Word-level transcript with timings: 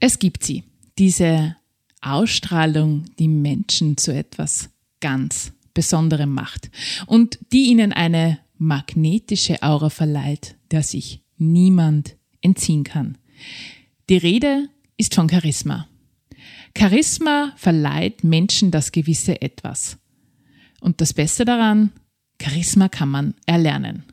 Es 0.00 0.18
gibt 0.18 0.42
sie, 0.42 0.64
diese 0.98 1.56
Ausstrahlung, 2.00 3.04
die 3.18 3.28
Menschen 3.28 3.98
zu 3.98 4.14
etwas 4.14 4.70
ganz 5.00 5.52
Besonderem 5.74 6.32
macht 6.32 6.70
und 7.06 7.38
die 7.52 7.66
ihnen 7.66 7.92
eine 7.92 8.38
magnetische 8.58 9.62
Aura 9.62 9.88
verleiht, 9.90 10.56
der 10.70 10.82
sich 10.82 11.22
niemand 11.36 12.16
entziehen 12.40 12.82
kann. 12.82 13.18
Die 14.08 14.16
Rede 14.16 14.68
ist 14.96 15.14
von 15.14 15.28
Charisma. 15.28 15.86
Charisma 16.76 17.52
verleiht 17.56 18.24
Menschen 18.24 18.70
das 18.70 18.92
gewisse 18.92 19.40
Etwas. 19.40 19.98
Und 20.80 21.00
das 21.00 21.12
Beste 21.12 21.44
daran, 21.44 21.92
Charisma 22.40 22.88
kann 22.88 23.10
man 23.10 23.34
erlernen. 23.46 24.04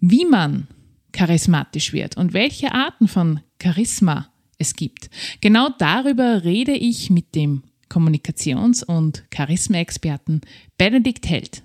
Wie 0.00 0.24
man 0.24 0.66
charismatisch 1.12 1.92
wird 1.92 2.16
und 2.16 2.32
welche 2.32 2.72
Arten 2.72 3.06
von 3.06 3.40
Charisma 3.62 4.31
es 4.62 4.74
gibt. 4.74 5.10
Genau 5.40 5.68
darüber 5.78 6.44
rede 6.44 6.72
ich 6.72 7.10
mit 7.10 7.34
dem 7.34 7.62
Kommunikations- 7.90 8.82
und 8.82 9.24
Charisma-Experten 9.34 10.40
Benedikt 10.78 11.28
Held, 11.28 11.62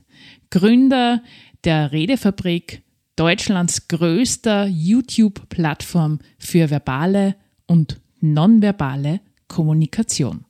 Gründer 0.50 1.24
der 1.64 1.94
Redefabrik, 1.94 2.82
Deutschlands 3.16 3.88
größter 3.88 4.68
YouTube-Plattform 4.68 6.20
für 6.38 6.70
verbale 6.70 7.36
und 7.66 8.02
nonverbale 8.20 9.22
Kommunikation. 9.48 10.47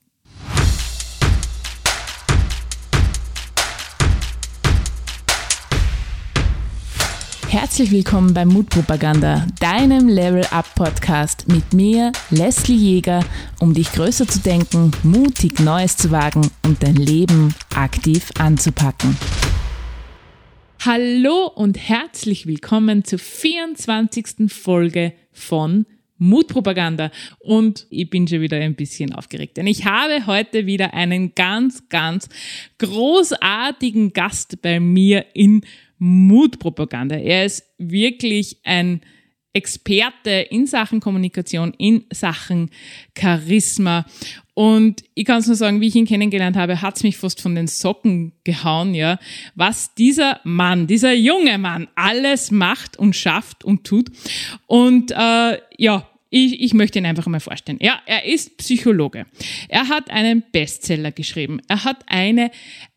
Herzlich 7.60 7.90
willkommen 7.90 8.36
bei 8.36 8.46
Mutpropaganda, 8.46 9.48
deinem 9.60 10.08
Level 10.08 10.46
Up 10.52 10.76
Podcast 10.76 11.48
mit 11.48 11.74
mir, 11.74 12.12
Leslie 12.30 12.76
Jäger, 12.76 13.26
um 13.60 13.74
dich 13.74 13.92
größer 13.94 14.28
zu 14.28 14.42
denken, 14.42 14.92
mutig 15.02 15.60
Neues 15.60 15.98
zu 15.98 16.12
wagen 16.12 16.52
und 16.64 16.84
dein 16.84 16.96
Leben 16.96 17.56
aktiv 17.74 18.30
anzupacken. 18.38 19.18
Hallo 20.86 21.48
und 21.48 21.80
herzlich 21.80 22.46
willkommen 22.46 23.04
zur 23.04 23.18
24. 23.18 24.54
Folge 24.54 25.14
von 25.32 25.88
Mutpropaganda. 26.20 27.10
Und 27.40 27.88
ich 27.90 28.08
bin 28.12 28.28
schon 28.28 28.42
wieder 28.42 28.58
ein 28.58 28.76
bisschen 28.76 29.14
aufgeregt, 29.14 29.58
denn 29.58 29.66
ich 29.66 29.86
habe 29.86 30.28
heute 30.28 30.68
wieder 30.68 30.94
einen 30.94 31.34
ganz, 31.34 31.90
ganz 31.90 32.30
großartigen 32.78 34.14
Gast 34.14 34.62
bei 34.62 34.80
mir 34.80 35.26
in 35.34 35.62
Mutpropaganda. 36.00 37.16
Er 37.16 37.46
ist 37.46 37.64
wirklich 37.78 38.58
ein 38.64 39.02
Experte 39.54 40.30
in 40.52 40.68
Sachen 40.68 41.00
Kommunikation, 41.00 41.74
in 41.80 42.06
Sachen 42.12 42.70
Charisma. 43.18 44.06
Und 44.54 45.04
ich 45.16 45.26
kann 45.26 45.40
es 45.40 45.48
nur 45.48 45.56
sagen, 45.56 45.82
wie 45.82 45.88
ich 45.88 45.96
ihn 45.96 46.06
kennengelernt 46.06 46.56
habe, 46.56 46.82
hat 46.82 46.98
es 46.98 47.04
mich 47.04 47.18
fast 47.18 47.42
von 47.42 47.56
den 47.56 47.68
Socken 47.68 48.34
gehauen, 48.44 48.94
ja, 48.94 49.20
was 49.56 49.96
dieser 49.96 50.42
Mann, 50.44 50.86
dieser 50.86 51.14
junge 51.14 51.58
Mann 51.58 51.88
alles 51.96 52.52
macht 52.52 52.98
und 52.98 53.16
schafft 53.16 53.64
und 53.64 53.84
tut. 53.84 54.12
Und 54.68 55.12
äh, 55.12 55.60
ja, 55.78 56.08
ich, 56.30 56.62
ich 56.62 56.74
möchte 56.74 57.00
ihn 57.00 57.06
einfach 57.06 57.26
mal 57.26 57.40
vorstellen. 57.40 57.80
Ja, 57.82 58.00
er 58.06 58.26
ist 58.26 58.58
Psychologe. 58.58 59.26
Er 59.70 59.88
hat 59.90 60.12
einen 60.12 60.44
Bestseller 60.52 61.12
geschrieben. 61.12 61.62
Er 61.68 61.84
hat 61.84 62.04
eine 62.08 62.52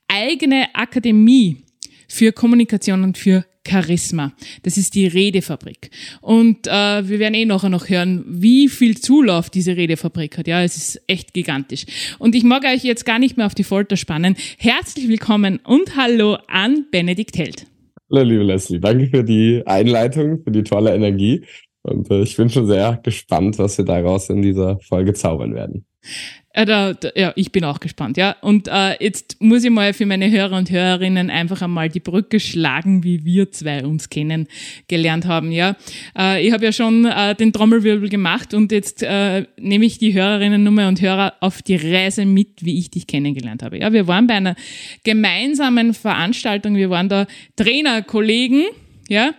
eigene 0.09 0.75
Akademie 0.75 1.62
für 2.11 2.33
Kommunikation 2.33 3.05
und 3.05 3.16
für 3.16 3.44
Charisma. 3.66 4.33
Das 4.62 4.77
ist 4.77 4.94
die 4.94 5.06
Redefabrik. 5.06 5.91
Und 6.20 6.67
äh, 6.67 6.70
wir 6.70 7.19
werden 7.19 7.34
eh 7.34 7.44
nachher 7.44 7.69
noch 7.69 7.89
hören, 7.89 8.25
wie 8.27 8.69
viel 8.69 8.98
Zulauf 8.98 9.50
diese 9.50 9.77
Redefabrik 9.77 10.39
hat. 10.39 10.47
Ja, 10.47 10.62
es 10.62 10.77
ist 10.77 11.02
echt 11.06 11.34
gigantisch. 11.34 11.84
Und 12.19 12.34
ich 12.34 12.42
mag 12.42 12.64
euch 12.64 12.83
jetzt 12.84 13.05
gar 13.05 13.19
nicht 13.19 13.36
mehr 13.36 13.47
auf 13.47 13.55
die 13.55 13.64
Folter 13.64 13.97
spannen. 13.97 14.34
Herzlich 14.58 15.08
willkommen 15.08 15.61
und 15.64 15.97
hallo 15.97 16.39
an 16.48 16.86
Benedikt 16.91 17.36
Held. 17.39 17.67
Hallo, 18.11 18.24
liebe 18.24 18.42
Leslie. 18.42 18.80
Danke 18.80 19.06
für 19.06 19.23
die 19.23 19.62
Einleitung, 19.67 20.42
für 20.42 20.51
die 20.51 20.64
tolle 20.64 20.95
Energie. 20.95 21.45
Und 21.83 22.11
äh, 22.11 22.23
ich 22.23 22.36
bin 22.36 22.51
schon 22.51 22.67
sehr 22.67 23.01
gespannt, 23.02 23.58
was 23.58 23.79
wir 23.79 23.85
daraus 23.85 24.29
in 24.29 24.42
dieser 24.42 24.79
Folge 24.80 25.14
zaubern 25.14 25.55
werden. 25.55 25.86
Äh, 26.52 26.67
da, 26.67 26.95
da, 26.95 27.11
ja, 27.14 27.33
ich 27.36 27.52
bin 27.52 27.63
auch 27.63 27.79
gespannt, 27.79 28.17
ja. 28.17 28.35
Und 28.41 28.67
äh, 28.67 28.96
jetzt 29.02 29.36
muss 29.41 29.63
ich 29.63 29.70
mal 29.70 29.92
für 29.92 30.05
meine 30.05 30.30
Hörer 30.30 30.57
und 30.57 30.68
Hörerinnen 30.70 31.30
einfach 31.30 31.63
einmal 31.63 31.89
die 31.89 32.01
Brücke 32.01 32.41
schlagen, 32.41 33.05
wie 33.05 33.24
wir 33.24 33.52
zwei 33.52 33.85
uns 33.85 34.08
kennengelernt 34.08 35.27
haben, 35.27 35.52
ja. 35.52 35.77
Äh, 36.18 36.45
ich 36.45 36.52
habe 36.52 36.64
ja 36.64 36.73
schon 36.73 37.05
äh, 37.05 37.36
den 37.36 37.52
Trommelwirbel 37.52 38.08
gemacht 38.08 38.52
und 38.52 38.73
jetzt 38.73 39.02
äh, 39.05 39.47
nehme 39.58 39.85
ich 39.85 39.98
die 39.98 40.12
Hörerinnen 40.12 40.67
und 40.67 41.01
Hörer 41.01 41.35
auf 41.41 41.62
die 41.62 41.77
Reise 41.77 42.24
mit, 42.24 42.64
wie 42.64 42.79
ich 42.79 42.91
dich 42.91 43.07
kennengelernt 43.07 43.62
habe. 43.62 43.79
Ja, 43.79 43.92
wir 43.92 44.08
waren 44.08 44.27
bei 44.27 44.35
einer 44.35 44.57
gemeinsamen 45.05 45.95
Veranstaltung, 45.95 46.74
wir 46.74 46.91
waren 46.91 47.08
da 47.08 47.27
Trainerkollegen, 47.55 48.64
ja, 49.08 49.35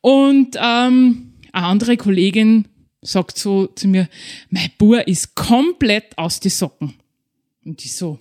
und 0.00 0.56
ähm, 0.58 1.33
eine 1.54 1.66
andere 1.66 1.96
Kollegin 1.96 2.66
sagt 3.00 3.38
so 3.38 3.66
zu 3.66 3.86
mir, 3.86 4.08
mein 4.50 4.70
Bur 4.78 5.06
ist 5.06 5.34
komplett 5.34 6.16
aus 6.18 6.40
die 6.40 6.48
Socken. 6.48 6.94
Und 7.64 7.84
ich 7.84 7.92
so, 7.92 8.18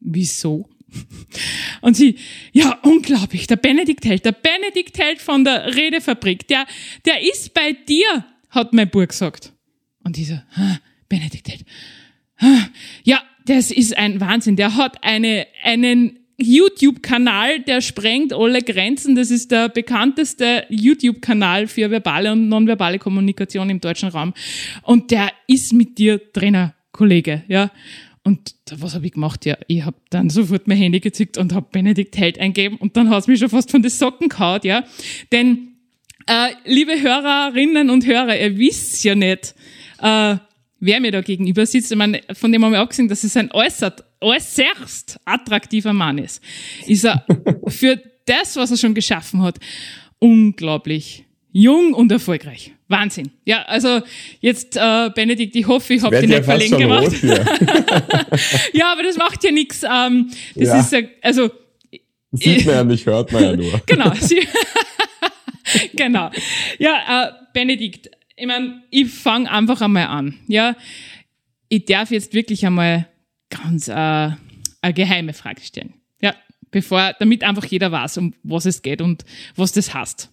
wieso? 0.00 0.68
Und 1.80 1.96
sie, 1.96 2.16
ja, 2.52 2.78
unglaublich, 2.82 3.46
der 3.46 3.56
Benedikt 3.56 4.04
Held, 4.04 4.24
der 4.24 4.32
Benedikt 4.32 4.98
Held 4.98 5.20
von 5.20 5.44
der 5.44 5.74
Redefabrik, 5.74 6.46
der, 6.48 6.66
der 7.04 7.22
ist 7.22 7.54
bei 7.54 7.72
dir, 7.72 8.24
hat 8.50 8.72
mein 8.72 8.88
Bur 8.88 9.06
gesagt. 9.06 9.52
Und 10.04 10.16
ich 10.16 10.28
so, 10.28 10.38
Benedikt 11.08 11.48
Held, 11.48 11.64
ja, 13.04 13.22
das 13.46 13.70
ist 13.70 13.96
ein 13.96 14.20
Wahnsinn, 14.20 14.56
der 14.56 14.76
hat 14.76 15.02
eine, 15.02 15.46
einen 15.62 16.25
YouTube-Kanal, 16.38 17.60
der 17.60 17.80
sprengt 17.80 18.32
alle 18.32 18.60
Grenzen. 18.62 19.14
Das 19.14 19.30
ist 19.30 19.50
der 19.50 19.68
bekannteste 19.68 20.66
YouTube-Kanal 20.68 21.66
für 21.66 21.90
verbale 21.90 22.32
und 22.32 22.48
nonverbale 22.48 22.98
Kommunikation 22.98 23.70
im 23.70 23.80
deutschen 23.80 24.10
Raum. 24.10 24.34
Und 24.82 25.10
der 25.10 25.30
ist 25.46 25.72
mit 25.72 25.98
dir 25.98 26.32
Trainer, 26.32 26.74
Kollege, 26.92 27.42
ja. 27.48 27.70
Und 28.22 28.56
was 28.70 28.94
habe 28.94 29.06
ich 29.06 29.12
gemacht? 29.12 29.46
Ja, 29.46 29.56
ich 29.68 29.84
habe 29.84 29.96
dann 30.10 30.30
sofort 30.30 30.66
mein 30.66 30.78
Handy 30.78 30.98
gezückt 30.98 31.38
und 31.38 31.54
habe 31.54 31.68
Benedikt 31.70 32.16
Held 32.16 32.40
eingeben 32.40 32.76
und 32.76 32.96
dann 32.96 33.08
hat's 33.08 33.28
mich 33.28 33.38
schon 33.38 33.48
fast 33.48 33.70
von 33.70 33.82
den 33.82 33.90
Socken 33.90 34.28
gehauen, 34.28 34.60
ja. 34.64 34.84
Denn, 35.30 35.76
äh, 36.26 36.48
liebe 36.64 37.00
Hörerinnen 37.00 37.88
und 37.88 38.04
Hörer, 38.04 38.38
ihr 38.38 38.58
wisst 38.58 39.04
ja 39.04 39.14
nicht, 39.14 39.54
äh, 40.02 40.36
wer 40.80 41.00
mir 41.00 41.12
da 41.12 41.20
gegenüber 41.20 41.66
sitzt. 41.66 41.92
Ich 41.92 41.96
meine, 41.96 42.20
von 42.32 42.50
dem 42.50 42.64
haben 42.64 42.72
wir 42.72 42.82
auch 42.82 42.88
gesehen, 42.88 43.08
dass 43.08 43.22
es 43.22 43.36
ein 43.36 43.52
äußert 43.52 44.04
äußerst 44.20 45.18
attraktiver 45.24 45.92
Mann 45.92 46.18
ist, 46.18 46.42
ist 46.86 47.04
er 47.04 47.24
für 47.68 48.00
das, 48.24 48.56
was 48.56 48.70
er 48.70 48.76
schon 48.76 48.94
geschaffen 48.94 49.42
hat, 49.42 49.58
unglaublich 50.18 51.24
jung 51.52 51.94
und 51.94 52.12
erfolgreich. 52.12 52.72
Wahnsinn. 52.88 53.30
Ja, 53.44 53.62
also 53.62 54.02
jetzt, 54.40 54.76
äh, 54.76 55.10
Benedikt, 55.14 55.56
ich 55.56 55.66
hoffe, 55.66 55.94
ich 55.94 56.02
habe 56.02 56.20
dich 56.20 56.28
nicht 56.28 56.44
verlegen 56.44 56.78
gemacht. 56.78 57.12
ja, 58.72 58.92
aber 58.92 59.02
das 59.02 59.16
macht 59.16 59.42
ja 59.42 59.50
nichts. 59.50 59.82
Ähm, 59.82 60.30
das 60.54 60.68
ja. 60.68 60.80
ist 60.80 60.92
ja, 60.92 61.00
also. 61.22 61.50
Sieht 62.32 62.66
man 62.66 62.74
ja 62.74 62.84
nicht, 62.84 63.06
hört 63.06 63.32
man 63.32 63.42
ja 63.42 63.52
nur. 63.56 63.80
genau. 63.86 64.12
genau. 65.94 66.30
Ja, 66.78 67.24
äh, 67.24 67.32
Benedikt, 67.54 68.10
ich 68.36 68.46
meine, 68.46 68.82
ich 68.90 69.08
fange 69.08 69.50
einfach 69.50 69.80
einmal 69.80 70.06
an. 70.06 70.34
Ja, 70.46 70.76
ich 71.68 71.86
darf 71.86 72.10
jetzt 72.10 72.34
wirklich 72.34 72.64
einmal 72.66 73.08
ganz 73.50 73.88
äh, 73.88 73.92
eine 73.92 74.94
geheime 74.94 75.32
Frage 75.32 75.62
stellen. 75.62 75.94
Ja, 76.20 76.34
bevor, 76.70 77.14
damit 77.18 77.44
einfach 77.44 77.64
jeder 77.66 77.92
weiß, 77.92 78.18
um 78.18 78.34
was 78.42 78.66
es 78.66 78.82
geht 78.82 79.00
und 79.00 79.24
was 79.54 79.72
das 79.72 79.94
heißt. 79.94 80.30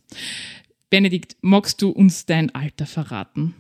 Benedikt, 0.90 1.38
magst 1.42 1.82
du 1.82 1.90
uns 1.90 2.26
dein 2.26 2.54
Alter 2.54 2.86
verraten? 2.86 3.56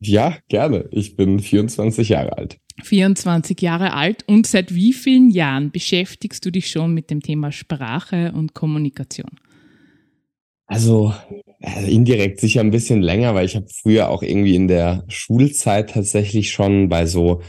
Ja, 0.00 0.38
gerne. 0.48 0.88
Ich 0.92 1.16
bin 1.16 1.40
24 1.40 2.10
Jahre 2.10 2.38
alt. 2.38 2.58
24 2.82 3.60
Jahre 3.60 3.92
alt 3.92 4.22
und 4.28 4.46
seit 4.46 4.72
wie 4.72 4.92
vielen 4.92 5.30
Jahren 5.30 5.72
beschäftigst 5.72 6.44
du 6.44 6.52
dich 6.52 6.70
schon 6.70 6.94
mit 6.94 7.10
dem 7.10 7.20
Thema 7.20 7.50
Sprache 7.50 8.32
und 8.32 8.54
Kommunikation? 8.54 9.40
Also, 10.66 11.14
also 11.60 11.86
indirekt 11.88 12.40
sicher 12.40 12.60
ein 12.60 12.70
bisschen 12.70 13.02
länger, 13.02 13.34
weil 13.34 13.46
ich 13.46 13.56
habe 13.56 13.66
früher 13.68 14.10
auch 14.10 14.22
irgendwie 14.22 14.54
in 14.54 14.68
der 14.68 15.04
Schulzeit 15.08 15.90
tatsächlich 15.90 16.50
schon 16.50 16.88
bei 16.88 17.06
so 17.06 17.40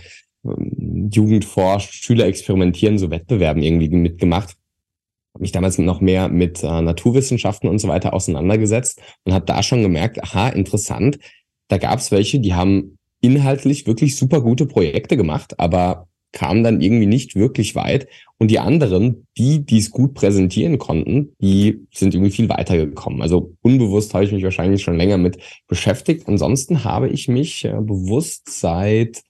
Jugend 0.43 1.45
forscht, 1.45 1.93
Schüler 1.93 2.25
experimentieren, 2.25 2.97
so 2.97 3.11
Wettbewerben 3.11 3.61
irgendwie 3.61 3.89
mitgemacht. 3.89 4.55
Habe 5.33 5.41
mich 5.41 5.51
damals 5.51 5.77
noch 5.77 6.01
mehr 6.01 6.27
mit 6.29 6.63
äh, 6.63 6.81
Naturwissenschaften 6.81 7.69
und 7.69 7.79
so 7.79 7.87
weiter 7.87 8.13
auseinandergesetzt 8.13 9.01
und 9.25 9.33
habe 9.33 9.45
da 9.45 9.61
schon 9.63 9.81
gemerkt, 9.81 10.23
aha, 10.23 10.49
interessant, 10.49 11.19
da 11.67 11.77
gab 11.77 11.99
es 11.99 12.11
welche, 12.11 12.39
die 12.39 12.53
haben 12.53 12.97
inhaltlich 13.21 13.85
wirklich 13.85 14.15
super 14.15 14.41
gute 14.41 14.65
Projekte 14.65 15.17
gemacht, 15.17 15.59
aber 15.59 16.07
kamen 16.31 16.63
dann 16.63 16.81
irgendwie 16.81 17.05
nicht 17.05 17.35
wirklich 17.35 17.75
weit. 17.75 18.07
Und 18.37 18.51
die 18.51 18.59
anderen, 18.59 19.27
die, 19.37 19.65
die 19.65 19.79
es 19.79 19.91
gut 19.91 20.13
präsentieren 20.13 20.77
konnten, 20.77 21.35
die 21.41 21.87
sind 21.91 22.13
irgendwie 22.13 22.31
viel 22.31 22.49
weiter 22.49 22.77
gekommen. 22.77 23.21
Also 23.21 23.55
unbewusst 23.61 24.13
habe 24.13 24.23
ich 24.23 24.31
mich 24.31 24.43
wahrscheinlich 24.43 24.81
schon 24.81 24.97
länger 24.97 25.17
mit 25.17 25.39
beschäftigt. 25.67 26.27
Ansonsten 26.27 26.83
habe 26.83 27.09
ich 27.09 27.27
mich 27.27 27.65
äh, 27.65 27.73
bewusst 27.81 28.49
seit 28.49 29.23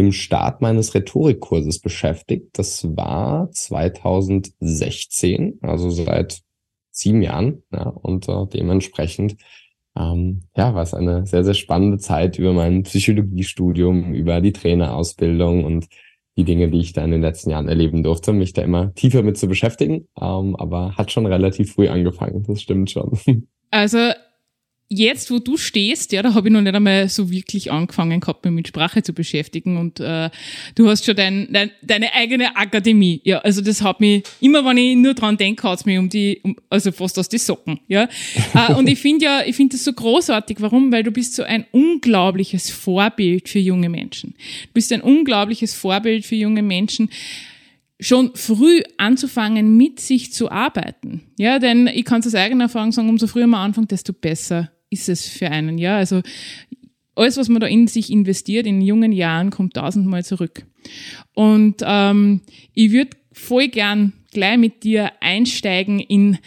dem 0.00 0.12
Start 0.12 0.62
meines 0.62 0.94
Rhetorikkurses 0.94 1.80
beschäftigt. 1.80 2.58
Das 2.58 2.86
war 2.96 3.50
2016, 3.50 5.58
also 5.62 5.90
seit 5.90 6.40
sieben 6.90 7.22
Jahren. 7.22 7.62
Ja, 7.72 7.88
und 7.88 8.28
äh, 8.28 8.46
dementsprechend 8.52 9.36
ähm, 9.96 10.42
ja, 10.56 10.74
war 10.74 10.82
es 10.82 10.94
eine 10.94 11.26
sehr, 11.26 11.44
sehr 11.44 11.54
spannende 11.54 11.98
Zeit 11.98 12.38
über 12.38 12.52
mein 12.52 12.84
Psychologiestudium, 12.84 14.14
über 14.14 14.40
die 14.40 14.52
Trainerausbildung 14.52 15.64
und 15.64 15.88
die 16.36 16.44
Dinge, 16.44 16.70
die 16.70 16.78
ich 16.80 16.92
da 16.92 17.04
in 17.04 17.10
den 17.10 17.22
letzten 17.22 17.50
Jahren 17.50 17.68
erleben 17.68 18.02
durfte, 18.02 18.32
mich 18.32 18.54
da 18.54 18.62
immer 18.62 18.94
tiefer 18.94 19.22
mit 19.22 19.36
zu 19.36 19.48
beschäftigen. 19.48 20.08
Ähm, 20.20 20.56
aber 20.56 20.96
hat 20.96 21.12
schon 21.12 21.26
relativ 21.26 21.74
früh 21.74 21.88
angefangen, 21.88 22.44
das 22.46 22.62
stimmt 22.62 22.90
schon. 22.90 23.18
Also 23.72 23.98
jetzt, 24.92 25.30
wo 25.30 25.38
du 25.38 25.56
stehst, 25.56 26.10
ja, 26.10 26.20
da 26.20 26.34
habe 26.34 26.48
ich 26.48 26.52
noch 26.52 26.60
nicht 26.60 26.74
einmal 26.74 27.08
so 27.08 27.30
wirklich 27.30 27.70
angefangen 27.70 28.18
gehabt, 28.18 28.44
mich 28.44 28.52
mit 28.52 28.68
Sprache 28.68 29.04
zu 29.04 29.12
beschäftigen 29.12 29.76
und 29.76 30.00
äh, 30.00 30.30
du 30.74 30.88
hast 30.88 31.06
schon 31.06 31.14
dein, 31.14 31.48
dein, 31.52 31.70
deine 31.80 32.12
eigene 32.12 32.56
Akademie. 32.56 33.20
Ja, 33.24 33.38
also 33.38 33.60
das 33.60 33.82
hat 33.82 34.00
mich, 34.00 34.24
immer 34.40 34.64
wenn 34.64 34.76
ich 34.76 34.96
nur 34.96 35.14
dran 35.14 35.36
denke, 35.36 35.62
hat's 35.68 35.86
mich 35.86 35.96
um 35.96 36.08
die, 36.08 36.40
um, 36.42 36.56
also 36.68 36.90
fast 36.90 37.18
aus 37.20 37.28
die 37.28 37.38
Socken. 37.38 37.78
Ja, 37.86 38.08
äh, 38.54 38.74
und 38.74 38.88
ich 38.88 38.98
finde 38.98 39.24
ja, 39.24 39.42
ich 39.46 39.54
finde 39.54 39.76
das 39.76 39.84
so 39.84 39.92
großartig. 39.92 40.60
Warum? 40.60 40.90
Weil 40.90 41.04
du 41.04 41.12
bist 41.12 41.36
so 41.36 41.44
ein 41.44 41.66
unglaubliches 41.70 42.70
Vorbild 42.70 43.48
für 43.48 43.60
junge 43.60 43.88
Menschen. 43.88 44.34
Du 44.66 44.72
bist 44.74 44.92
ein 44.92 45.02
unglaubliches 45.02 45.72
Vorbild 45.72 46.26
für 46.26 46.34
junge 46.34 46.62
Menschen 46.62 47.10
schon 48.00 48.34
früh 48.34 48.82
anzufangen, 48.96 49.76
mit 49.76 50.00
sich 50.00 50.32
zu 50.32 50.50
arbeiten. 50.50 51.22
Ja, 51.38 51.58
denn 51.58 51.86
ich 51.86 52.04
kann 52.04 52.20
es 52.20 52.26
aus 52.26 52.34
eigener 52.34 52.64
Erfahrung 52.64 52.92
sagen, 52.92 53.08
umso 53.08 53.26
früher 53.26 53.46
man 53.46 53.66
anfängt, 53.66 53.92
desto 53.92 54.12
besser 54.14 54.70
ist 54.90 55.08
es 55.08 55.26
für 55.28 55.50
einen. 55.50 55.78
Ja, 55.78 55.96
also 55.96 56.22
alles, 57.14 57.36
was 57.36 57.48
man 57.48 57.60
da 57.60 57.66
in 57.66 57.86
sich 57.86 58.10
investiert, 58.10 58.66
in 58.66 58.80
jungen 58.80 59.12
Jahren, 59.12 59.50
kommt 59.50 59.74
tausendmal 59.74 60.24
zurück. 60.24 60.66
Und 61.34 61.82
ähm, 61.82 62.40
ich 62.74 62.92
würde 62.92 63.16
voll 63.32 63.68
gern 63.68 64.12
gleich 64.32 64.58
mit 64.58 64.84
dir 64.84 65.12
einsteigen 65.20 66.00
in 66.00 66.38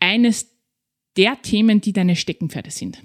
eines 0.00 0.48
der 1.16 1.40
Themen, 1.42 1.80
die 1.80 1.92
deine 1.92 2.16
Steckenpferde 2.16 2.70
sind. 2.70 3.02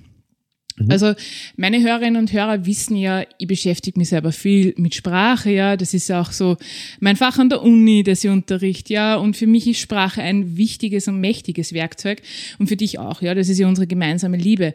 Mhm. 0.77 0.91
Also 0.91 1.13
meine 1.55 1.81
Hörerinnen 1.81 2.21
und 2.21 2.31
Hörer 2.31 2.65
wissen 2.65 2.95
ja, 2.95 3.23
ich 3.37 3.47
beschäftige 3.47 3.99
mich 3.99 4.09
selber 4.09 4.31
viel 4.31 4.73
mit 4.77 4.95
Sprache, 4.95 5.51
ja. 5.51 5.75
Das 5.75 5.93
ist 5.93 6.11
auch 6.11 6.31
so 6.31 6.57
mein 6.99 7.15
Fach 7.15 7.37
an 7.39 7.49
der 7.49 7.63
Uni, 7.63 8.03
das 8.03 8.23
ich 8.23 8.29
unterrichte, 8.29 8.93
ja. 8.93 9.15
Und 9.15 9.35
für 9.35 9.47
mich 9.47 9.67
ist 9.67 9.79
Sprache 9.79 10.21
ein 10.21 10.57
wichtiges 10.57 11.07
und 11.07 11.19
mächtiges 11.19 11.73
Werkzeug 11.73 12.21
und 12.59 12.67
für 12.67 12.77
dich 12.77 12.99
auch, 12.99 13.21
ja. 13.21 13.33
Das 13.33 13.49
ist 13.49 13.59
ja 13.59 13.67
unsere 13.67 13.87
gemeinsame 13.87 14.37
Liebe. 14.37 14.73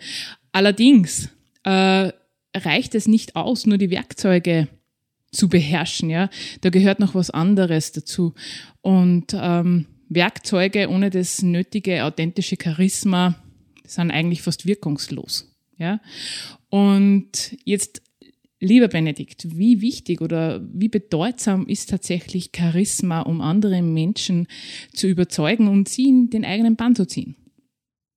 Allerdings 0.50 1.28
äh, 1.64 2.10
reicht 2.55 2.94
es 2.94 3.06
nicht 3.06 3.37
aus, 3.37 3.66
nur 3.66 3.78
die 3.78 3.90
Werkzeuge 3.90 4.69
zu 5.31 5.48
beherrschen, 5.48 6.10
ja. 6.10 6.28
Da 6.60 6.70
gehört 6.70 7.00
noch 7.00 7.14
was 7.14 7.31
anderes 7.31 7.93
dazu. 7.93 8.34
Und 8.81 9.34
ähm, 9.34 9.87
Werkzeuge 10.08 10.90
ohne 10.90 11.10
das 11.10 11.43
nötige 11.43 12.05
authentische 12.05 12.56
Charisma 12.62 13.37
sind 13.87 14.10
eigentlich 14.10 14.43
fast 14.43 14.66
wirkungslos. 14.66 15.51
Ja? 15.82 16.00
Und 16.70 17.56
jetzt, 17.64 18.00
lieber 18.61 18.88
Benedikt, 18.88 19.58
wie 19.58 19.82
wichtig 19.82 20.20
oder 20.23 20.67
wie 20.73 20.88
bedeutsam 20.88 21.67
ist 21.67 21.90
tatsächlich 21.90 22.50
Charisma, 22.56 23.20
um 23.20 23.40
andere 23.40 23.82
Menschen 23.82 24.46
zu 24.94 25.08
überzeugen 25.08 25.69
und 25.69 25.88
sie 25.88 26.08
in 26.08 26.31
den 26.31 26.44
eigenen 26.44 26.76
Bann 26.76 26.94
zu 26.94 27.06
ziehen? 27.06 27.37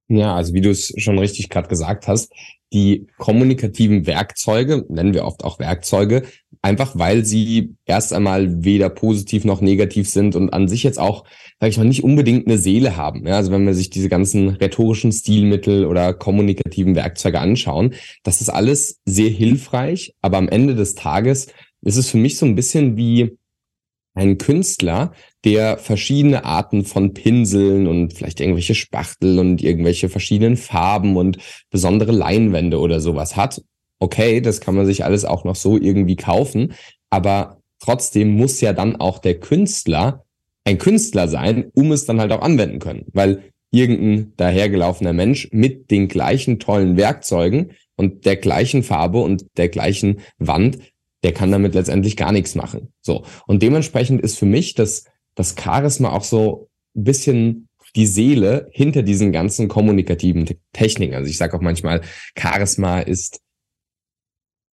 Ja, 0.07 0.35
also 0.35 0.53
wie 0.53 0.61
du 0.61 0.69
es 0.69 0.93
schon 0.97 1.17
richtig 1.17 1.49
gerade 1.49 1.67
gesagt 1.67 2.07
hast, 2.07 2.31
die 2.71 3.07
kommunikativen 3.17 4.05
Werkzeuge, 4.05 4.85
nennen 4.89 5.13
wir 5.13 5.25
oft 5.25 5.43
auch 5.43 5.59
Werkzeuge, 5.59 6.23
einfach 6.65 6.97
weil 6.97 7.23
sie 7.25 7.75
erst 7.85 8.11
einmal 8.11 8.65
weder 8.65 8.89
positiv 8.89 9.45
noch 9.45 9.61
negativ 9.61 10.09
sind 10.09 10.35
und 10.35 10.51
an 10.51 10.67
sich 10.67 10.81
jetzt 10.81 10.97
auch, 10.99 11.23
sage 11.59 11.69
ich 11.69 11.77
mal, 11.77 11.85
nicht 11.85 12.03
unbedingt 12.03 12.47
eine 12.47 12.57
Seele 12.57 12.97
haben. 12.97 13.27
Ja, 13.27 13.35
also 13.35 13.51
wenn 13.51 13.67
wir 13.67 13.75
sich 13.75 13.91
diese 13.91 14.09
ganzen 14.09 14.49
rhetorischen 14.49 15.11
Stilmittel 15.11 15.85
oder 15.85 16.15
kommunikativen 16.15 16.95
Werkzeuge 16.95 17.39
anschauen, 17.39 17.93
das 18.23 18.41
ist 18.41 18.49
alles 18.49 18.99
sehr 19.05 19.29
hilfreich, 19.29 20.15
aber 20.23 20.37
am 20.37 20.49
Ende 20.49 20.73
des 20.73 20.95
Tages 20.95 21.47
ist 21.81 21.97
es 21.97 22.09
für 22.09 22.17
mich 22.17 22.39
so 22.39 22.47
ein 22.47 22.55
bisschen 22.55 22.97
wie 22.97 23.37
ein 24.15 24.39
Künstler, 24.39 25.13
der 25.43 25.77
verschiedene 25.77 26.45
Arten 26.45 26.83
von 26.83 27.13
Pinseln 27.13 27.85
und 27.85 28.13
vielleicht 28.13 28.39
irgendwelche 28.39 28.73
Spachtel 28.73 29.37
und 29.37 29.61
irgendwelche 29.61 30.09
verschiedenen 30.09 30.57
Farben 30.57 31.15
und 31.15 31.37
besondere 31.69 32.11
Leinwände 32.11 32.79
oder 32.79 33.01
sowas 33.01 33.35
hat. 33.35 33.61
Okay, 34.05 34.39
das 34.39 34.61
kann 34.61 34.75
man 34.75 34.85
sich 34.85 35.03
alles 35.03 35.25
auch 35.25 35.43
noch 35.45 35.55
so 35.55 35.77
irgendwie 35.77 36.15
kaufen, 36.15 36.73
aber 37.09 37.57
trotzdem 37.79 38.35
muss 38.35 38.61
ja 38.61 38.71
dann 38.71 38.95
auch 38.97 39.17
der 39.17 39.39
Künstler 39.39 40.23
ein 40.63 40.77
Künstler 40.77 41.27
sein, 41.27 41.71
um 41.73 41.91
es 41.91 42.05
dann 42.05 42.19
halt 42.19 42.31
auch 42.31 42.41
anwenden 42.41 42.79
können, 42.79 43.05
weil 43.13 43.43
irgendein 43.71 44.33
dahergelaufener 44.37 45.13
Mensch 45.13 45.49
mit 45.51 45.91
den 45.91 46.07
gleichen 46.07 46.59
tollen 46.59 46.97
Werkzeugen 46.97 47.71
und 47.95 48.25
der 48.25 48.35
gleichen 48.35 48.83
Farbe 48.83 49.21
und 49.21 49.45
der 49.57 49.69
gleichen 49.69 50.21
Wand 50.37 50.77
der 51.25 51.33
kann 51.33 51.51
damit 51.51 51.73
letztendlich 51.73 52.17
gar 52.17 52.31
nichts 52.31 52.53
machen. 52.53 52.93
So. 53.01 53.25
Und 53.47 53.63
dementsprechend 53.63 54.21
ist 54.21 54.37
für 54.37 54.45
mich 54.45 54.75
das, 54.75 55.05
das 55.33 55.55
Charisma 55.59 56.11
auch 56.11 56.23
so 56.23 56.69
ein 56.95 57.03
bisschen 57.03 57.67
die 57.95 58.05
Seele 58.05 58.69
hinter 58.71 59.01
diesen 59.01 59.31
ganzen 59.31 59.67
kommunikativen 59.67 60.47
Techniken. 60.71 61.15
Also 61.15 61.27
ich 61.27 61.39
sage 61.39 61.57
auch 61.57 61.61
manchmal, 61.61 62.01
Charisma 62.37 62.99
ist 62.99 63.41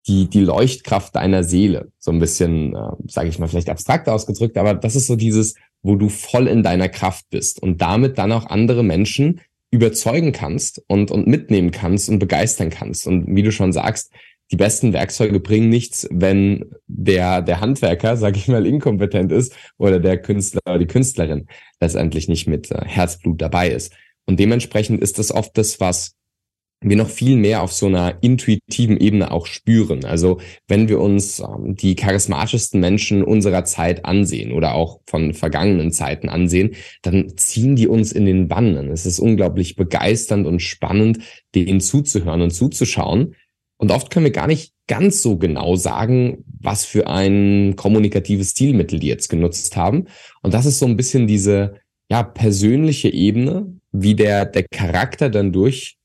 die, 0.06 0.28
die 0.28 0.40
Leuchtkraft 0.40 1.14
deiner 1.14 1.44
Seele. 1.44 1.92
So 1.98 2.10
ein 2.10 2.18
bisschen, 2.18 2.74
äh, 2.74 2.92
sage 3.08 3.28
ich 3.28 3.38
mal, 3.38 3.48
vielleicht 3.48 3.70
abstrakt 3.70 4.08
ausgedrückt, 4.08 4.56
aber 4.58 4.74
das 4.74 4.96
ist 4.96 5.06
so 5.06 5.16
dieses, 5.16 5.54
wo 5.82 5.96
du 5.96 6.08
voll 6.08 6.48
in 6.48 6.62
deiner 6.62 6.88
Kraft 6.88 7.26
bist 7.30 7.62
und 7.62 7.80
damit 7.80 8.18
dann 8.18 8.32
auch 8.32 8.46
andere 8.46 8.82
Menschen 8.82 9.40
überzeugen 9.70 10.32
kannst 10.32 10.82
und, 10.86 11.10
und 11.10 11.26
mitnehmen 11.26 11.70
kannst 11.70 12.08
und 12.08 12.18
begeistern 12.18 12.70
kannst. 12.70 13.06
Und 13.06 13.34
wie 13.34 13.42
du 13.42 13.52
schon 13.52 13.72
sagst, 13.72 14.12
die 14.50 14.56
besten 14.56 14.92
Werkzeuge 14.92 15.40
bringen 15.40 15.70
nichts, 15.70 16.06
wenn 16.10 16.66
der, 16.86 17.40
der 17.40 17.60
Handwerker, 17.60 18.18
sage 18.18 18.36
ich 18.36 18.48
mal, 18.48 18.66
inkompetent 18.66 19.32
ist 19.32 19.56
oder 19.78 19.98
der 19.98 20.20
Künstler 20.20 20.60
oder 20.66 20.78
die 20.78 20.86
Künstlerin 20.86 21.46
letztendlich 21.80 22.28
nicht 22.28 22.46
mit 22.46 22.70
äh, 22.70 22.84
Herzblut 22.84 23.40
dabei 23.40 23.70
ist. 23.70 23.94
Und 24.26 24.38
dementsprechend 24.38 25.00
ist 25.00 25.18
das 25.18 25.32
oft 25.32 25.56
das, 25.56 25.80
was 25.80 26.14
wir 26.90 26.96
noch 26.96 27.08
viel 27.08 27.36
mehr 27.36 27.62
auf 27.62 27.72
so 27.72 27.86
einer 27.86 28.18
intuitiven 28.22 28.96
Ebene 28.96 29.30
auch 29.30 29.46
spüren. 29.46 30.04
Also 30.04 30.40
wenn 30.68 30.88
wir 30.88 31.00
uns 31.00 31.40
ähm, 31.40 31.76
die 31.76 31.94
charismatischsten 31.94 32.80
Menschen 32.80 33.22
unserer 33.22 33.64
Zeit 33.64 34.04
ansehen 34.04 34.52
oder 34.52 34.74
auch 34.74 35.00
von 35.06 35.34
vergangenen 35.34 35.92
Zeiten 35.92 36.28
ansehen, 36.28 36.74
dann 37.02 37.36
ziehen 37.36 37.76
die 37.76 37.88
uns 37.88 38.12
in 38.12 38.26
den 38.26 38.48
Bann. 38.48 38.76
Es 38.88 39.06
ist 39.06 39.18
unglaublich 39.18 39.76
begeisternd 39.76 40.46
und 40.46 40.60
spannend, 40.60 41.18
denen 41.54 41.80
zuzuhören 41.80 42.42
und 42.42 42.50
zuzuschauen. 42.50 43.34
Und 43.76 43.90
oft 43.90 44.10
können 44.10 44.24
wir 44.24 44.32
gar 44.32 44.46
nicht 44.46 44.72
ganz 44.86 45.22
so 45.22 45.38
genau 45.38 45.76
sagen, 45.76 46.44
was 46.60 46.84
für 46.84 47.06
ein 47.06 47.74
kommunikatives 47.76 48.50
Stilmittel 48.50 48.98
die 48.98 49.08
jetzt 49.08 49.28
genutzt 49.28 49.76
haben. 49.76 50.06
Und 50.42 50.54
das 50.54 50.66
ist 50.66 50.78
so 50.78 50.86
ein 50.86 50.96
bisschen 50.96 51.26
diese 51.26 51.80
ja, 52.10 52.22
persönliche 52.22 53.08
Ebene, 53.08 53.74
wie 53.90 54.14
der, 54.14 54.46
der 54.46 54.64
Charakter 54.70 55.30
dann 55.30 55.52
durch 55.52 55.96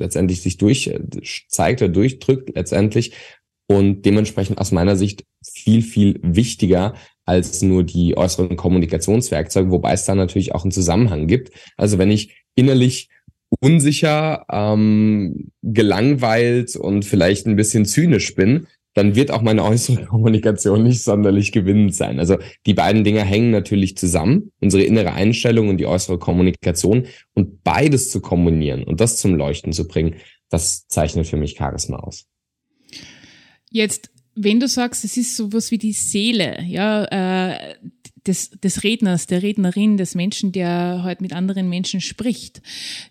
letztendlich 0.00 0.42
sich 0.42 0.56
durch 0.56 0.88
äh, 0.88 1.00
zeigt 1.48 1.82
oder 1.82 1.90
durchdrückt 1.90 2.54
letztendlich 2.54 3.12
und 3.68 4.02
dementsprechend 4.02 4.58
aus 4.58 4.72
meiner 4.72 4.96
Sicht 4.96 5.24
viel, 5.44 5.82
viel 5.82 6.18
wichtiger 6.22 6.94
als 7.24 7.62
nur 7.62 7.84
die 7.84 8.16
äußeren 8.16 8.56
Kommunikationswerkzeuge, 8.56 9.70
wobei 9.70 9.92
es 9.92 10.04
da 10.04 10.16
natürlich 10.16 10.54
auch 10.54 10.64
einen 10.64 10.72
Zusammenhang 10.72 11.28
gibt. 11.28 11.52
Also 11.76 11.98
wenn 11.98 12.10
ich 12.10 12.42
innerlich 12.56 13.08
unsicher, 13.60 14.44
ähm, 14.50 15.50
gelangweilt 15.62 16.74
und 16.74 17.04
vielleicht 17.04 17.46
ein 17.46 17.56
bisschen 17.56 17.84
zynisch 17.84 18.34
bin, 18.34 18.66
dann 18.94 19.14
wird 19.14 19.30
auch 19.30 19.42
meine 19.42 19.64
äußere 19.64 20.04
Kommunikation 20.06 20.82
nicht 20.82 21.02
sonderlich 21.02 21.52
gewinnend 21.52 21.94
sein. 21.94 22.18
Also 22.18 22.36
die 22.66 22.74
beiden 22.74 23.04
Dinge 23.04 23.24
hängen 23.24 23.50
natürlich 23.50 23.96
zusammen, 23.96 24.52
unsere 24.60 24.82
innere 24.82 25.12
Einstellung 25.12 25.68
und 25.68 25.78
die 25.78 25.86
äußere 25.86 26.18
Kommunikation 26.18 27.06
und 27.34 27.62
beides 27.62 28.10
zu 28.10 28.20
kombinieren 28.20 28.84
und 28.84 29.00
das 29.00 29.16
zum 29.16 29.34
Leuchten 29.34 29.72
zu 29.72 29.86
bringen, 29.86 30.16
das 30.48 30.86
zeichnet 30.88 31.26
für 31.26 31.36
mich 31.36 31.56
Charisma 31.56 31.98
aus. 31.98 32.26
Jetzt, 33.70 34.10
wenn 34.34 34.58
du 34.58 34.66
sagst, 34.66 35.04
es 35.04 35.16
ist 35.16 35.36
sowas 35.36 35.70
wie 35.70 35.78
die 35.78 35.92
Seele, 35.92 36.62
ja, 36.66 37.04
äh, 37.04 37.74
des, 38.26 38.50
des 38.50 38.82
Redners, 38.82 39.26
der 39.26 39.42
Rednerin, 39.42 39.96
des 39.96 40.14
Menschen, 40.14 40.52
der 40.52 41.02
halt 41.02 41.20
mit 41.20 41.32
anderen 41.32 41.68
Menschen 41.68 42.00
spricht, 42.00 42.60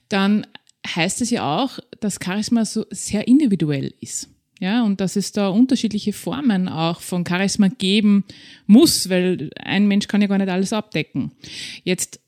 dann 0.07 0.45
heißt 0.85 1.21
es 1.21 1.29
ja 1.29 1.63
auch, 1.63 1.79
dass 1.99 2.19
Charisma 2.23 2.65
so 2.65 2.85
sehr 2.91 3.27
individuell 3.27 3.93
ist. 4.01 4.29
Ja, 4.59 4.83
und 4.83 4.99
dass 4.99 5.15
es 5.15 5.31
da 5.31 5.47
unterschiedliche 5.47 6.11
Formen 6.11 6.67
auch 6.67 6.99
von 6.99 7.25
Charisma 7.25 7.69
geben 7.69 8.25
muss, 8.67 9.09
weil 9.09 9.49
ein 9.55 9.87
Mensch 9.87 10.07
kann 10.07 10.21
ja 10.21 10.27
gar 10.27 10.37
nicht 10.37 10.49
alles 10.49 10.73
abdecken. 10.73 11.31
Jetzt, 11.83 12.19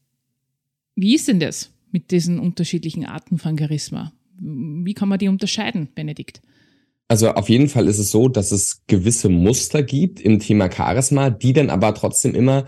wie 0.95 1.15
ist 1.15 1.27
denn 1.27 1.41
das 1.41 1.71
mit 1.91 2.11
diesen 2.11 2.39
unterschiedlichen 2.39 3.05
Arten 3.05 3.37
von 3.37 3.57
Charisma? 3.57 4.13
Wie 4.39 4.93
kann 4.93 5.09
man 5.09 5.19
die 5.19 5.27
unterscheiden, 5.27 5.89
Benedikt? 5.93 6.41
Also 7.09 7.31
auf 7.31 7.49
jeden 7.49 7.67
Fall 7.67 7.89
ist 7.89 7.99
es 7.99 8.11
so, 8.11 8.29
dass 8.29 8.53
es 8.53 8.83
gewisse 8.87 9.27
Muster 9.27 9.83
gibt 9.83 10.21
im 10.21 10.39
Thema 10.39 10.71
Charisma, 10.71 11.29
die 11.29 11.51
dann 11.51 11.69
aber 11.69 11.93
trotzdem 11.93 12.33
immer 12.33 12.65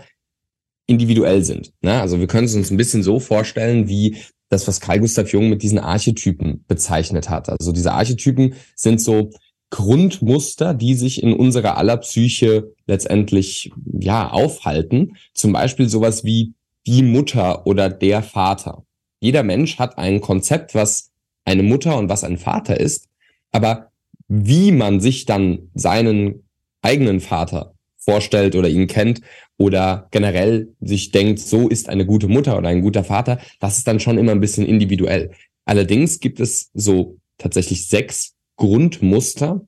individuell 0.86 1.42
sind. 1.42 1.72
Ne? 1.80 1.98
Also 1.98 2.20
wir 2.20 2.26
können 2.26 2.44
es 2.44 2.54
uns 2.54 2.70
ein 2.70 2.76
bisschen 2.76 3.02
so 3.02 3.18
vorstellen, 3.18 3.88
wie 3.88 4.18
das, 4.50 4.68
was 4.68 4.80
Carl 4.80 5.00
Gustav 5.00 5.32
Jung 5.32 5.48
mit 5.48 5.62
diesen 5.62 5.78
Archetypen 5.78 6.62
bezeichnet 6.68 7.30
hat. 7.30 7.48
Also 7.48 7.72
diese 7.72 7.92
Archetypen 7.92 8.54
sind 8.76 9.00
so 9.00 9.30
Grundmuster, 9.74 10.72
die 10.72 10.94
sich 10.94 11.20
in 11.20 11.32
unserer 11.32 11.76
aller 11.76 11.96
Psyche 11.96 12.72
letztendlich 12.86 13.72
ja 13.92 14.30
aufhalten. 14.30 15.16
Zum 15.32 15.52
Beispiel 15.52 15.88
sowas 15.88 16.22
wie 16.22 16.54
die 16.86 17.02
Mutter 17.02 17.66
oder 17.66 17.88
der 17.88 18.22
Vater. 18.22 18.84
Jeder 19.18 19.42
Mensch 19.42 19.80
hat 19.80 19.98
ein 19.98 20.20
Konzept, 20.20 20.76
was 20.76 21.10
eine 21.44 21.64
Mutter 21.64 21.98
und 21.98 22.08
was 22.08 22.22
ein 22.22 22.38
Vater 22.38 22.78
ist. 22.78 23.08
Aber 23.50 23.90
wie 24.28 24.70
man 24.70 25.00
sich 25.00 25.24
dann 25.24 25.70
seinen 25.74 26.44
eigenen 26.80 27.18
Vater 27.18 27.74
vorstellt 27.96 28.54
oder 28.54 28.68
ihn 28.68 28.86
kennt 28.86 29.22
oder 29.58 30.06
generell 30.12 30.68
sich 30.80 31.10
denkt, 31.10 31.40
so 31.40 31.68
ist 31.68 31.88
eine 31.88 32.06
gute 32.06 32.28
Mutter 32.28 32.56
oder 32.56 32.68
ein 32.68 32.80
guter 32.82 33.02
Vater, 33.02 33.40
das 33.58 33.78
ist 33.78 33.88
dann 33.88 33.98
schon 33.98 34.18
immer 34.18 34.30
ein 34.30 34.40
bisschen 34.40 34.66
individuell. 34.66 35.32
Allerdings 35.64 36.20
gibt 36.20 36.38
es 36.38 36.70
so 36.74 37.18
tatsächlich 37.38 37.88
sechs 37.88 38.34
Grundmuster, 38.64 39.60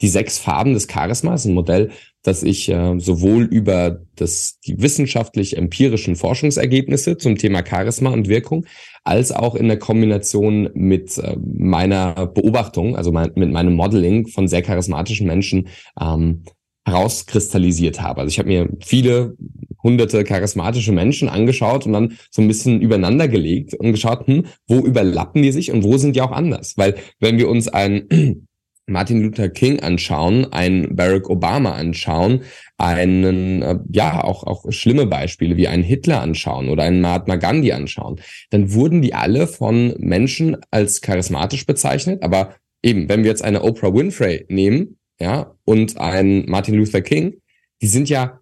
die 0.00 0.08
sechs 0.08 0.38
Farben 0.38 0.72
des 0.72 0.88
Charismas, 0.88 1.44
ein 1.44 1.52
Modell, 1.52 1.90
das 2.22 2.42
ich 2.42 2.70
äh, 2.70 2.98
sowohl 2.98 3.44
über 3.44 4.00
das, 4.16 4.58
die 4.60 4.80
wissenschaftlich-empirischen 4.80 6.16
Forschungsergebnisse 6.16 7.18
zum 7.18 7.36
Thema 7.36 7.62
Charisma 7.66 8.10
und 8.10 8.28
Wirkung, 8.28 8.64
als 9.04 9.32
auch 9.32 9.54
in 9.54 9.68
der 9.68 9.78
Kombination 9.78 10.70
mit 10.72 11.18
äh, 11.18 11.36
meiner 11.36 12.26
Beobachtung, 12.26 12.96
also 12.96 13.12
mein, 13.12 13.32
mit 13.34 13.52
meinem 13.52 13.74
Modeling 13.74 14.28
von 14.28 14.48
sehr 14.48 14.62
charismatischen 14.62 15.26
Menschen 15.26 15.68
ähm, 16.00 16.44
herauskristallisiert 16.84 18.00
habe. 18.00 18.20
Also 18.20 18.30
ich 18.30 18.38
habe 18.38 18.48
mir 18.48 18.68
viele 18.80 19.36
hunderte 19.82 20.24
charismatische 20.24 20.92
Menschen 20.92 21.28
angeschaut 21.28 21.86
und 21.86 21.92
dann 21.92 22.18
so 22.30 22.42
ein 22.42 22.48
bisschen 22.48 22.80
übereinander 22.80 23.28
gelegt 23.28 23.74
und 23.74 23.92
geschaut, 23.92 24.26
hm, 24.26 24.46
wo 24.66 24.78
überlappen 24.78 25.42
die 25.42 25.52
sich 25.52 25.70
und 25.72 25.82
wo 25.84 25.96
sind 25.96 26.16
die 26.16 26.20
auch 26.20 26.32
anders? 26.32 26.74
Weil 26.76 26.94
wenn 27.20 27.38
wir 27.38 27.48
uns 27.48 27.68
ein 27.68 28.46
Martin 28.86 29.22
Luther 29.22 29.48
King 29.48 29.80
anschauen, 29.80 30.52
einen 30.52 30.96
Barack 30.96 31.30
Obama 31.30 31.72
anschauen, 31.72 32.42
einen, 32.78 33.62
äh, 33.62 33.78
ja, 33.92 34.22
auch, 34.24 34.44
auch 34.44 34.70
schlimme 34.72 35.06
Beispiele 35.06 35.56
wie 35.56 35.68
einen 35.68 35.84
Hitler 35.84 36.20
anschauen 36.20 36.68
oder 36.68 36.82
einen 36.82 37.00
Mahatma 37.00 37.36
Gandhi 37.36 37.72
anschauen, 37.72 38.20
dann 38.50 38.72
wurden 38.74 39.00
die 39.00 39.14
alle 39.14 39.46
von 39.46 39.94
Menschen 39.98 40.56
als 40.72 41.00
charismatisch 41.00 41.64
bezeichnet. 41.64 42.22
Aber 42.24 42.56
eben, 42.82 43.08
wenn 43.08 43.22
wir 43.22 43.30
jetzt 43.30 43.44
eine 43.44 43.62
Oprah 43.62 43.94
Winfrey 43.94 44.46
nehmen, 44.48 44.96
ja, 45.22 45.54
und 45.64 45.98
einen 45.98 46.50
Martin 46.50 46.74
Luther 46.74 47.00
King, 47.00 47.40
die 47.80 47.86
sind 47.86 48.08
ja 48.08 48.40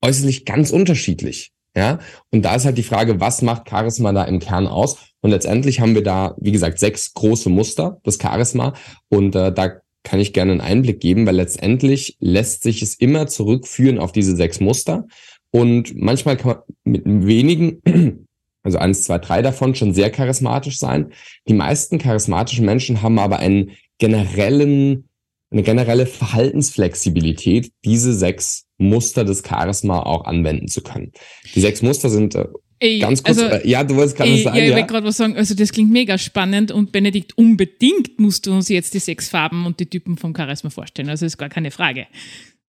äußerlich 0.00 0.44
ganz 0.44 0.70
unterschiedlich. 0.70 1.50
Ja, 1.76 1.98
und 2.30 2.44
da 2.44 2.54
ist 2.54 2.64
halt 2.64 2.78
die 2.78 2.84
Frage, 2.84 3.20
was 3.20 3.42
macht 3.42 3.68
Charisma 3.68 4.12
da 4.12 4.24
im 4.24 4.38
Kern 4.38 4.66
aus? 4.66 4.96
Und 5.22 5.30
letztendlich 5.30 5.80
haben 5.80 5.94
wir 5.94 6.02
da, 6.02 6.34
wie 6.38 6.52
gesagt, 6.52 6.78
sechs 6.78 7.14
große 7.14 7.48
Muster, 7.48 8.00
das 8.04 8.18
Charisma. 8.20 8.74
Und 9.08 9.34
äh, 9.34 9.52
da 9.52 9.80
kann 10.04 10.20
ich 10.20 10.32
gerne 10.32 10.52
einen 10.52 10.60
Einblick 10.60 11.00
geben, 11.00 11.26
weil 11.26 11.36
letztendlich 11.36 12.16
lässt 12.20 12.62
sich 12.62 12.80
es 12.82 12.94
immer 12.94 13.26
zurückführen 13.26 13.98
auf 13.98 14.12
diese 14.12 14.36
sechs 14.36 14.60
Muster. 14.60 15.06
Und 15.50 15.96
manchmal 15.96 16.36
kann 16.36 16.52
man 16.52 16.62
mit 16.84 17.02
wenigen, 17.04 18.26
also 18.62 18.78
eins, 18.78 19.02
zwei, 19.02 19.18
drei 19.18 19.42
davon 19.42 19.74
schon 19.74 19.94
sehr 19.94 20.10
charismatisch 20.10 20.78
sein. 20.78 21.12
Die 21.48 21.54
meisten 21.54 21.98
charismatischen 21.98 22.64
Menschen 22.64 23.02
haben 23.02 23.18
aber 23.18 23.38
einen 23.38 23.72
generellen, 23.98 25.09
eine 25.50 25.62
generelle 25.62 26.06
Verhaltensflexibilität, 26.06 27.72
diese 27.84 28.12
sechs 28.12 28.66
Muster 28.78 29.24
des 29.24 29.42
Charisma 29.46 30.00
auch 30.00 30.24
anwenden 30.24 30.68
zu 30.68 30.82
können. 30.82 31.12
Die 31.54 31.60
sechs 31.60 31.82
Muster 31.82 32.08
sind 32.08 32.34
äh, 32.34 32.46
Ey, 32.82 32.98
Ganz 32.98 33.22
kurz, 33.22 33.38
also, 33.38 33.56
äh, 33.56 33.68
ja, 33.68 33.84
du 33.84 33.94
wolltest 33.94 34.16
gerade 34.16 34.34
sagen. 34.38 34.56
Ja, 34.56 34.62
ich 34.62 34.70
ja. 34.70 34.76
wollte 34.76 34.90
gerade 34.90 35.06
was 35.06 35.18
sagen. 35.18 35.36
Also, 35.36 35.54
das 35.54 35.70
klingt 35.70 35.92
mega 35.92 36.16
spannend 36.16 36.72
und 36.72 36.92
Benedikt, 36.92 37.36
unbedingt 37.36 38.18
musst 38.18 38.46
du 38.46 38.52
uns 38.52 38.70
jetzt 38.70 38.94
die 38.94 39.00
sechs 39.00 39.28
Farben 39.28 39.66
und 39.66 39.80
die 39.80 39.86
Typen 39.86 40.16
vom 40.16 40.34
Charisma 40.34 40.70
vorstellen. 40.70 41.10
Also, 41.10 41.26
ist 41.26 41.36
gar 41.36 41.50
keine 41.50 41.70
Frage. 41.70 42.06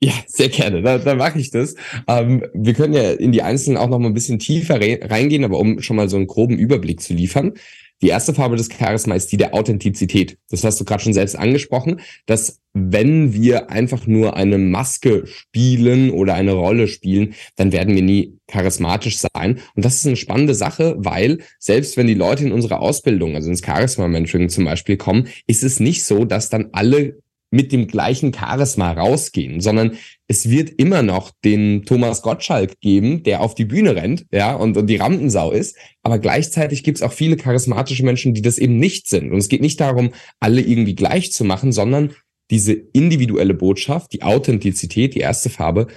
Ja, 0.03 0.11
sehr 0.27 0.50
gerne. 0.50 0.81
Da, 0.81 0.97
da 0.97 1.15
mache 1.15 1.39
ich 1.39 1.51
das. 1.51 1.75
Ähm, 2.07 2.43
wir 2.53 2.73
können 2.73 2.93
ja 2.93 3.11
in 3.11 3.31
die 3.31 3.41
Einzelnen 3.41 3.77
auch 3.77 3.88
noch 3.88 4.00
mal 4.00 4.07
ein 4.07 4.13
bisschen 4.13 4.39
tiefer 4.39 4.81
reingehen, 4.81 5.45
aber 5.45 5.59
um 5.59 5.81
schon 5.81 5.95
mal 5.95 6.09
so 6.09 6.17
einen 6.17 6.27
groben 6.27 6.57
Überblick 6.57 7.01
zu 7.01 7.13
liefern. 7.13 7.53
Die 8.01 8.08
erste 8.08 8.34
Farbe 8.34 8.55
des 8.55 8.70
Charisma 8.72 9.15
ist 9.15 9.31
die 9.31 9.38
der 9.38 9.53
Authentizität. 9.53 10.38
Das 10.50 10.63
hast 10.63 10.79
du 10.79 10.86
gerade 10.86 11.03
schon 11.03 11.13
selbst 11.13 11.36
angesprochen, 11.36 12.01
dass 12.25 12.60
wenn 12.74 13.34
wir 13.34 13.70
einfach 13.70 14.08
nur 14.08 14.36
eine 14.36 14.58
Maske 14.58 15.27
spielen 15.27 16.10
oder 16.10 16.34
eine 16.34 16.53
Rolle 16.53 16.88
spielen, 16.88 17.36
dann 17.58 17.72
werden 17.72 17.93
wir 17.93 18.01
nie 18.01 18.38
charismatisch 18.48 19.20
sein. 19.20 19.60
Und 19.75 19.86
das 19.86 19.96
ist 19.96 20.08
eine 20.08 20.15
spannende 20.15 20.55
Sache, 20.55 20.96
weil 20.98 21.39
selbst 21.60 21.98
wenn 21.98 22.08
die 22.08 22.13
Leute 22.13 22.46
in 22.46 22.53
unsere 22.53 22.79
Ausbildung, 22.79 23.36
also 23.36 23.50
ins 23.50 23.65
Charisma-Mentoring 23.65 24.50
zum 24.50 24.65
Beispiel 24.65 24.98
kommen, 24.98 25.27
ist 25.48 25.63
es 25.63 25.79
nicht 25.79 26.05
so, 26.05 26.25
dass 26.25 26.50
dann 26.50 26.70
alle 26.72 27.20
mit 27.51 27.74
dem 27.74 27.88
gleichen 27.88 28.34
Charisma 28.34 28.93
rausgehen, 28.93 29.60
sondern 29.60 29.98
es 30.31 30.50
wird 30.50 30.69
immer 30.69 31.03
noch 31.03 31.31
den 31.43 31.83
Thomas 31.83 32.21
Gottschalk 32.21 32.79
geben, 32.79 33.21
der 33.23 33.41
auf 33.41 33.53
die 33.53 33.65
Bühne 33.65 33.97
rennt, 33.97 34.25
ja, 34.31 34.55
und, 34.55 34.77
und 34.77 34.88
die 34.88 34.95
Rampensau 34.95 35.51
ist. 35.51 35.75
Aber 36.03 36.19
gleichzeitig 36.19 36.85
gibt 36.85 37.00
es 37.00 37.03
auch 37.03 37.11
viele 37.11 37.35
charismatische 37.35 38.05
Menschen, 38.05 38.33
die 38.33 38.41
das 38.41 38.57
eben 38.57 38.77
nicht 38.77 39.09
sind. 39.09 39.33
Und 39.33 39.39
es 39.39 39.50
geht 39.50 39.59
nicht 39.59 39.81
darum, 39.81 40.11
alle 40.39 40.61
irgendwie 40.61 40.95
gleich 40.95 41.33
zu 41.33 41.43
machen, 41.43 41.73
sondern 41.73 42.13
diese 42.50 42.71
individuelle 42.71 43.53
Botschaft, 43.53 44.13
die 44.13 44.23
Authentizität, 44.23 45.15
die 45.15 45.19
erste 45.19 45.50
Farbe, 45.50 45.88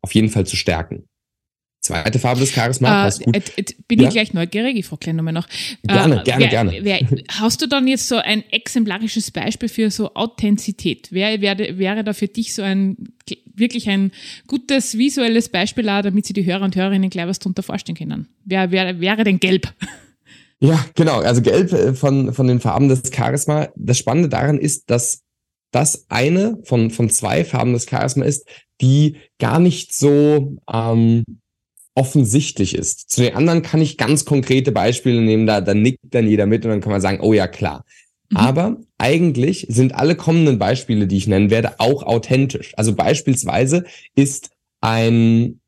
auf 0.00 0.14
jeden 0.14 0.30
Fall 0.30 0.46
zu 0.46 0.56
stärken. 0.56 1.04
Zweite 1.82 2.20
Farbe 2.20 2.38
des 2.38 2.52
Charisma. 2.52 3.08
Äh, 3.08 3.10
gut. 3.24 3.36
Äh, 3.36 3.64
bin 3.88 4.00
ja? 4.00 4.06
ich 4.06 4.14
gleich 4.14 4.32
neugierig, 4.32 4.76
ich 4.76 4.86
frage 4.86 5.00
gleich 5.00 5.16
nochmal 5.16 5.32
noch. 5.32 5.48
Gerne, 5.82 6.20
äh, 6.20 6.24
gerne, 6.24 6.44
wer, 6.44 6.48
gerne. 6.48 6.78
Wer, 6.80 7.00
hast 7.40 7.60
du 7.60 7.66
dann 7.66 7.88
jetzt 7.88 8.06
so 8.06 8.16
ein 8.16 8.44
exemplarisches 8.52 9.32
Beispiel 9.32 9.68
für 9.68 9.90
so 9.90 10.14
Authentizität? 10.14 11.08
Wer 11.10 11.40
wäre, 11.40 11.78
wäre 11.78 12.04
da 12.04 12.12
für 12.12 12.28
dich 12.28 12.54
so 12.54 12.62
ein 12.62 12.96
wirklich 13.54 13.88
ein 13.90 14.12
gutes 14.46 14.96
visuelles 14.96 15.48
Beispiel, 15.48 15.88
auch, 15.88 16.02
damit 16.02 16.24
sie 16.24 16.32
die 16.32 16.46
Hörer 16.46 16.62
und 16.62 16.76
Hörerinnen 16.76 17.10
gleich 17.10 17.26
was 17.26 17.40
darunter 17.40 17.64
vorstellen 17.64 17.96
können? 17.96 18.28
Wer, 18.44 18.70
wer 18.70 19.00
wäre 19.00 19.24
denn 19.24 19.40
gelb? 19.40 19.72
Ja, 20.64 20.78
genau. 20.94 21.18
Also 21.18 21.42
gelb 21.42 21.72
äh, 21.72 21.92
von, 21.92 22.32
von 22.32 22.46
den 22.46 22.60
Farben 22.60 22.88
des 22.88 23.10
Charisma. 23.12 23.70
Das 23.74 23.98
Spannende 23.98 24.28
daran 24.28 24.60
ist, 24.60 24.90
dass 24.90 25.22
das 25.72 26.06
eine 26.08 26.56
von, 26.62 26.92
von 26.92 27.10
zwei 27.10 27.44
Farben 27.44 27.72
des 27.72 27.88
Charisma 27.90 28.24
ist, 28.24 28.46
die 28.80 29.16
gar 29.40 29.58
nicht 29.58 29.92
so 29.92 30.56
ähm, 30.72 31.24
offensichtlich 31.94 32.74
ist. 32.74 33.10
Zu 33.10 33.22
den 33.22 33.34
anderen 33.34 33.62
kann 33.62 33.82
ich 33.82 33.98
ganz 33.98 34.24
konkrete 34.24 34.72
Beispiele 34.72 35.20
nehmen, 35.20 35.46
da, 35.46 35.60
da 35.60 35.74
nickt 35.74 36.00
dann 36.10 36.28
jeder 36.28 36.46
mit 36.46 36.64
und 36.64 36.70
dann 36.70 36.80
kann 36.80 36.92
man 36.92 37.00
sagen, 37.00 37.20
oh 37.20 37.32
ja, 37.32 37.46
klar. 37.46 37.84
Mhm. 38.30 38.36
Aber 38.36 38.76
eigentlich 38.98 39.66
sind 39.68 39.94
alle 39.94 40.16
kommenden 40.16 40.58
Beispiele, 40.58 41.06
die 41.06 41.18
ich 41.18 41.26
nennen 41.26 41.50
werde, 41.50 41.78
auch 41.78 42.02
authentisch. 42.02 42.72
Also 42.76 42.94
beispielsweise 42.94 43.84
ist 44.14 44.50
ein 44.80 45.60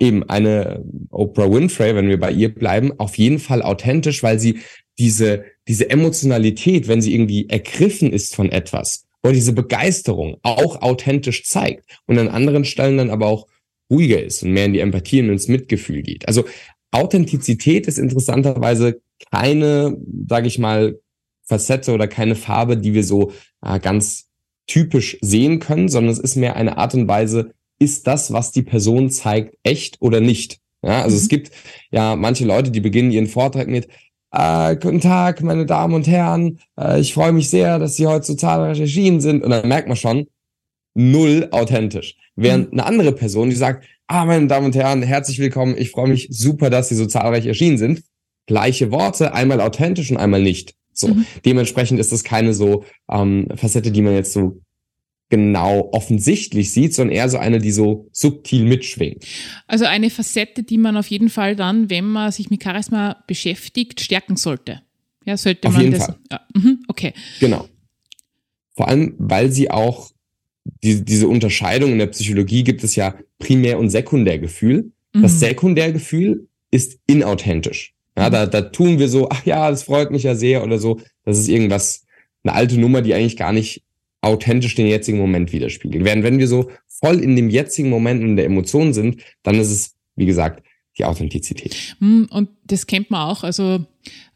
eben 0.00 0.28
eine 0.28 0.84
Oprah 1.10 1.50
Winfrey, 1.50 1.94
wenn 1.94 2.08
wir 2.08 2.18
bei 2.18 2.32
ihr 2.32 2.52
bleiben, 2.52 2.98
auf 2.98 3.16
jeden 3.16 3.38
Fall 3.38 3.62
authentisch, 3.62 4.22
weil 4.22 4.40
sie 4.40 4.58
diese, 4.98 5.44
diese 5.68 5.88
Emotionalität, 5.88 6.88
wenn 6.88 7.00
sie 7.00 7.14
irgendwie 7.14 7.48
ergriffen 7.48 8.12
ist 8.12 8.34
von 8.34 8.50
etwas, 8.50 9.06
oder 9.22 9.32
diese 9.32 9.52
Begeisterung 9.52 10.36
auch 10.42 10.82
authentisch 10.82 11.44
zeigt 11.44 11.98
und 12.06 12.18
an 12.18 12.28
anderen 12.28 12.64
Stellen 12.64 12.98
dann 12.98 13.10
aber 13.10 13.26
auch 13.26 13.46
ruhiger 13.90 14.22
ist 14.22 14.42
und 14.42 14.52
mehr 14.52 14.66
in 14.66 14.72
die 14.72 14.80
Empathie 14.80 15.20
und 15.20 15.30
ins 15.30 15.48
Mitgefühl 15.48 16.02
geht. 16.02 16.26
Also 16.26 16.44
Authentizität 16.90 17.86
ist 17.86 17.98
interessanterweise 17.98 19.00
keine, 19.30 19.96
sage 20.28 20.46
ich 20.46 20.58
mal, 20.58 20.98
Facette 21.46 21.92
oder 21.92 22.08
keine 22.08 22.36
Farbe, 22.36 22.76
die 22.76 22.94
wir 22.94 23.04
so 23.04 23.32
äh, 23.62 23.78
ganz 23.78 24.28
typisch 24.66 25.18
sehen 25.20 25.58
können, 25.58 25.88
sondern 25.88 26.12
es 26.12 26.18
ist 26.18 26.36
mehr 26.36 26.56
eine 26.56 26.78
Art 26.78 26.94
und 26.94 27.06
Weise, 27.06 27.52
ist 27.78 28.06
das, 28.06 28.32
was 28.32 28.52
die 28.52 28.62
Person 28.62 29.10
zeigt, 29.10 29.56
echt 29.62 30.00
oder 30.00 30.20
nicht? 30.20 30.58
Ja, 30.82 31.02
also 31.02 31.16
mhm. 31.16 31.22
es 31.22 31.28
gibt 31.28 31.50
ja 31.90 32.16
manche 32.16 32.44
Leute, 32.44 32.70
die 32.70 32.80
beginnen 32.80 33.10
ihren 33.10 33.26
Vortrag 33.26 33.68
mit, 33.68 33.88
äh, 34.34 34.76
guten 34.76 35.00
Tag, 35.00 35.42
meine 35.42 35.64
Damen 35.64 35.94
und 35.94 36.08
Herren, 36.08 36.58
äh, 36.78 37.00
ich 37.00 37.14
freue 37.14 37.32
mich 37.32 37.50
sehr, 37.50 37.78
dass 37.78 37.96
Sie 37.96 38.06
heute 38.06 38.26
so 38.26 38.34
zahlreich 38.34 38.80
erschienen 38.80 39.20
sind. 39.20 39.44
Und 39.44 39.50
dann 39.50 39.68
merkt 39.68 39.86
man 39.86 39.96
schon, 39.96 40.26
null 40.94 41.48
authentisch. 41.52 42.16
Während 42.36 42.72
mhm. 42.72 42.80
eine 42.80 42.86
andere 42.86 43.12
Person, 43.12 43.50
die 43.50 43.56
sagt, 43.56 43.84
ah, 44.06 44.24
meine 44.24 44.46
Damen 44.46 44.66
und 44.66 44.74
Herren, 44.74 45.02
herzlich 45.02 45.38
willkommen, 45.38 45.76
ich 45.78 45.90
freue 45.90 46.08
mich 46.08 46.28
super, 46.30 46.70
dass 46.70 46.88
Sie 46.88 46.94
so 46.94 47.06
zahlreich 47.06 47.46
erschienen 47.46 47.78
sind. 47.78 48.02
Gleiche 48.46 48.90
Worte, 48.90 49.32
einmal 49.32 49.60
authentisch 49.60 50.10
und 50.10 50.16
einmal 50.16 50.42
nicht. 50.42 50.74
So, 50.92 51.08
mhm. 51.08 51.26
dementsprechend 51.44 51.98
ist 51.98 52.12
das 52.12 52.24
keine 52.24 52.54
so 52.54 52.84
ähm, 53.10 53.48
Facette, 53.56 53.90
die 53.90 54.02
man 54.02 54.14
jetzt 54.14 54.32
so 54.32 54.60
genau 55.30 55.88
offensichtlich 55.92 56.70
sieht, 56.70 56.94
sondern 56.94 57.16
eher 57.16 57.28
so 57.28 57.38
eine, 57.38 57.58
die 57.58 57.72
so 57.72 58.08
subtil 58.12 58.64
mitschwingt. 58.64 59.24
Also 59.66 59.86
eine 59.86 60.10
Facette, 60.10 60.62
die 60.62 60.78
man 60.78 60.96
auf 60.96 61.08
jeden 61.08 61.30
Fall 61.30 61.56
dann, 61.56 61.90
wenn 61.90 62.04
man 62.04 62.30
sich 62.30 62.50
mit 62.50 62.62
Charisma 62.62 63.24
beschäftigt, 63.26 64.00
stärken 64.00 64.36
sollte. 64.36 64.82
Ja, 65.24 65.36
sollte 65.36 65.68
auf 65.68 65.74
man 65.74 65.82
jeden 65.82 65.94
das. 65.94 66.06
Fall. 66.06 66.18
Ja, 66.30 66.40
mhm, 66.54 66.84
okay. 66.86 67.14
Genau. 67.40 67.66
Vor 68.76 68.88
allem, 68.88 69.14
weil 69.18 69.50
sie 69.50 69.70
auch 69.70 70.13
die, 70.64 71.04
diese 71.04 71.28
Unterscheidung 71.28 71.92
in 71.92 71.98
der 71.98 72.06
Psychologie 72.06 72.64
gibt 72.64 72.84
es 72.84 72.96
ja 72.96 73.14
Primär- 73.38 73.78
und 73.78 73.90
Sekundärgefühl. 73.90 74.92
Mhm. 75.12 75.22
Das 75.22 75.40
Sekundärgefühl 75.40 76.48
ist 76.70 76.98
inauthentisch. 77.06 77.94
Ja, 78.16 78.30
da, 78.30 78.46
da 78.46 78.62
tun 78.62 78.98
wir 78.98 79.08
so, 79.08 79.28
ach 79.28 79.44
ja, 79.44 79.70
das 79.70 79.82
freut 79.82 80.10
mich 80.10 80.22
ja 80.22 80.34
sehr 80.34 80.62
oder 80.62 80.78
so. 80.78 81.00
Das 81.24 81.38
ist 81.38 81.48
irgendwas, 81.48 82.04
eine 82.44 82.54
alte 82.54 82.78
Nummer, 82.78 83.02
die 83.02 83.14
eigentlich 83.14 83.36
gar 83.36 83.52
nicht 83.52 83.82
authentisch 84.20 84.74
den 84.74 84.86
jetzigen 84.86 85.18
Moment 85.18 85.52
widerspiegelt. 85.52 86.04
Während 86.04 86.22
wenn 86.22 86.38
wir 86.38 86.48
so 86.48 86.70
voll 86.86 87.20
in 87.20 87.36
dem 87.36 87.50
jetzigen 87.50 87.90
Moment 87.90 88.22
und 88.22 88.36
der 88.36 88.46
Emotion 88.46 88.94
sind, 88.94 89.22
dann 89.42 89.56
ist 89.56 89.70
es, 89.70 89.94
wie 90.16 90.26
gesagt, 90.26 90.64
die 90.96 91.04
Authentizität. 91.04 91.96
Hm, 91.98 92.28
und 92.30 92.50
das 92.64 92.86
kennt 92.86 93.10
man 93.10 93.28
auch, 93.28 93.42
also 93.42 93.84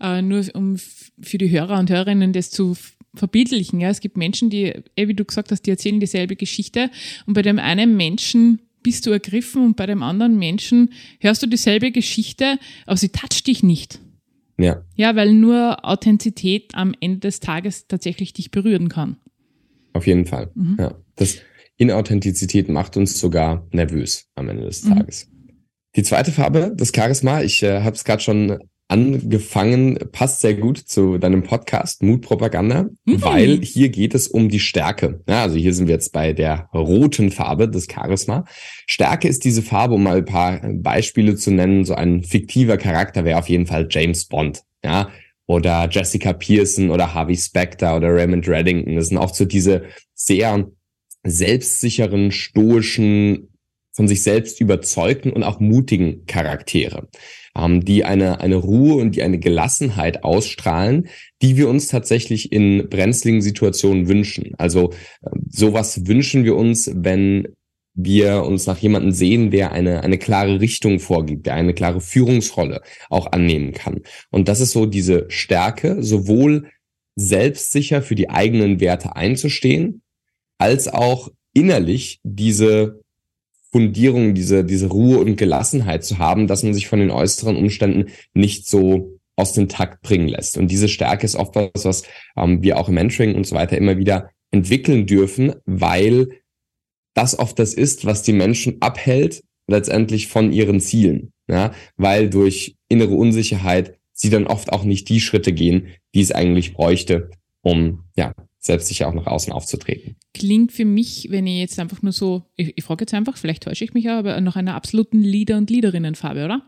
äh, 0.00 0.20
nur 0.22 0.44
um 0.54 0.76
für 1.20 1.38
die 1.38 1.50
Hörer 1.50 1.78
und 1.78 1.90
Hörerinnen 1.90 2.32
das 2.32 2.50
zu 2.50 2.76
verbildlichen. 3.18 3.80
Ja, 3.80 3.90
es 3.90 4.00
gibt 4.00 4.16
Menschen, 4.16 4.50
die, 4.50 4.72
eh, 4.96 5.08
wie 5.08 5.14
du 5.14 5.24
gesagt 5.24 5.50
hast, 5.50 5.62
die 5.62 5.70
erzählen 5.70 6.00
dieselbe 6.00 6.36
Geschichte 6.36 6.90
und 7.26 7.34
bei 7.34 7.42
dem 7.42 7.58
einen 7.58 7.96
Menschen 7.96 8.60
bist 8.82 9.06
du 9.06 9.10
ergriffen 9.10 9.64
und 9.64 9.76
bei 9.76 9.86
dem 9.86 10.02
anderen 10.02 10.38
Menschen 10.38 10.92
hörst 11.20 11.42
du 11.42 11.46
dieselbe 11.46 11.90
Geschichte, 11.90 12.58
aber 12.86 12.96
sie 12.96 13.10
toucht 13.10 13.46
dich 13.46 13.62
nicht. 13.62 14.00
Ja. 14.58 14.84
Ja, 14.96 15.14
weil 15.14 15.32
nur 15.32 15.84
Authentizität 15.84 16.74
am 16.74 16.94
Ende 17.00 17.20
des 17.20 17.40
Tages 17.40 17.86
tatsächlich 17.86 18.32
dich 18.32 18.50
berühren 18.50 18.88
kann. 18.88 19.16
Auf 19.92 20.06
jeden 20.06 20.26
Fall. 20.26 20.50
Mhm. 20.54 20.76
Ja. 20.78 20.94
Das 21.16 21.38
Inauthentizität 21.76 22.68
macht 22.68 22.96
uns 22.96 23.18
sogar 23.18 23.66
nervös 23.72 24.26
am 24.34 24.48
Ende 24.48 24.64
des 24.64 24.84
mhm. 24.84 24.96
Tages. 24.96 25.28
Die 25.96 26.02
zweite 26.02 26.32
Farbe, 26.32 26.72
das 26.76 26.92
Charisma, 26.94 27.42
ich 27.42 27.62
äh, 27.62 27.82
habe 27.82 27.96
es 27.96 28.04
gerade 28.04 28.22
schon 28.22 28.58
angefangen, 28.88 29.98
passt 30.12 30.40
sehr 30.40 30.54
gut 30.54 30.78
zu 30.78 31.18
deinem 31.18 31.42
Podcast 31.42 32.02
Mutpropaganda, 32.02 32.88
mhm. 33.04 33.22
weil 33.22 33.60
hier 33.60 33.90
geht 33.90 34.14
es 34.14 34.28
um 34.28 34.48
die 34.48 34.60
Stärke. 34.60 35.20
Ja, 35.28 35.42
also 35.42 35.56
hier 35.56 35.74
sind 35.74 35.86
wir 35.86 35.94
jetzt 35.94 36.12
bei 36.12 36.32
der 36.32 36.70
roten 36.72 37.30
Farbe 37.30 37.68
des 37.68 37.86
Charisma. 37.90 38.44
Stärke 38.86 39.28
ist 39.28 39.44
diese 39.44 39.62
Farbe, 39.62 39.94
um 39.94 40.02
mal 40.02 40.16
ein 40.16 40.24
paar 40.24 40.60
Beispiele 40.72 41.36
zu 41.36 41.50
nennen. 41.50 41.84
So 41.84 41.94
ein 41.94 42.24
fiktiver 42.24 42.78
Charakter 42.78 43.24
wäre 43.24 43.38
auf 43.38 43.48
jeden 43.48 43.66
Fall 43.66 43.86
James 43.90 44.24
Bond. 44.24 44.62
Ja, 44.82 45.10
oder 45.46 45.88
Jessica 45.90 46.32
Pearson 46.32 46.90
oder 46.90 47.14
Harvey 47.14 47.36
Specter 47.36 47.96
oder 47.96 48.14
Raymond 48.14 48.48
Reddington. 48.48 48.96
Das 48.96 49.08
sind 49.08 49.18
auch 49.18 49.34
so 49.34 49.44
diese 49.44 49.84
sehr 50.14 50.66
selbstsicheren, 51.24 52.32
stoischen, 52.32 53.48
von 53.92 54.06
sich 54.06 54.22
selbst 54.22 54.60
überzeugten 54.60 55.32
und 55.32 55.42
auch 55.42 55.58
mutigen 55.58 56.24
Charaktere 56.26 57.08
ähm, 57.58 57.84
die 57.84 58.04
eine, 58.04 58.40
eine 58.40 58.56
Ruhe 58.56 58.94
und 58.94 59.16
die 59.16 59.22
eine 59.22 59.38
Gelassenheit 59.38 60.24
ausstrahlen, 60.24 61.08
die 61.42 61.56
wir 61.56 61.68
uns 61.68 61.88
tatsächlich 61.88 62.52
in 62.52 62.88
brenzligen 62.88 63.42
Situationen 63.42 64.08
wünschen. 64.08 64.54
Also 64.58 64.92
äh, 65.22 65.30
sowas 65.48 66.06
wünschen 66.06 66.44
wir 66.44 66.56
uns, 66.56 66.90
wenn 66.94 67.48
wir 68.00 68.44
uns 68.44 68.66
nach 68.66 68.78
jemandem 68.78 69.10
sehen, 69.10 69.50
der 69.50 69.72
eine, 69.72 70.04
eine 70.04 70.18
klare 70.18 70.60
Richtung 70.60 71.00
vorgibt, 71.00 71.46
der 71.46 71.54
eine 71.54 71.74
klare 71.74 72.00
Führungsrolle 72.00 72.80
auch 73.10 73.32
annehmen 73.32 73.72
kann. 73.72 74.02
Und 74.30 74.46
das 74.46 74.60
ist 74.60 74.70
so 74.70 74.86
diese 74.86 75.26
Stärke, 75.28 76.00
sowohl 76.00 76.70
selbstsicher 77.16 78.00
für 78.00 78.14
die 78.14 78.30
eigenen 78.30 78.78
Werte 78.78 79.16
einzustehen, 79.16 80.02
als 80.58 80.86
auch 80.86 81.30
innerlich 81.52 82.20
diese 82.22 83.00
Fundierung, 83.70 84.34
diese, 84.34 84.64
diese 84.64 84.86
Ruhe 84.88 85.18
und 85.18 85.36
Gelassenheit 85.36 86.04
zu 86.04 86.18
haben, 86.18 86.46
dass 86.46 86.62
man 86.62 86.74
sich 86.74 86.88
von 86.88 87.00
den 87.00 87.10
äußeren 87.10 87.56
Umständen 87.56 88.06
nicht 88.34 88.66
so 88.66 89.18
aus 89.36 89.52
dem 89.52 89.68
Takt 89.68 90.02
bringen 90.02 90.28
lässt. 90.28 90.58
Und 90.58 90.70
diese 90.70 90.88
Stärke 90.88 91.24
ist 91.24 91.36
oft 91.36 91.54
was, 91.54 91.84
was 91.84 92.02
ähm, 92.36 92.62
wir 92.62 92.78
auch 92.78 92.88
im 92.88 92.94
Mentoring 92.94 93.34
und 93.34 93.46
so 93.46 93.54
weiter 93.54 93.76
immer 93.76 93.96
wieder 93.96 94.30
entwickeln 94.50 95.06
dürfen, 95.06 95.54
weil 95.64 96.28
das 97.14 97.38
oft 97.38 97.58
das 97.58 97.74
ist, 97.74 98.04
was 98.04 98.22
die 98.22 98.32
Menschen 98.32 98.80
abhält, 98.80 99.42
letztendlich 99.66 100.28
von 100.28 100.52
ihren 100.52 100.80
Zielen. 100.80 101.32
Ja? 101.46 101.72
Weil 101.96 102.30
durch 102.30 102.76
innere 102.88 103.14
Unsicherheit 103.14 103.98
sie 104.12 104.30
dann 104.30 104.46
oft 104.46 104.72
auch 104.72 104.84
nicht 104.84 105.08
die 105.08 105.20
Schritte 105.20 105.52
gehen, 105.52 105.88
die 106.14 106.20
es 106.20 106.32
eigentlich 106.32 106.72
bräuchte, 106.72 107.30
um 107.62 108.04
ja, 108.16 108.32
selbst 108.58 108.88
sicher 108.88 109.08
auch 109.08 109.14
nach 109.14 109.26
außen 109.26 109.52
aufzutreten. 109.52 110.16
Klingt 110.34 110.72
für 110.72 110.84
mich, 110.84 111.28
wenn 111.30 111.46
ich 111.46 111.58
jetzt 111.58 111.78
einfach 111.78 112.02
nur 112.02 112.12
so, 112.12 112.42
ich, 112.56 112.72
ich 112.76 112.84
frage 112.84 113.02
jetzt 113.02 113.14
einfach, 113.14 113.36
vielleicht 113.36 113.62
täusche 113.62 113.84
ich 113.84 113.94
mich 113.94 114.08
aber 114.08 114.40
nach 114.40 114.56
einer 114.56 114.74
absoluten 114.74 115.22
Leader- 115.22 115.58
und 115.58 115.70
Leaderinnenfarbe, 115.70 116.44
oder? 116.44 116.62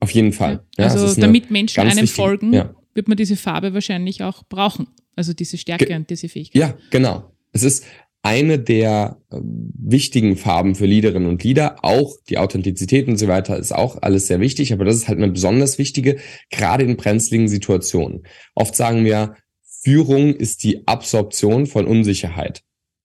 Auf 0.00 0.10
jeden 0.10 0.32
Fall. 0.32 0.64
Ja, 0.78 0.86
also 0.86 1.20
damit 1.20 1.50
Menschen 1.50 1.80
einem 1.80 1.90
wichtige, 1.92 2.08
folgen, 2.08 2.52
ja. 2.52 2.74
wird 2.94 3.08
man 3.08 3.16
diese 3.16 3.36
Farbe 3.36 3.74
wahrscheinlich 3.74 4.22
auch 4.22 4.42
brauchen. 4.48 4.88
Also 5.14 5.32
diese 5.32 5.58
Stärke 5.58 5.86
Ge 5.86 5.96
und 5.96 6.10
diese 6.10 6.28
Fähigkeit. 6.28 6.60
Ja, 6.60 6.74
genau. 6.90 7.30
Es 7.52 7.62
ist 7.62 7.84
eine 8.22 8.58
der 8.58 9.18
äh, 9.30 9.36
wichtigen 9.42 10.36
Farben 10.36 10.74
für 10.74 10.86
Leaderinnen 10.86 11.28
und 11.28 11.42
Leader. 11.42 11.84
Auch 11.84 12.16
die 12.28 12.38
Authentizität 12.38 13.08
und 13.08 13.16
so 13.16 13.28
weiter 13.28 13.58
ist 13.58 13.72
auch 13.72 14.00
alles 14.00 14.28
sehr 14.28 14.40
wichtig, 14.40 14.72
aber 14.72 14.84
das 14.84 14.96
ist 14.96 15.08
halt 15.08 15.18
eine 15.18 15.30
besonders 15.30 15.78
wichtige, 15.78 16.18
gerade 16.50 16.84
in 16.84 16.96
brenzligen 16.96 17.48
Situationen. 17.48 18.22
Oft 18.54 18.76
sagen 18.76 19.04
wir, 19.04 19.34
Führung 19.82 20.34
ist 20.34 20.62
die 20.62 20.86
Absorption 20.86 21.66
von 21.66 21.86
Unsicherheit. 21.86 22.62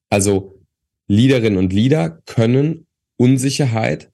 Also 0.10 0.62
Leaderinnen 1.08 1.58
und 1.58 1.74
Leader 1.74 2.22
können 2.26 2.86
Unsicherheit 3.18 4.12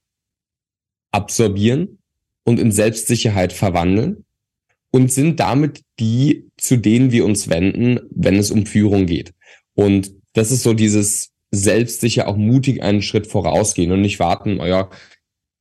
absorbieren 1.12 2.00
und 2.46 2.60
in 2.60 2.72
Selbstsicherheit 2.72 3.52
verwandeln 3.54 4.26
und 4.92 5.12
sind 5.12 5.40
damit 5.40 5.82
die, 6.00 6.50
zu 6.58 6.78
denen 6.78 7.12
wir 7.12 7.26
uns 7.26 7.50
wenden, 7.50 8.00
wenn 8.12 8.36
es 8.36 8.52
um 8.52 8.66
Führung 8.66 9.08
geht. 9.08 9.34
Und 9.76 10.14
das 10.34 10.52
ist 10.52 10.64
so 10.64 10.74
dieses 10.74 11.32
selbstsicher 11.52 12.28
auch 12.28 12.38
mutig 12.38 12.82
einen 12.82 13.02
Schritt 13.02 13.28
vorausgehen 13.28 13.92
und 13.92 14.02
nicht 14.02 14.20
warten, 14.20 14.58
naja, 14.58 14.90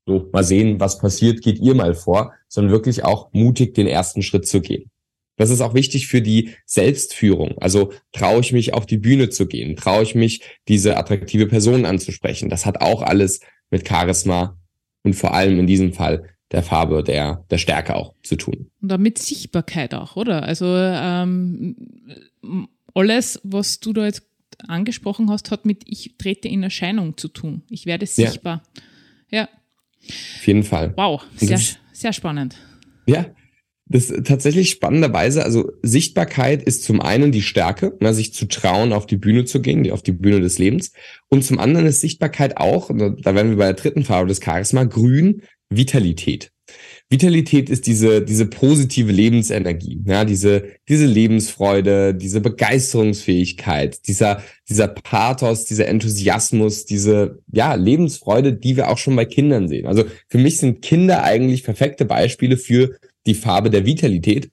so 0.07 0.29
mal 0.33 0.45
sehen, 0.45 0.81
was 0.81 0.99
passiert, 0.99 1.43
geht 1.43 1.61
ihr 1.61 1.75
mal 1.75 1.95
vor, 1.95 2.33
sondern 2.49 2.73
wirklich 2.73 3.05
auch 3.05 3.33
mutig 3.33 3.75
den 3.75 3.87
ersten 3.87 4.23
Schritt 4.23 4.47
zu 4.47 4.61
gehen. 4.61 4.92
Das 5.43 5.51
ist 5.51 5.61
auch 5.61 5.75
wichtig 5.75 6.07
für 6.07 6.23
die 6.23 6.51
Selbstführung. 6.67 7.59
Also 7.59 7.93
traue 8.13 8.39
ich 8.41 8.53
mich 8.53 8.75
auf 8.75 8.87
die 8.87 8.97
Bühne 8.97 9.29
zu 9.29 9.49
gehen, 9.49 9.75
traue 9.75 10.05
ich 10.05 10.15
mich, 10.15 10.43
diese 10.69 10.97
attraktive 10.97 11.49
Person 11.49 11.85
anzusprechen. 11.85 12.49
Das 12.49 12.65
hat 12.65 12.81
auch 12.81 13.03
alles 13.03 13.41
mit 13.69 13.89
Charisma 13.89 14.57
und 15.03 15.15
vor 15.15 15.35
allem 15.35 15.59
in 15.59 15.67
diesem 15.67 15.95
Fall 15.95 16.29
der 16.53 16.63
Farbe, 16.63 17.03
der, 17.03 17.45
der 17.51 17.59
Stärke 17.59 17.97
auch 17.97 18.15
zu 18.23 18.37
tun. 18.37 18.71
Und 18.81 18.89
damit 18.89 19.19
Sichtbarkeit 19.19 19.95
auch, 19.95 20.15
oder? 20.15 20.45
Also 20.45 20.67
ähm, 20.77 21.75
alles, 22.95 23.41
was 23.43 23.81
du 23.81 23.93
da 23.93 24.05
jetzt 24.05 24.23
angesprochen 24.69 25.29
hast, 25.29 25.51
hat 25.51 25.67
mit 25.67 25.83
ich 25.87 26.15
trete 26.19 26.47
in 26.47 26.63
Erscheinung 26.63 27.17
zu 27.17 27.27
tun. 27.27 27.63
Ich 27.69 27.85
werde 27.85 28.07
sichtbar. 28.07 28.63
Ja. 29.29 29.41
ja. 29.41 29.49
Auf 30.39 30.47
jeden 30.47 30.63
Fall. 30.63 30.93
Wow, 30.97 31.25
sehr, 31.35 31.59
sehr 31.93 32.13
spannend. 32.13 32.55
Ja, 33.07 33.27
das 33.93 34.11
ist 34.11 34.27
tatsächlich 34.27 34.71
spannenderweise, 34.71 35.45
also 35.45 35.71
Sichtbarkeit 35.83 36.63
ist 36.63 36.83
zum 36.85 37.01
einen 37.01 37.31
die 37.31 37.43
Stärke, 37.43 37.97
ne, 38.01 38.15
sich 38.15 38.33
zu 38.33 38.47
trauen, 38.47 38.93
auf 38.93 39.07
die 39.07 39.17
Bühne 39.17 39.45
zu 39.45 39.61
gehen, 39.61 39.89
auf 39.91 40.03
die 40.03 40.13
Bühne 40.13 40.41
des 40.41 40.59
Lebens. 40.59 40.93
Und 41.29 41.45
zum 41.45 41.59
anderen 41.59 41.87
ist 41.87 42.01
Sichtbarkeit 42.01 42.57
auch, 42.57 42.89
da 42.89 43.35
werden 43.35 43.51
wir 43.51 43.57
bei 43.57 43.67
der 43.67 43.75
dritten 43.75 44.05
Farbe 44.05 44.29
des 44.29 44.43
Charisma, 44.43 44.85
grün, 44.85 45.43
Vitalität. 45.69 46.53
Vitalität 47.11 47.69
ist 47.69 47.87
diese, 47.87 48.23
diese 48.23 48.47
positive 48.47 49.13
Lebensenergie, 49.13 50.01
ja, 50.07 50.25
diese, 50.25 50.65
diese 50.89 51.05
Lebensfreude, 51.05 52.15
diese 52.15 52.41
Begeisterungsfähigkeit, 52.41 54.07
dieser, 54.09 54.43
dieser 54.71 54.89
Pathos, 54.89 55.67
dieser 55.67 55.89
Enthusiasmus, 55.89 56.87
diese, 56.87 57.41
ja, 57.53 57.75
Lebensfreude, 57.75 58.55
die 58.55 58.77
wir 58.77 58.89
auch 58.89 58.97
schon 58.97 59.15
bei 59.15 59.27
Kindern 59.27 59.69
sehen. 59.69 59.87
Also 59.87 60.05
für 60.29 60.39
mich 60.39 60.57
sind 60.57 60.81
Kinder 60.81 61.23
eigentlich 61.23 61.65
perfekte 61.65 62.07
Beispiele 62.07 62.57
für 62.57 62.97
die 63.27 63.35
Farbe 63.35 63.71
der 63.71 63.87
Vitalität. 63.87 64.51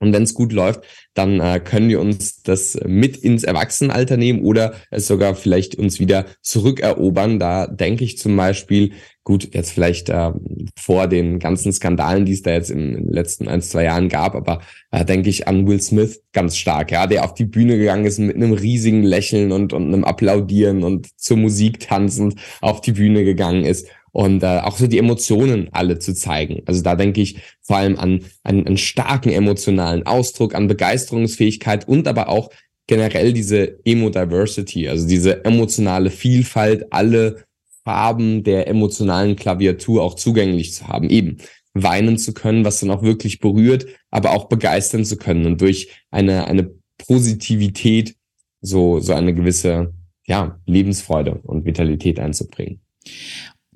Und 0.00 0.12
wenn 0.12 0.24
es 0.24 0.34
gut 0.34 0.52
läuft, 0.52 0.82
dann 1.14 1.40
äh, 1.40 1.60
können 1.60 1.88
wir 1.88 2.00
uns 2.00 2.42
das 2.42 2.78
mit 2.84 3.16
ins 3.16 3.42
Erwachsenenalter 3.42 4.16
nehmen 4.16 4.42
oder 4.42 4.74
es 4.90 5.06
sogar 5.06 5.34
vielleicht 5.34 5.76
uns 5.76 5.98
wieder 5.98 6.26
zurückerobern. 6.42 7.38
Da 7.38 7.66
denke 7.66 8.04
ich 8.04 8.18
zum 8.18 8.36
Beispiel, 8.36 8.92
gut, 9.22 9.54
jetzt 9.54 9.70
vielleicht 9.70 10.10
äh, 10.10 10.32
vor 10.78 11.06
den 11.06 11.38
ganzen 11.38 11.72
Skandalen, 11.72 12.26
die 12.26 12.32
es 12.32 12.42
da 12.42 12.50
jetzt 12.50 12.70
in 12.70 12.92
den 12.92 13.08
letzten 13.08 13.48
ein, 13.48 13.62
zwei 13.62 13.84
Jahren 13.84 14.10
gab, 14.10 14.34
aber 14.34 14.60
äh, 14.90 15.06
denke 15.06 15.30
ich 15.30 15.48
an 15.48 15.66
Will 15.66 15.80
Smith 15.80 16.22
ganz 16.32 16.56
stark, 16.58 16.90
ja, 16.90 17.06
der 17.06 17.24
auf 17.24 17.32
die 17.32 17.46
Bühne 17.46 17.78
gegangen 17.78 18.04
ist 18.04 18.18
mit 18.18 18.36
einem 18.36 18.52
riesigen 18.52 19.04
Lächeln 19.04 19.52
und, 19.52 19.72
und 19.72 19.86
einem 19.86 20.04
Applaudieren 20.04 20.82
und 20.82 21.08
zur 21.18 21.38
Musik 21.38 21.80
tanzend 21.80 22.34
auf 22.60 22.82
die 22.82 22.92
Bühne 22.92 23.24
gegangen 23.24 23.64
ist 23.64 23.88
und 24.14 24.44
äh, 24.44 24.60
auch 24.60 24.78
so 24.78 24.86
die 24.86 24.98
Emotionen 24.98 25.68
alle 25.72 25.98
zu 25.98 26.14
zeigen. 26.14 26.62
Also 26.66 26.82
da 26.82 26.94
denke 26.94 27.20
ich 27.20 27.40
vor 27.60 27.78
allem 27.78 27.98
an, 27.98 28.20
einen 28.44 28.78
starken 28.78 29.30
emotionalen 29.30 30.06
Ausdruck, 30.06 30.54
an 30.54 30.68
Begeisterungsfähigkeit 30.68 31.88
und 31.88 32.06
aber 32.06 32.28
auch 32.28 32.50
generell 32.86 33.32
diese 33.32 33.84
Emo-Diversity, 33.84 34.88
also 34.88 35.08
diese 35.08 35.44
emotionale 35.44 36.10
Vielfalt, 36.10 36.92
alle 36.92 37.44
Farben 37.82 38.44
der 38.44 38.68
emotionalen 38.68 39.34
Klaviatur 39.34 40.04
auch 40.04 40.14
zugänglich 40.14 40.72
zu 40.74 40.86
haben. 40.86 41.10
Eben 41.10 41.38
weinen 41.74 42.16
zu 42.16 42.32
können, 42.34 42.64
was 42.64 42.78
dann 42.78 42.92
auch 42.92 43.02
wirklich 43.02 43.40
berührt, 43.40 43.86
aber 44.12 44.30
auch 44.30 44.44
begeistern 44.44 45.04
zu 45.04 45.16
können 45.16 45.44
und 45.44 45.60
durch 45.60 45.88
eine, 46.12 46.46
eine 46.46 46.70
Positivität 46.98 48.14
so, 48.60 49.00
so 49.00 49.12
eine 49.12 49.34
gewisse, 49.34 49.92
ja, 50.24 50.60
Lebensfreude 50.66 51.40
und 51.42 51.64
Vitalität 51.64 52.20
einzubringen. 52.20 52.80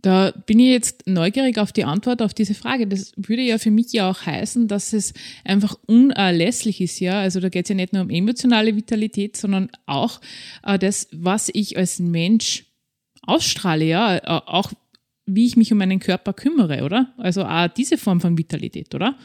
Da 0.00 0.32
bin 0.46 0.60
ich 0.60 0.70
jetzt 0.70 1.06
neugierig 1.06 1.58
auf 1.58 1.72
die 1.72 1.84
Antwort 1.84 2.22
auf 2.22 2.32
diese 2.32 2.54
Frage. 2.54 2.86
Das 2.86 3.12
würde 3.16 3.42
ja 3.42 3.58
für 3.58 3.72
mich 3.72 3.92
ja 3.92 4.08
auch 4.10 4.24
heißen, 4.24 4.68
dass 4.68 4.92
es 4.92 5.12
einfach 5.44 5.76
unerlässlich 5.86 6.80
ist, 6.80 7.00
ja. 7.00 7.20
Also 7.20 7.40
da 7.40 7.48
geht 7.48 7.64
es 7.64 7.70
ja 7.70 7.74
nicht 7.74 7.92
nur 7.92 8.02
um 8.02 8.10
emotionale 8.10 8.76
Vitalität, 8.76 9.36
sondern 9.36 9.70
auch 9.86 10.20
äh, 10.64 10.78
das, 10.78 11.08
was 11.12 11.50
ich 11.52 11.76
als 11.76 11.98
Mensch 11.98 12.66
ausstrahle, 13.22 13.84
ja, 13.84 14.16
äh, 14.16 14.20
auch 14.46 14.72
wie 15.26 15.46
ich 15.46 15.56
mich 15.56 15.72
um 15.72 15.78
meinen 15.78 16.00
Körper 16.00 16.32
kümmere, 16.32 16.84
oder? 16.84 17.12
Also 17.18 17.44
auch 17.44 17.68
diese 17.68 17.98
Form 17.98 18.20
von 18.20 18.38
Vitalität, 18.38 18.94
oder? 18.94 19.16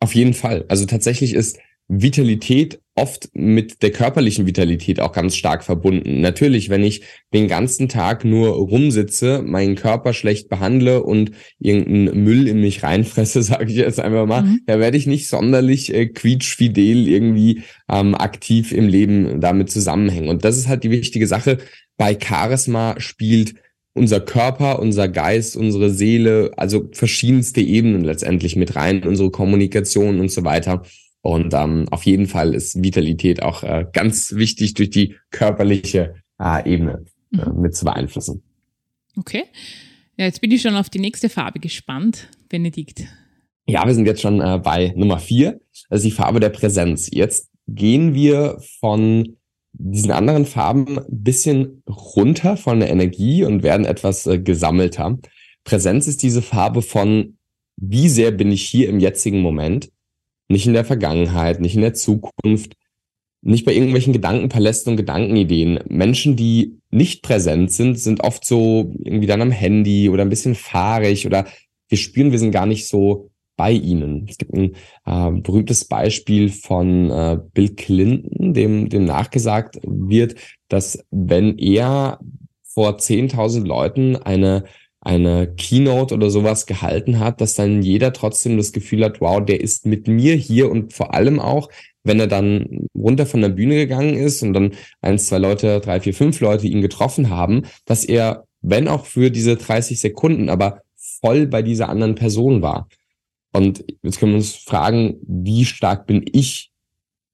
Auf 0.00 0.14
jeden 0.14 0.34
Fall. 0.34 0.64
Also 0.68 0.84
tatsächlich 0.86 1.32
ist 1.34 1.58
Vitalität 1.88 2.80
oft 2.96 3.28
mit 3.34 3.82
der 3.82 3.90
körperlichen 3.90 4.46
Vitalität 4.46 5.00
auch 5.00 5.12
ganz 5.12 5.34
stark 5.34 5.64
verbunden. 5.64 6.20
Natürlich, 6.20 6.70
wenn 6.70 6.84
ich 6.84 7.02
den 7.32 7.48
ganzen 7.48 7.88
Tag 7.88 8.24
nur 8.24 8.50
rumsitze, 8.50 9.42
meinen 9.42 9.74
Körper 9.74 10.12
schlecht 10.12 10.48
behandle 10.48 11.02
und 11.02 11.32
irgendeinen 11.58 12.22
Müll 12.22 12.46
in 12.46 12.60
mich 12.60 12.82
reinfresse, 12.84 13.42
sage 13.42 13.70
ich 13.70 13.76
jetzt 13.76 14.00
einfach 14.00 14.26
mal, 14.26 14.42
mhm. 14.42 14.60
da 14.66 14.78
werde 14.78 14.96
ich 14.96 15.06
nicht 15.06 15.28
sonderlich 15.28 15.92
äh, 15.92 16.06
quietschfidel 16.06 17.08
irgendwie 17.08 17.62
ähm, 17.90 18.14
aktiv 18.14 18.72
im 18.72 18.88
Leben 18.88 19.40
damit 19.40 19.70
zusammenhängen. 19.70 20.28
Und 20.28 20.44
das 20.44 20.56
ist 20.56 20.68
halt 20.68 20.84
die 20.84 20.90
wichtige 20.90 21.26
Sache. 21.26 21.58
Bei 21.96 22.16
Charisma 22.18 22.94
spielt 22.98 23.54
unser 23.94 24.20
Körper, 24.20 24.80
unser 24.80 25.08
Geist, 25.08 25.56
unsere 25.56 25.90
Seele, 25.90 26.52
also 26.56 26.88
verschiedenste 26.92 27.60
Ebenen 27.60 28.04
letztendlich 28.04 28.56
mit 28.56 28.74
rein, 28.76 29.04
unsere 29.04 29.30
Kommunikation 29.30 30.20
und 30.20 30.30
so 30.30 30.44
weiter. 30.44 30.82
Und 31.24 31.54
ähm, 31.54 31.86
auf 31.90 32.04
jeden 32.04 32.26
Fall 32.26 32.54
ist 32.54 32.82
Vitalität 32.82 33.42
auch 33.42 33.62
äh, 33.62 33.86
ganz 33.90 34.34
wichtig 34.34 34.74
durch 34.74 34.90
die 34.90 35.16
körperliche 35.30 36.16
äh, 36.38 36.70
Ebene 36.70 37.06
äh, 37.32 37.48
mhm. 37.48 37.62
mit 37.62 37.74
zu 37.74 37.86
beeinflussen. 37.86 38.42
Okay. 39.16 39.44
Ja, 40.18 40.26
jetzt 40.26 40.42
bin 40.42 40.50
ich 40.50 40.60
schon 40.60 40.76
auf 40.76 40.90
die 40.90 40.98
nächste 40.98 41.30
Farbe 41.30 41.60
gespannt, 41.60 42.28
Benedikt. 42.50 43.04
Ja, 43.66 43.86
wir 43.86 43.94
sind 43.94 44.04
jetzt 44.04 44.20
schon 44.20 44.42
äh, 44.42 44.60
bei 44.62 44.92
Nummer 44.96 45.18
vier. 45.18 45.58
Das 45.88 46.00
ist 46.00 46.04
die 46.04 46.10
Farbe 46.10 46.40
der 46.40 46.50
Präsenz. 46.50 47.08
Jetzt 47.10 47.48
gehen 47.66 48.12
wir 48.12 48.58
von 48.78 49.38
diesen 49.72 50.10
anderen 50.10 50.44
Farben 50.44 50.98
ein 50.98 51.06
bisschen 51.08 51.82
runter 51.88 52.58
von 52.58 52.80
der 52.80 52.90
Energie 52.90 53.44
und 53.44 53.62
werden 53.62 53.86
etwas 53.86 54.26
äh, 54.26 54.38
gesammelter. 54.38 55.18
Präsenz 55.64 56.06
ist 56.06 56.22
diese 56.22 56.42
Farbe 56.42 56.82
von, 56.82 57.38
wie 57.76 58.10
sehr 58.10 58.30
bin 58.30 58.52
ich 58.52 58.62
hier 58.62 58.90
im 58.90 59.00
jetzigen 59.00 59.40
Moment, 59.40 59.88
nicht 60.48 60.66
in 60.66 60.74
der 60.74 60.84
Vergangenheit, 60.84 61.60
nicht 61.60 61.74
in 61.74 61.82
der 61.82 61.94
Zukunft, 61.94 62.74
nicht 63.42 63.64
bei 63.64 63.74
irgendwelchen 63.74 64.12
Gedankenpalästen 64.12 64.92
und 64.92 64.96
Gedankenideen. 64.96 65.80
Menschen, 65.88 66.36
die 66.36 66.78
nicht 66.90 67.22
präsent 67.22 67.70
sind, 67.72 67.98
sind 67.98 68.22
oft 68.22 68.44
so 68.44 68.92
irgendwie 69.04 69.26
dann 69.26 69.42
am 69.42 69.50
Handy 69.50 70.08
oder 70.08 70.22
ein 70.22 70.30
bisschen 70.30 70.54
fahrig 70.54 71.26
oder 71.26 71.46
wir 71.88 71.98
spüren, 71.98 72.32
wir 72.32 72.38
sind 72.38 72.52
gar 72.52 72.66
nicht 72.66 72.88
so 72.88 73.30
bei 73.56 73.72
ihnen. 73.72 74.26
Es 74.28 74.38
gibt 74.38 74.54
ein 74.54 74.74
äh, 75.04 75.30
berühmtes 75.40 75.84
Beispiel 75.84 76.48
von 76.48 77.10
äh, 77.10 77.38
Bill 77.52 77.74
Clinton, 77.74 78.54
dem, 78.54 78.88
dem 78.88 79.04
nachgesagt 79.04 79.78
wird, 79.82 80.36
dass 80.68 81.04
wenn 81.10 81.58
er 81.58 82.18
vor 82.62 82.96
10.000 82.96 83.64
Leuten 83.64 84.16
eine 84.16 84.64
eine 85.04 85.54
Keynote 85.54 86.14
oder 86.14 86.30
sowas 86.30 86.66
gehalten 86.66 87.20
hat, 87.20 87.40
dass 87.40 87.54
dann 87.54 87.82
jeder 87.82 88.12
trotzdem 88.12 88.56
das 88.56 88.72
Gefühl 88.72 89.04
hat, 89.04 89.20
wow, 89.20 89.44
der 89.44 89.60
ist 89.60 89.86
mit 89.86 90.08
mir 90.08 90.34
hier 90.34 90.70
und 90.70 90.92
vor 90.92 91.14
allem 91.14 91.38
auch, 91.38 91.68
wenn 92.02 92.20
er 92.20 92.26
dann 92.26 92.88
runter 92.94 93.26
von 93.26 93.42
der 93.42 93.50
Bühne 93.50 93.76
gegangen 93.76 94.16
ist 94.16 94.42
und 94.42 94.54
dann 94.54 94.72
eins, 95.02 95.26
zwei 95.26 95.38
Leute, 95.38 95.80
drei, 95.80 96.00
vier, 96.00 96.14
fünf 96.14 96.40
Leute 96.40 96.66
ihn 96.66 96.82
getroffen 96.82 97.30
haben, 97.30 97.62
dass 97.84 98.04
er, 98.04 98.46
wenn 98.62 98.88
auch 98.88 99.04
für 99.04 99.30
diese 99.30 99.56
30 99.56 100.00
Sekunden, 100.00 100.48
aber 100.48 100.80
voll 100.96 101.46
bei 101.46 101.62
dieser 101.62 101.88
anderen 101.88 102.14
Person 102.14 102.62
war. 102.62 102.88
Und 103.52 103.84
jetzt 104.02 104.18
können 104.18 104.32
wir 104.32 104.38
uns 104.38 104.54
fragen, 104.54 105.16
wie 105.26 105.64
stark 105.64 106.06
bin 106.06 106.24
ich 106.32 106.70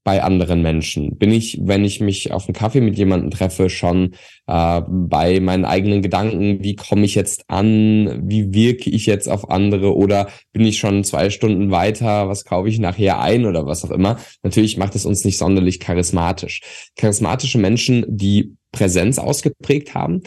bei 0.05 0.23
anderen 0.23 0.63
Menschen? 0.63 1.17
Bin 1.19 1.31
ich, 1.31 1.61
wenn 1.63 1.85
ich 1.85 2.01
mich 2.01 2.33
auf 2.33 2.47
einen 2.47 2.55
Kaffee 2.55 2.81
mit 2.81 2.97
jemandem 2.97 3.31
treffe, 3.31 3.71
schon 3.71 4.15
äh, 4.47 4.83
bei 4.89 5.41
meinen 5.41 5.65
eigenen 5.65 6.03
Gedanken, 6.03 6.63
wie 6.63 6.77
komme 6.77 7.05
ich 7.05 7.15
jetzt 7.15 7.45
an, 7.49 8.29
wie 8.29 8.53
wirke 8.55 8.91
ich 8.91 9.07
jetzt 9.07 9.29
auf 9.29 9.51
andere 9.51 9.95
oder 9.95 10.29
bin 10.53 10.65
ich 10.65 10.79
schon 10.79 11.05
zwei 11.05 11.31
Stunden 11.31 11.71
weiter, 11.71 12.29
was 12.29 12.45
kaufe 12.45 12.69
ich 12.69 12.79
nachher 12.79 13.21
ein 13.21 13.47
oder 13.47 13.67
was 13.67 13.85
auch 13.85 13.91
immer? 13.91 14.19
Natürlich 14.43 14.77
macht 14.77 14.95
es 14.95 15.07
uns 15.07 15.25
nicht 15.25 15.39
sonderlich 15.39 15.81
charismatisch. 15.81 16.61
Charismatische 16.97 17.59
Menschen, 17.59 18.05
die 18.09 18.57
Präsenz 18.73 19.19
ausgeprägt 19.19 19.95
haben, 19.95 20.23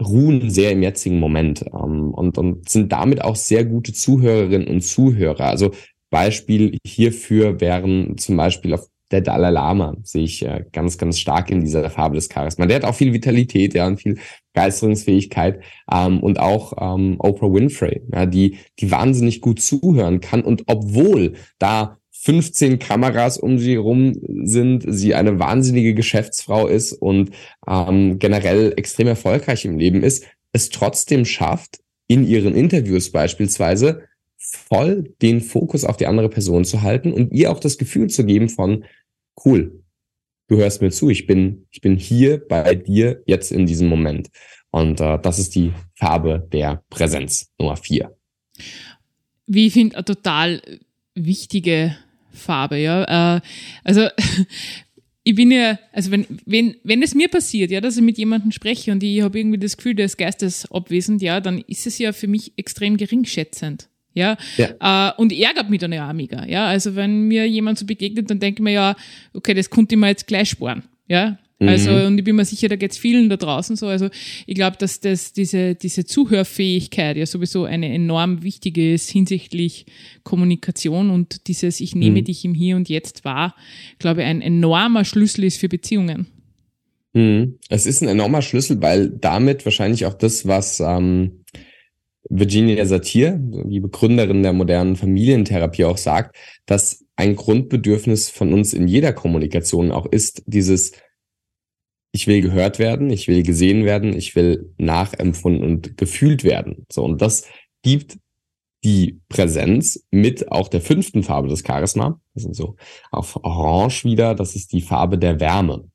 ruhen 0.00 0.50
sehr 0.50 0.72
im 0.72 0.82
jetzigen 0.82 1.18
Moment 1.18 1.64
ähm, 1.72 2.12
und, 2.12 2.38
und 2.38 2.68
sind 2.68 2.92
damit 2.92 3.22
auch 3.22 3.36
sehr 3.36 3.64
gute 3.64 3.92
Zuhörerinnen 3.92 4.68
und 4.68 4.82
Zuhörer. 4.82 5.46
Also 5.46 5.72
Beispiel 6.10 6.78
hierfür 6.84 7.60
wären 7.60 8.18
zum 8.18 8.36
Beispiel 8.36 8.74
auf 8.74 8.88
der 9.12 9.20
Dalai 9.20 9.50
Lama, 9.50 9.96
sehe 10.02 10.24
ich 10.24 10.44
äh, 10.44 10.64
ganz, 10.72 10.98
ganz 10.98 11.18
stark 11.18 11.50
in 11.50 11.60
dieser 11.60 11.88
Farbe 11.90 12.16
des 12.16 12.28
Charisma. 12.32 12.66
Der 12.66 12.76
hat 12.76 12.84
auch 12.84 12.94
viel 12.94 13.12
Vitalität, 13.12 13.74
ja, 13.74 13.86
und 13.86 13.98
viel 14.00 14.18
Begeisterungsfähigkeit 14.52 15.60
ähm, 15.92 16.20
und 16.20 16.38
auch 16.38 16.72
ähm, 16.80 17.16
Oprah 17.18 17.52
Winfrey, 17.52 18.02
ja, 18.12 18.26
die, 18.26 18.58
die 18.78 18.90
wahnsinnig 18.90 19.40
gut 19.40 19.60
zuhören 19.60 20.20
kann 20.20 20.42
und 20.42 20.64
obwohl 20.66 21.34
da 21.58 21.98
15 22.22 22.78
Kameras 22.78 23.36
um 23.36 23.58
sie 23.58 23.72
herum 23.72 24.14
sind, 24.44 24.84
sie 24.86 25.14
eine 25.14 25.40
wahnsinnige 25.40 25.92
Geschäftsfrau 25.94 26.68
ist 26.68 26.92
und 26.92 27.30
ähm, 27.66 28.18
generell 28.20 28.74
extrem 28.76 29.08
erfolgreich 29.08 29.64
im 29.64 29.76
Leben 29.76 30.04
ist, 30.04 30.24
es 30.52 30.68
trotzdem 30.70 31.24
schafft, 31.24 31.80
in 32.06 32.26
ihren 32.26 32.54
Interviews 32.54 33.10
beispielsweise 33.10 34.02
voll 34.36 35.14
den 35.22 35.40
Fokus 35.40 35.84
auf 35.84 35.96
die 35.96 36.06
andere 36.06 36.28
Person 36.28 36.64
zu 36.64 36.82
halten 36.82 37.12
und 37.12 37.32
ihr 37.32 37.50
auch 37.50 37.58
das 37.58 37.78
Gefühl 37.78 38.08
zu 38.08 38.24
geben 38.24 38.48
von, 38.48 38.84
cool, 39.44 39.82
du 40.48 40.56
hörst 40.58 40.82
mir 40.82 40.90
zu, 40.90 41.10
ich 41.10 41.26
bin, 41.26 41.66
ich 41.70 41.80
bin 41.80 41.96
hier 41.96 42.46
bei 42.46 42.74
dir 42.74 43.22
jetzt 43.26 43.52
in 43.52 43.66
diesem 43.66 43.88
Moment. 43.88 44.28
Und 44.70 45.00
äh, 45.00 45.18
das 45.20 45.38
ist 45.38 45.54
die 45.54 45.72
Farbe 45.94 46.48
der 46.52 46.82
Präsenz, 46.90 47.52
Nummer 47.58 47.76
vier. 47.76 48.16
Wie 49.46 49.66
ich 49.66 49.72
finde, 49.72 49.96
eine 49.96 50.04
total 50.04 50.62
wichtige 51.14 51.96
Farbe, 52.30 52.78
ja. 52.78 53.36
Äh, 53.36 53.40
also 53.84 54.08
ich 55.24 55.34
bin 55.34 55.50
ja, 55.50 55.78
also 55.92 56.10
wenn, 56.10 56.26
wenn, 56.46 56.76
wenn 56.84 57.02
es 57.02 57.14
mir 57.14 57.28
passiert, 57.28 57.70
ja, 57.70 57.80
dass 57.80 57.96
ich 57.96 58.02
mit 58.02 58.18
jemandem 58.18 58.50
spreche 58.50 58.92
und 58.92 59.02
ich 59.02 59.22
habe 59.22 59.38
irgendwie 59.38 59.58
das 59.58 59.76
Gefühl, 59.76 59.94
der 59.94 60.06
ist 60.06 60.16
geistesabwesend, 60.16 61.22
ja, 61.22 61.40
dann 61.40 61.58
ist 61.66 61.86
es 61.86 61.98
ja 61.98 62.12
für 62.12 62.28
mich 62.28 62.52
extrem 62.56 62.96
geringschätzend. 62.96 63.88
Ja, 64.14 64.36
ja. 64.56 65.10
Äh, 65.10 65.20
und 65.20 65.32
ärgert 65.32 65.70
mich 65.70 65.80
dann 65.80 65.92
ja 65.92 66.08
auch 66.08 66.12
mega. 66.12 66.46
Ja, 66.46 66.66
also 66.66 66.94
wenn 66.96 67.28
mir 67.28 67.48
jemand 67.48 67.78
so 67.78 67.86
begegnet, 67.86 68.30
dann 68.30 68.40
denke 68.40 68.60
ich 68.60 68.64
mir 68.64 68.72
ja, 68.72 68.96
okay, 69.32 69.54
das 69.54 69.70
konnte 69.70 69.94
ich 69.94 70.00
mir 70.00 70.08
jetzt 70.08 70.26
gleich 70.26 70.50
sparen. 70.50 70.82
Ja, 71.08 71.38
also, 71.66 71.90
mhm. 71.90 72.06
und 72.06 72.18
ich 72.18 72.24
bin 72.24 72.36
mir 72.36 72.44
sicher, 72.44 72.68
da 72.68 72.76
geht's 72.76 72.98
vielen 72.98 73.28
da 73.28 73.36
draußen 73.36 73.76
so. 73.76 73.86
Also, 73.86 74.08
ich 74.46 74.54
glaube, 74.54 74.76
dass 74.78 75.00
das, 75.00 75.32
diese, 75.32 75.74
diese 75.74 76.04
Zuhörfähigkeit 76.04 77.16
ja 77.16 77.26
sowieso 77.26 77.64
eine 77.64 77.92
enorm 77.92 78.42
wichtige 78.42 78.94
ist 78.94 79.10
hinsichtlich 79.10 79.86
Kommunikation 80.24 81.10
und 81.10 81.46
dieses 81.46 81.80
Ich 81.80 81.94
nehme 81.94 82.20
mhm. 82.20 82.24
dich 82.24 82.44
im 82.44 82.54
Hier 82.54 82.76
und 82.76 82.88
Jetzt 82.88 83.24
wahr, 83.24 83.54
glaube 83.98 84.22
ich, 84.22 84.26
ein 84.26 84.40
enormer 84.40 85.04
Schlüssel 85.04 85.44
ist 85.44 85.58
für 85.58 85.68
Beziehungen. 85.68 86.26
Mhm. 87.12 87.58
Es 87.68 87.86
ist 87.86 88.02
ein 88.02 88.08
enormer 88.08 88.42
Schlüssel, 88.42 88.80
weil 88.82 89.08
damit 89.08 89.64
wahrscheinlich 89.64 90.06
auch 90.06 90.14
das, 90.14 90.46
was 90.46 90.80
ähm, 90.80 91.41
Virginia 92.28 92.84
Satir, 92.86 93.36
die 93.38 93.80
Begründerin 93.80 94.42
der 94.42 94.52
modernen 94.52 94.96
Familientherapie, 94.96 95.84
auch 95.84 95.98
sagt, 95.98 96.36
dass 96.66 97.04
ein 97.16 97.36
Grundbedürfnis 97.36 98.30
von 98.30 98.52
uns 98.52 98.72
in 98.72 98.88
jeder 98.88 99.12
Kommunikation 99.12 99.92
auch 99.92 100.06
ist, 100.06 100.42
dieses 100.46 100.92
ich 102.14 102.26
will 102.26 102.42
gehört 102.42 102.78
werden, 102.78 103.10
ich 103.10 103.26
will 103.26 103.42
gesehen 103.42 103.84
werden, 103.84 104.14
ich 104.14 104.36
will 104.36 104.74
nachempfunden 104.76 105.64
und 105.64 105.96
gefühlt 105.96 106.44
werden. 106.44 106.86
So, 106.92 107.04
und 107.04 107.22
das 107.22 107.46
gibt 107.82 108.18
die 108.84 109.20
Präsenz 109.28 110.04
mit 110.10 110.50
auch 110.50 110.68
der 110.68 110.80
fünften 110.80 111.22
Farbe 111.22 111.48
des 111.48 111.62
Charisma. 111.66 112.20
Das 112.34 112.42
sind 112.42 112.54
so 112.54 112.76
auf 113.10 113.36
Orange 113.42 114.04
wieder. 114.04 114.34
Das 114.34 114.56
ist 114.56 114.72
die 114.72 114.82
Farbe 114.82 115.18
der 115.18 115.40
Wärme. 115.40 115.88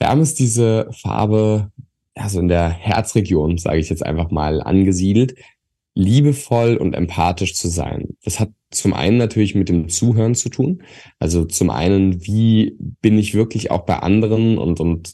Wärme 0.00 0.22
ist 0.22 0.38
diese 0.38 0.90
Farbe, 0.90 1.70
also 2.14 2.40
in 2.40 2.48
der 2.48 2.68
Herzregion, 2.68 3.58
sage 3.58 3.78
ich 3.78 3.88
jetzt 3.90 4.04
einfach 4.04 4.30
mal, 4.30 4.62
angesiedelt. 4.62 5.34
liebevoll 5.94 6.76
und 6.76 6.94
empathisch 6.94 7.54
zu 7.54 7.68
sein. 7.68 8.16
Das 8.24 8.40
hat 8.40 8.50
zum 8.70 8.94
einen 8.94 9.18
natürlich 9.18 9.54
mit 9.54 9.68
dem 9.68 9.90
Zuhören 9.90 10.34
zu 10.34 10.48
tun. 10.48 10.82
Also 11.18 11.44
zum 11.44 11.68
einen, 11.70 12.24
wie 12.24 12.76
bin 12.78 13.18
ich 13.18 13.34
wirklich 13.34 13.70
auch 13.70 13.82
bei 13.84 13.98
anderen 13.98 14.56
und, 14.58 14.80
und 14.80 15.12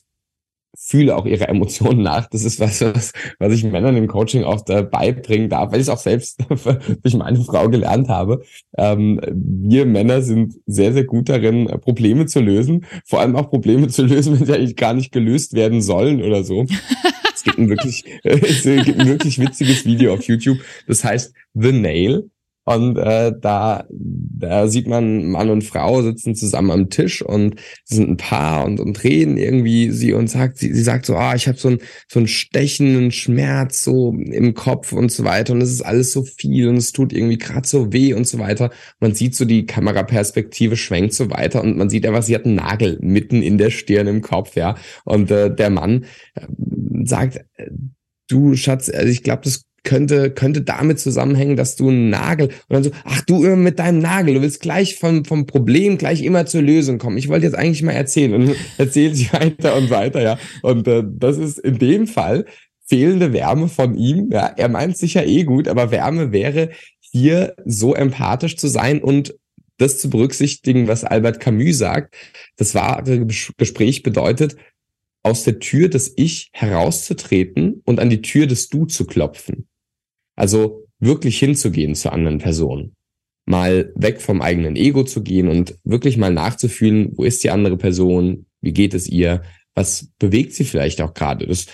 fühle 0.81 1.17
auch 1.17 1.27
ihre 1.27 1.49
Emotionen 1.49 2.03
nach. 2.03 2.29
Das 2.31 2.45
ist 2.45 2.61
was, 2.61 2.81
was, 2.81 3.13
was 3.39 3.53
ich 3.53 3.65
Männern 3.65 3.97
im 3.97 4.07
Coaching 4.07 4.45
oft 4.45 4.71
äh, 4.71 4.83
beibringen 4.83 5.49
darf, 5.49 5.73
weil 5.73 5.81
ich 5.81 5.87
es 5.87 5.89
auch 5.89 5.99
selbst 5.99 6.39
durch 7.03 7.15
meine 7.15 7.41
Frau 7.43 7.69
gelernt 7.69 8.09
habe. 8.09 8.43
Ähm, 8.77 9.21
wir 9.31 9.87
Männer 9.87 10.23
sind 10.23 10.55
sehr, 10.67 10.93
sehr 10.93 11.05
gut 11.05 11.29
darin, 11.29 11.67
Probleme 11.81 12.27
zu 12.27 12.41
lösen. 12.41 12.87
Vor 13.05 13.21
allem 13.21 13.37
auch 13.37 13.51
Probleme 13.51 13.89
zu 13.89 14.05
lösen, 14.05 14.35
wenn 14.39 14.47
sie 14.47 14.55
eigentlich 14.55 14.77
gar 14.77 14.95
nicht 14.95 15.13
gelöst 15.13 15.55
werden 15.55 15.83
sollen 15.83 16.23
oder 16.23 16.45
so. 16.45 16.65
Es 17.35 17.43
gibt 17.43 17.59
ein 17.59 17.69
wirklich, 17.69 18.05
es 18.23 18.63
gibt 18.63 19.01
ein 19.01 19.09
wirklich 19.09 19.39
witziges 19.39 19.85
Video 19.85 20.15
auf 20.15 20.23
YouTube. 20.23 20.59
Das 20.87 21.05
heißt 21.05 21.35
The 21.55 21.73
Nail. 21.73 22.31
Und 22.69 22.99
äh, 22.99 23.33
da, 23.41 23.87
da 23.89 24.69
sieht 24.69 24.89
man, 24.89 25.31
Mann 25.31 25.49
und 25.49 25.65
Frau 25.65 26.03
sitzen 26.03 26.35
zusammen 26.35 26.71
am 26.71 26.91
Tisch 26.91 27.23
und 27.23 27.55
sind 27.87 28.11
ein 28.11 28.17
Paar 28.19 28.67
und, 28.67 28.79
und 28.79 29.03
reden 29.05 29.39
irgendwie 29.39 29.91
sie 29.91 30.13
und 30.13 30.29
sagt, 30.29 30.59
sie, 30.59 30.75
sie 30.75 30.83
sagt 30.83 31.07
so, 31.07 31.17
ah, 31.17 31.35
ich 31.35 31.49
habe 31.49 31.57
so, 31.57 31.69
ein, 31.69 31.79
so 32.13 32.21
einen 32.21 32.29
stechenden 32.29 33.11
Schmerz 33.11 33.83
so 33.83 34.13
im 34.13 34.53
Kopf 34.53 34.93
und 34.93 35.11
so 35.11 35.25
weiter 35.25 35.55
und 35.55 35.63
es 35.63 35.73
ist 35.73 35.81
alles 35.81 36.13
so 36.13 36.25
viel 36.25 36.69
und 36.69 36.77
es 36.77 36.93
tut 36.93 37.15
irgendwie 37.15 37.39
gerade 37.39 37.67
so 37.67 37.91
weh 37.91 38.13
und 38.13 38.27
so 38.27 38.39
weiter. 38.39 38.71
Man 39.01 39.15
sieht 39.15 39.35
so 39.35 39.47
die 39.47 39.65
Kameraperspektive 39.65 40.77
schwenkt 40.77 41.15
so 41.15 41.31
weiter 41.31 41.63
und 41.63 41.79
man 41.79 41.89
sieht 41.89 42.07
einfach, 42.07 42.23
sie 42.23 42.35
hat 42.35 42.45
einen 42.45 42.57
Nagel 42.57 42.99
mitten 43.01 43.41
in 43.41 43.57
der 43.57 43.71
Stirn 43.71 44.09
im 44.09 44.21
Kopf, 44.21 44.57
ja. 44.57 44.75
Und 45.07 45.31
äh, 45.31 45.55
der 45.55 45.71
Mann 45.71 46.05
äh, 46.35 46.43
sagt, 47.05 47.37
äh, 47.55 47.71
du 48.29 48.57
Schatz, 48.57 48.91
also 48.91 49.09
ich 49.09 49.23
glaube, 49.23 49.41
das 49.45 49.65
könnte, 49.85 50.31
könnte 50.31 50.63
damit 50.63 51.01
zusammenhängen, 51.01 51.57
dass 51.57 51.77
du 51.77 51.89
einen 51.89 52.11
Nagel 52.11 52.49
und 52.49 52.75
dann 52.75 52.85
so, 52.85 52.91
ach 53.05 53.23
du 53.23 53.45
immer 53.45 53.57
mit 53.57 53.79
deinem 53.79 54.01
Nagel, 54.01 54.35
du 54.35 54.43
willst 54.43 54.61
gleich 54.61 54.97
vom, 54.97 55.25
vom 55.25 55.47
Problem 55.47 55.99
gleich 55.99 56.23
immer 56.23 56.47
zur 56.47 56.63
Lösung 56.63 56.99
kommen. 56.99 57.19
Ich 57.19 57.29
wollte 57.29 57.47
jetzt 57.47 57.57
eigentlich 57.57 57.83
mal 57.83 57.93
erzählen 57.93 58.35
und 58.35 58.57
erzählt 58.79 59.17
sie 59.17 59.33
weiter 59.33 59.77
und 59.77 59.91
weiter, 59.91 60.23
ja. 60.23 60.39
Und 60.63 60.87
äh, 60.89 61.03
das 61.07 61.39
ist 61.39 61.59
in 61.59 61.79
dem 61.79 62.07
Fall 62.07 62.45
fehlende 62.87 63.33
Wärme 63.33 63.69
von 63.69 63.97
ihm. 63.97 64.31
Ja, 64.33 64.47
er 64.57 64.69
meint 64.69 64.97
sicher 64.97 65.27
eh 65.27 65.45
gut, 65.45 65.69
aber 65.69 65.91
Wärme 65.91 66.33
wäre 66.33 66.71
hier 67.01 67.55
so 67.65 67.95
empathisch 67.95 68.57
zu 68.57 68.69
sein 68.69 69.03
und 69.03 69.35
das 69.79 69.99
zu 69.99 70.11
berücksichtigen, 70.11 70.89
was 70.89 71.05
Albert 71.05 71.41
Camus 71.41 71.79
sagt. 71.79 72.15
Das 72.57 72.75
wahre 72.75 73.27
Gespräch 73.27 74.03
bedeutet, 74.03 74.57
aus 75.23 75.45
der 75.45 75.59
Tür 75.59 75.89
des 75.89 76.15
Ich 76.17 76.51
herauszutreten 76.53 77.83
und 77.85 78.01
an 78.01 78.11
die 78.11 78.23
Tür 78.23 78.47
des 78.47 78.69
Du 78.69 78.87
zu 78.87 79.05
klopfen. 79.05 79.69
Also 80.37 80.87
wirklich 81.01 81.39
hinzugehen 81.39 81.95
zur 81.95 82.13
anderen 82.13 82.39
Person. 82.39 82.95
Mal 83.47 83.93
weg 83.95 84.21
vom 84.21 84.43
eigenen 84.43 84.77
Ego 84.77 85.05
zu 85.05 85.23
gehen 85.23 85.49
und 85.49 85.77
wirklich 85.85 86.17
mal 86.17 86.33
nachzufühlen, 86.33 87.13
wo 87.17 87.25
ist 87.25 87.43
die 87.43 87.51
andere 87.51 87.77
Person, 87.77 88.47
wie 88.61 88.73
geht 88.73 88.95
es 88.95 89.09
ihr, 89.09 89.43
was 89.75 90.11
bewegt 90.19 90.55
sie 90.55 90.65
vielleicht 90.65 91.01
auch 91.01 91.15
gerade. 91.15 91.47
Das 91.47 91.67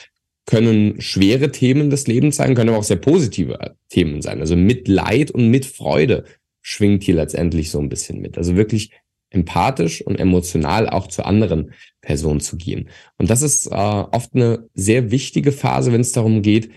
können 0.47 1.01
schwere 1.01 1.51
Themen 1.51 1.91
des 1.91 2.07
Lebens 2.07 2.37
sein, 2.37 2.55
können 2.55 2.69
aber 2.69 2.79
auch 2.79 2.85
sehr 2.85 2.97
positive 2.97 3.77
Themen 3.89 4.23
sein. 4.23 4.41
Also 4.41 4.57
mit 4.57 4.89
Leid 4.89 5.31
und 5.31 5.49
mit 5.49 5.65
Freude 5.65 6.25
schwingt 6.61 7.03
hier 7.03 7.15
letztendlich 7.15 7.71
so 7.71 7.79
ein 7.79 7.89
bisschen 7.89 8.21
mit. 8.21 8.37
Also 8.39 8.57
wirklich 8.57 8.91
empathisch 9.35 10.03
und 10.03 10.19
emotional 10.19 10.89
auch 10.89 11.09
zu 11.09 11.25
anderen 11.25 11.73
Personen 12.01 12.41
zu 12.41 12.57
gehen. 12.57 12.89
Und 13.19 13.31
das 13.31 13.43
ist 13.43 13.67
äh, 13.67 13.71
oft 13.71 14.35
eine 14.35 14.69
sehr 14.75 15.11
wichtige 15.11 15.53
Phase, 15.53 15.93
wenn 15.93 16.01
es 16.01 16.13
darum 16.13 16.43
geht, 16.43 16.71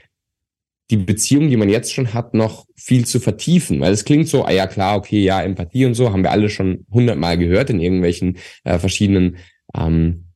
die 0.89 0.97
Beziehung, 0.97 1.49
die 1.49 1.57
man 1.57 1.69
jetzt 1.69 1.93
schon 1.93 2.13
hat, 2.13 2.33
noch 2.33 2.65
viel 2.75 3.05
zu 3.05 3.19
vertiefen. 3.19 3.81
Weil 3.81 3.91
es 3.91 4.05
klingt 4.05 4.27
so, 4.27 4.45
ah 4.45 4.51
ja 4.51 4.67
klar, 4.67 4.97
okay, 4.97 5.21
ja, 5.21 5.41
Empathie 5.41 5.85
und 5.85 5.95
so, 5.95 6.11
haben 6.11 6.23
wir 6.23 6.31
alle 6.31 6.49
schon 6.49 6.85
hundertmal 6.91 7.37
gehört 7.37 7.69
in 7.69 7.79
irgendwelchen 7.79 8.37
äh, 8.63 8.79
verschiedenen, 8.79 9.37
ähm, 9.75 10.27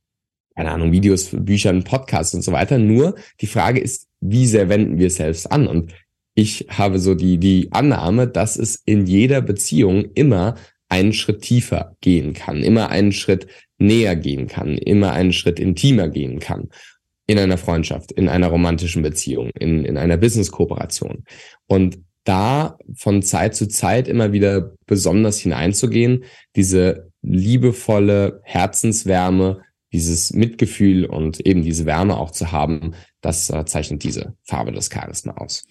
keine 0.56 0.72
Ahnung, 0.72 0.92
Videos, 0.92 1.30
Büchern, 1.32 1.84
Podcasts 1.84 2.34
und 2.34 2.42
so 2.42 2.52
weiter. 2.52 2.78
Nur 2.78 3.16
die 3.40 3.48
Frage 3.48 3.80
ist, 3.80 4.08
wie 4.20 4.46
sehr 4.46 4.68
wenden 4.68 5.00
wir 5.00 5.08
es 5.08 5.16
selbst 5.16 5.50
an? 5.52 5.68
Und 5.68 5.94
ich 6.36 6.68
habe 6.70 7.00
so 7.00 7.16
die, 7.16 7.38
die 7.38 7.72
Annahme, 7.72 8.28
dass 8.28 8.58
es 8.58 8.76
in 8.86 9.06
jeder 9.06 9.42
Beziehung 9.42 10.06
immer 10.14 10.56
einen 10.92 11.14
Schritt 11.14 11.42
tiefer 11.42 11.96
gehen 12.02 12.34
kann, 12.34 12.64
immer 12.64 12.90
einen 12.90 13.14
Schritt 13.14 13.48
näher 13.78 14.16
gehen 14.16 14.48
kann, 14.48 14.78
immer 14.78 15.14
einen 15.14 15.32
Schritt 15.32 15.60
intimer 15.60 16.10
gehen 16.10 16.40
kann 16.40 16.70
in 17.28 17.40
einer 17.40 17.58
Freundschaft, 17.58 18.12
in 18.12 18.28
einer 18.28 18.48
romantischen 18.48 19.02
Beziehung, 19.02 19.52
in, 19.58 19.86
in 19.86 19.98
einer 19.98 20.18
Business-Kooperation. 20.18 21.24
Und 21.66 22.00
da 22.26 22.78
von 22.96 23.22
Zeit 23.24 23.56
zu 23.56 23.68
Zeit 23.70 24.10
immer 24.10 24.34
wieder 24.34 24.74
besonders 24.86 25.40
hineinzugehen, 25.40 26.26
diese 26.58 27.10
liebevolle 27.22 28.42
Herzenswärme, 28.44 29.62
dieses 29.94 30.34
Mitgefühl 30.34 31.06
und 31.06 31.40
eben 31.40 31.64
diese 31.64 31.86
Wärme 31.86 32.18
auch 32.18 32.32
zu 32.32 32.52
haben, 32.52 32.96
das 33.22 33.50
äh, 33.50 33.66
zeichnet 33.66 34.04
diese 34.04 34.36
Farbe 34.44 34.74
des 34.74 34.90
Charisma 34.92 35.34
aus. 35.38 35.66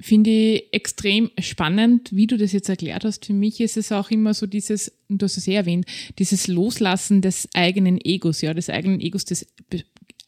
Finde 0.00 0.30
ich 0.30 0.64
extrem 0.72 1.30
spannend, 1.40 2.10
wie 2.12 2.28
du 2.28 2.36
das 2.36 2.52
jetzt 2.52 2.68
erklärt 2.68 3.04
hast. 3.04 3.26
Für 3.26 3.32
mich 3.32 3.60
ist 3.60 3.76
es 3.76 3.90
auch 3.90 4.10
immer 4.10 4.32
so 4.32 4.46
dieses, 4.46 4.96
du 5.08 5.24
hast 5.24 5.36
es 5.36 5.46
ja 5.46 5.54
erwähnt, 5.54 5.86
dieses 6.18 6.46
Loslassen 6.46 7.20
des 7.20 7.48
eigenen 7.52 7.98
Egos, 8.04 8.40
ja, 8.40 8.54
des 8.54 8.70
eigenen 8.70 9.00
Egos, 9.00 9.24
des 9.24 9.46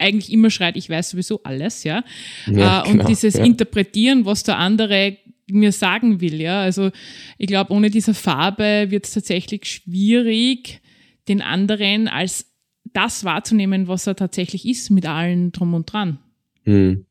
eigentlich 0.00 0.32
immer 0.32 0.50
schreit, 0.50 0.76
ich 0.76 0.88
weiß 0.88 1.10
sowieso 1.10 1.42
alles, 1.44 1.84
ja. 1.84 2.02
ja 2.46 2.82
äh, 2.82 2.88
und 2.88 2.98
genau, 2.98 3.08
dieses 3.08 3.34
ja. 3.34 3.44
Interpretieren, 3.44 4.24
was 4.24 4.42
der 4.42 4.58
andere 4.58 5.18
mir 5.46 5.72
sagen 5.72 6.20
will, 6.20 6.40
ja. 6.40 6.62
Also 6.62 6.90
ich 7.38 7.46
glaube, 7.46 7.72
ohne 7.72 7.90
diese 7.90 8.14
Farbe 8.14 8.86
wird 8.88 9.06
es 9.06 9.12
tatsächlich 9.12 9.66
schwierig, 9.66 10.80
den 11.28 11.42
anderen 11.42 12.08
als 12.08 12.46
das 12.92 13.24
wahrzunehmen, 13.24 13.88
was 13.88 14.06
er 14.06 14.16
tatsächlich 14.16 14.66
ist, 14.66 14.90
mit 14.90 15.06
allen 15.06 15.52
drum 15.52 15.74
und 15.74 15.92
dran. 15.92 16.18
Hm. 16.64 17.06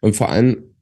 Und 0.00 0.16
vor 0.16 0.30
allem 0.30 0.74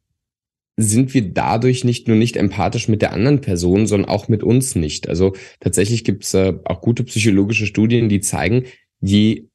sind 0.76 1.14
wir 1.14 1.32
dadurch 1.32 1.84
nicht 1.84 2.06
nur 2.06 2.16
nicht 2.16 2.36
empathisch 2.36 2.88
mit 2.88 3.00
der 3.02 3.12
anderen 3.12 3.40
Person, 3.40 3.86
sondern 3.86 4.10
auch 4.10 4.28
mit 4.28 4.42
uns 4.42 4.74
nicht. 4.74 5.08
Also 5.08 5.34
tatsächlich 5.60 6.04
gibt 6.04 6.24
es 6.24 6.34
äh, 6.34 6.54
auch 6.64 6.82
gute 6.82 7.02
psychologische 7.04 7.66
Studien, 7.66 8.08
die 8.08 8.20
zeigen, 8.20 8.64
je 9.00 9.48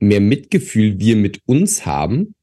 mehr 0.00 0.20
Mitgefühl 0.20 0.98
wir 0.98 1.16
mit 1.16 1.40
uns 1.46 1.86
haben, 1.86 2.34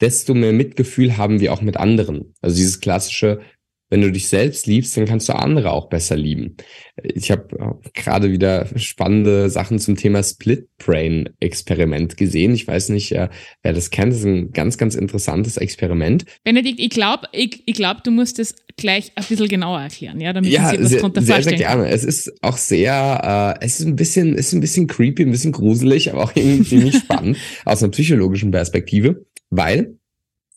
desto 0.00 0.34
mehr 0.34 0.52
Mitgefühl 0.52 1.16
haben 1.16 1.40
wir 1.40 1.52
auch 1.52 1.62
mit 1.62 1.76
anderen. 1.76 2.34
Also 2.40 2.56
dieses 2.56 2.80
klassische, 2.80 3.40
wenn 3.88 4.00
du 4.00 4.10
dich 4.10 4.28
selbst 4.28 4.66
liebst, 4.66 4.96
dann 4.96 5.06
kannst 5.06 5.28
du 5.28 5.34
andere 5.34 5.70
auch 5.70 5.88
besser 5.88 6.16
lieben. 6.16 6.56
Ich 7.02 7.30
habe 7.30 7.56
äh, 7.58 7.90
gerade 7.94 8.32
wieder 8.32 8.66
spannende 8.76 9.48
Sachen 9.48 9.78
zum 9.78 9.96
Thema 9.96 10.22
Split 10.22 10.68
Brain 10.78 11.28
Experiment 11.40 12.16
gesehen. 12.16 12.52
Ich 12.52 12.66
weiß 12.66 12.88
nicht, 12.88 13.12
äh, 13.12 13.28
wer 13.62 13.72
das 13.72 13.90
kennt. 13.90 14.12
Das 14.12 14.20
ist 14.20 14.26
ein 14.26 14.50
ganz, 14.50 14.76
ganz 14.76 14.96
interessantes 14.96 15.56
Experiment. 15.56 16.24
Benedikt, 16.42 16.80
ich 16.80 16.90
glaube, 16.90 17.28
ich, 17.32 17.62
ich 17.66 17.74
glaub, 17.74 18.02
du 18.02 18.10
musst 18.10 18.38
es 18.38 18.54
gleich 18.76 19.12
ein 19.14 19.24
bisschen 19.24 19.48
genauer 19.48 19.80
erklären, 19.80 20.20
ja, 20.20 20.32
damit 20.32 20.50
ja, 20.50 20.70
sich 20.70 20.80
was 20.80 20.90
sehr, 20.90 21.10
sehr, 21.22 21.42
sehr 21.42 21.52
gerne. 21.54 21.88
Es 21.88 22.04
ist 22.04 22.32
auch 22.42 22.56
sehr, 22.56 23.56
äh, 23.60 23.64
es 23.64 23.80
ist 23.80 23.86
ein 23.86 23.96
bisschen, 23.96 24.34
ist 24.34 24.52
ein 24.52 24.60
bisschen 24.60 24.86
creepy, 24.86 25.22
ein 25.22 25.30
bisschen 25.30 25.52
gruselig, 25.52 26.12
aber 26.12 26.24
auch 26.24 26.32
irgendwie 26.34 26.64
ziemlich 26.64 26.96
spannend 26.96 27.38
aus 27.64 27.82
einer 27.82 27.92
psychologischen 27.92 28.50
Perspektive, 28.50 29.24
weil 29.50 29.96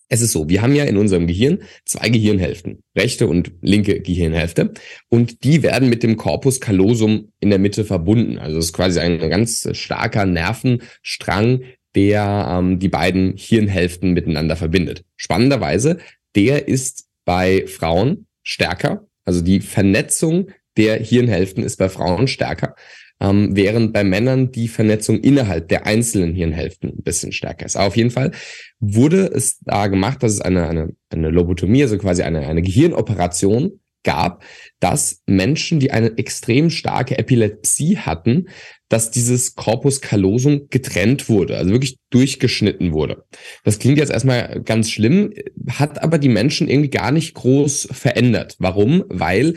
es 0.10 0.22
ist 0.22 0.32
so, 0.32 0.50
wir 0.50 0.62
haben 0.62 0.76
ja 0.76 0.84
in 0.86 0.98
unserem 0.98 1.28
Gehirn 1.28 1.60
zwei 1.86 2.10
Gehirnhälften, 2.10 2.84
rechte 2.98 3.28
und 3.28 3.52
linke 3.62 4.02
Gehirnhälfte, 4.02 4.74
und 5.08 5.44
die 5.44 5.64
werden 5.64 5.90
mit 5.90 6.04
dem 6.04 6.18
Corpus 6.18 6.60
callosum 6.60 7.32
in 7.40 7.52
der 7.52 7.60
Mitte 7.60 7.86
verbunden. 7.86 8.40
Also 8.40 8.58
es 8.58 8.66
ist 8.66 8.74
quasi 8.74 9.00
ein 9.00 9.20
ganz 9.30 9.70
starker 9.72 10.26
Nervenstrang, 10.26 11.62
der 11.96 12.48
ähm, 12.52 12.80
die 12.80 12.90
beiden 12.90 13.36
Hirnhälften 13.38 14.12
miteinander 14.12 14.56
verbindet. 14.56 15.04
Spannenderweise, 15.16 16.00
der 16.36 16.68
ist 16.68 17.06
bei 17.26 17.66
Frauen 17.68 18.26
stärker, 18.44 19.06
also 19.26 19.42
die 19.42 19.60
Vernetzung 19.60 20.50
der 20.76 20.98
Hirnhälften 20.98 21.64
ist 21.64 21.78
bei 21.78 21.90
Frauen 21.90 22.28
stärker 22.28 22.76
ähm, 23.20 23.56
während 23.56 23.94
bei 23.94 24.04
Männern 24.04 24.52
die 24.52 24.68
Vernetzung 24.68 25.20
innerhalb 25.20 25.68
der 25.70 25.86
einzelnen 25.86 26.34
Hirnhälften 26.34 26.90
ein 26.90 27.04
bisschen 27.04 27.32
stärker 27.32 27.66
ist. 27.66 27.76
Aber 27.76 27.88
auf 27.88 27.98
jeden 27.98 28.12
Fall 28.12 28.32
wurde 28.80 29.26
es 29.28 29.60
da 29.60 29.88
gemacht, 29.88 30.24
dass 30.24 30.34
es 30.34 30.42
eine, 30.42 30.68
eine, 30.68 30.90
eine 31.10 31.30
Lobotomie, 31.30 31.84
also 31.84 31.98
quasi 31.98 32.24
eine, 32.24 32.48
eine 32.48 32.62
Gehirnoperation 32.62 33.80
gab, 34.04 34.44
dass 34.80 35.22
Menschen, 35.26 35.80
die 35.80 35.92
eine 35.92 36.18
extrem 36.18 36.70
starke 36.70 37.18
Epilepsie 37.18 37.98
hatten, 37.98 38.48
dass 38.88 39.12
dieses 39.12 39.56
Corpus 39.56 40.02
callosum 40.02 40.68
getrennt 40.70 41.28
wurde, 41.30 41.58
also 41.58 41.72
wirklich 41.72 41.98
durchgeschnitten 42.10 42.94
wurde. 42.94 43.26
Das 43.64 43.78
klingt 43.78 43.98
jetzt 43.98 44.12
erstmal 44.12 44.62
ganz 44.64 44.90
schlimm, 44.90 45.34
hat 45.70 46.02
aber 46.02 46.18
die 46.18 46.30
Menschen 46.30 46.70
irgendwie 46.70 46.90
gar 46.90 47.12
nicht 47.12 47.34
groß 47.34 47.90
verändert. 47.92 48.56
Warum? 48.60 49.04
Weil 49.10 49.56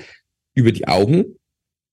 über 0.55 0.73
die 0.73 0.89
Augen 0.89 1.37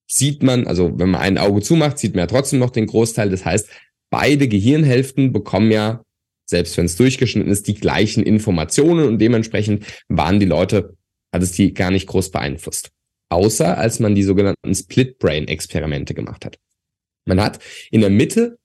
sieht 0.09 0.43
man, 0.43 0.67
also 0.67 0.97
wenn 0.97 1.11
man 1.11 1.21
ein 1.21 1.37
Auge 1.37 1.61
zumacht, 1.61 1.99
sieht 1.99 2.15
man 2.15 2.23
ja 2.23 2.27
trotzdem 2.27 2.59
noch 2.59 2.71
den 2.71 2.87
Großteil. 2.87 3.29
Das 3.29 3.45
heißt, 3.45 3.69
beide 4.09 4.47
Gehirnhälften 4.47 5.31
bekommen 5.31 5.71
ja 5.71 6.03
selbst 6.49 6.77
wenn 6.77 6.85
es 6.85 6.95
durchgeschnitten 6.95 7.51
ist, 7.51 7.67
die 7.67 7.75
gleichen 7.75 8.23
Informationen 8.23 9.07
und 9.07 9.19
dementsprechend 9.19 9.85
waren 10.07 10.39
die 10.39 10.47
Leute, 10.47 10.97
hat 11.31 11.43
es 11.43 11.51
die 11.51 11.73
gar 11.73 11.91
nicht 11.91 12.07
groß 12.07 12.31
beeinflusst. 12.31 12.89
Außer 13.29 13.77
als 13.77 13.99
man 13.99 14.15
die 14.15 14.23
sogenannten 14.23 14.73
Split-Brain-Experimente 14.73 16.15
gemacht 16.15 16.45
hat. 16.45 16.57
Man 17.25 17.39
hat 17.39 17.59
in 17.91 18.01
der 18.01 18.09
Mitte 18.09 18.57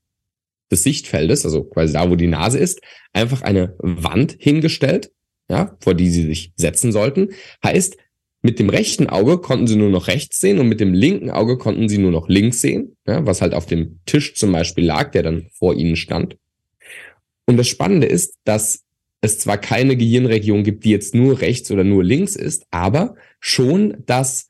des 0.72 0.82
Sichtfeldes, 0.82 1.44
also 1.44 1.64
quasi 1.64 1.92
da, 1.92 2.10
wo 2.10 2.16
die 2.16 2.26
Nase 2.26 2.58
ist, 2.58 2.80
einfach 3.12 3.42
eine 3.42 3.76
Wand 3.78 4.36
hingestellt, 4.38 5.12
ja, 5.50 5.76
vor 5.80 5.92
die 5.92 6.08
sie 6.08 6.22
sich 6.22 6.54
setzen 6.56 6.90
sollten. 6.90 7.34
Heißt, 7.62 7.98
mit 8.44 8.58
dem 8.58 8.68
rechten 8.68 9.06
Auge 9.06 9.38
konnten 9.38 9.66
sie 9.66 9.74
nur 9.74 9.88
noch 9.88 10.06
rechts 10.06 10.38
sehen 10.38 10.58
und 10.58 10.68
mit 10.68 10.78
dem 10.78 10.92
linken 10.92 11.30
Auge 11.30 11.56
konnten 11.56 11.88
sie 11.88 11.96
nur 11.96 12.10
noch 12.10 12.28
links 12.28 12.60
sehen, 12.60 12.94
ja, 13.06 13.24
was 13.24 13.40
halt 13.40 13.54
auf 13.54 13.64
dem 13.64 14.00
Tisch 14.04 14.34
zum 14.34 14.52
Beispiel 14.52 14.84
lag, 14.84 15.12
der 15.12 15.22
dann 15.22 15.46
vor 15.54 15.74
ihnen 15.74 15.96
stand. 15.96 16.36
Und 17.46 17.56
das 17.56 17.68
Spannende 17.68 18.06
ist, 18.06 18.36
dass 18.44 18.84
es 19.22 19.38
zwar 19.38 19.56
keine 19.56 19.96
Gehirnregion 19.96 20.62
gibt, 20.62 20.84
die 20.84 20.90
jetzt 20.90 21.14
nur 21.14 21.40
rechts 21.40 21.70
oder 21.70 21.84
nur 21.84 22.04
links 22.04 22.36
ist, 22.36 22.66
aber 22.70 23.16
schon, 23.40 23.96
dass 24.04 24.48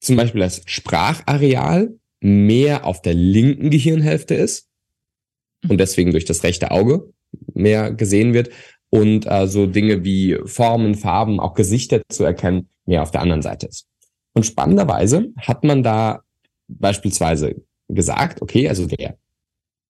zum 0.00 0.16
Beispiel 0.16 0.40
das 0.40 0.62
Sprachareal 0.66 1.94
mehr 2.18 2.84
auf 2.84 3.00
der 3.02 3.14
linken 3.14 3.70
Gehirnhälfte 3.70 4.34
ist 4.34 4.66
und 5.68 5.78
deswegen 5.78 6.10
durch 6.10 6.24
das 6.24 6.42
rechte 6.42 6.72
Auge 6.72 7.12
mehr 7.54 7.92
gesehen 7.92 8.34
wird 8.34 8.50
und 8.90 9.26
äh, 9.30 9.46
so 9.46 9.66
Dinge 9.66 10.04
wie 10.04 10.38
Formen, 10.44 10.94
Farben, 10.94 11.40
auch 11.40 11.54
Gesichter 11.54 12.02
zu 12.08 12.24
erkennen, 12.24 12.68
mehr 12.86 13.02
auf 13.02 13.10
der 13.10 13.22
anderen 13.22 13.42
Seite 13.42 13.66
ist. 13.66 13.86
Und 14.34 14.44
spannenderweise 14.44 15.28
hat 15.36 15.64
man 15.64 15.82
da 15.82 16.22
beispielsweise 16.68 17.56
gesagt, 17.88 18.42
okay, 18.42 18.68
also 18.68 18.86
der 18.86 19.16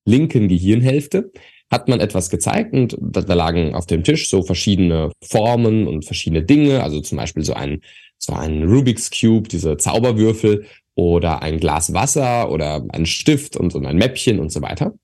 linken 0.05 0.49
Gehirnhälfte 0.49 1.31
hat 1.71 1.89
man 1.89 2.01
etwas 2.01 2.31
gezeigt 2.31 2.73
und 2.73 2.97
da, 3.01 3.21
da 3.21 3.35
lagen 3.35 3.75
auf 3.75 3.87
dem 3.87 4.03
Tisch 4.03 4.31
so 4.31 4.43
verschiedene 4.43 5.13
Formen 5.23 5.87
und 5.87 6.05
verschiedene 6.05 6.43
Dinge, 6.43 6.83
also 6.83 7.01
zum 7.01 7.19
Beispiel 7.19 7.45
so 7.45 7.53
ein, 7.53 7.83
so 8.17 8.33
ein 8.33 8.63
Rubik's 8.65 9.11
Cube, 9.11 9.49
diese 9.49 9.77
Zauberwürfel 9.77 10.65
oder 10.95 11.43
ein 11.43 11.61
Glas 11.61 11.93
Wasser 11.93 12.51
oder 12.51 12.85
ein 12.91 13.07
Stift 13.07 13.57
und 13.57 13.71
so 13.71 13.79
ein 13.81 13.97
Mäppchen 13.97 14.41
und 14.41 14.51
so 14.51 14.63
weiter. 14.63 14.95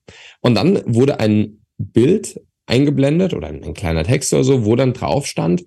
Und 0.41 0.55
dann 0.55 0.81
wurde 0.85 1.19
ein 1.19 1.61
Bild 1.77 2.41
eingeblendet 2.65 3.33
oder 3.33 3.47
ein, 3.47 3.63
ein 3.63 3.73
kleiner 3.73 4.03
Text 4.03 4.33
oder 4.33 4.43
so, 4.43 4.65
wo 4.65 4.75
dann 4.75 4.93
drauf 4.93 5.27
stand, 5.27 5.65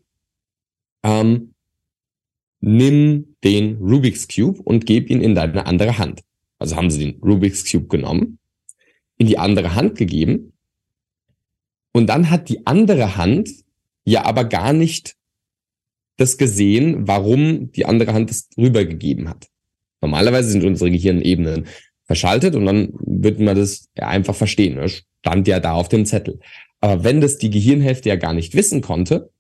ähm, 1.03 1.55
nimm 2.61 3.37
den 3.45 3.77
Rubik's 3.77 4.27
Cube 4.29 4.61
und 4.63 4.87
gib 4.87 5.11
ihn 5.11 5.21
in 5.21 5.35
deine 5.35 5.67
andere 5.67 5.99
Hand. 5.99 6.23
Also 6.59 6.77
haben 6.77 6.91
sie 6.91 7.13
den 7.13 7.23
Rubik's 7.23 7.71
Cube 7.71 7.87
genommen, 7.89 8.39
in 9.17 9.27
die 9.27 9.39
andere 9.39 9.75
Hand 9.75 9.97
gegeben 9.97 10.53
und 11.93 12.07
dann 12.07 12.31
hat 12.31 12.49
die 12.49 12.67
andere 12.67 13.17
Hand 13.17 13.51
ja 14.05 14.25
aber 14.25 14.45
gar 14.45 14.73
nicht 14.73 15.17
das 16.17 16.37
gesehen, 16.37 17.07
warum 17.07 17.71
die 17.73 17.87
andere 17.87 18.13
Hand 18.13 18.31
es 18.31 18.49
rübergegeben 18.57 19.29
hat. 19.29 19.47
Normalerweise 20.01 20.51
sind 20.51 20.65
unsere 20.65 20.91
Gehirnebenen 20.91 21.67
verschaltet 22.05 22.55
und 22.55 22.67
dann 22.67 22.93
wird 23.01 23.39
man 23.39 23.57
das 23.57 23.89
einfach 23.97 24.35
verstehen. 24.35 24.77
Das 24.77 25.03
stand 25.21 25.47
ja 25.47 25.61
da 25.61 25.73
auf 25.73 25.89
dem 25.89 26.07
Zettel. 26.07 26.41
Aber 26.81 27.05
wenn 27.05 27.21
das 27.21 27.39
die 27.39 27.51
Gehirnhälfte 27.51 28.09
ja 28.09 28.17
gar 28.17 28.35
nicht 28.35 28.55
wissen 28.55 28.81
konnte. 28.81 29.31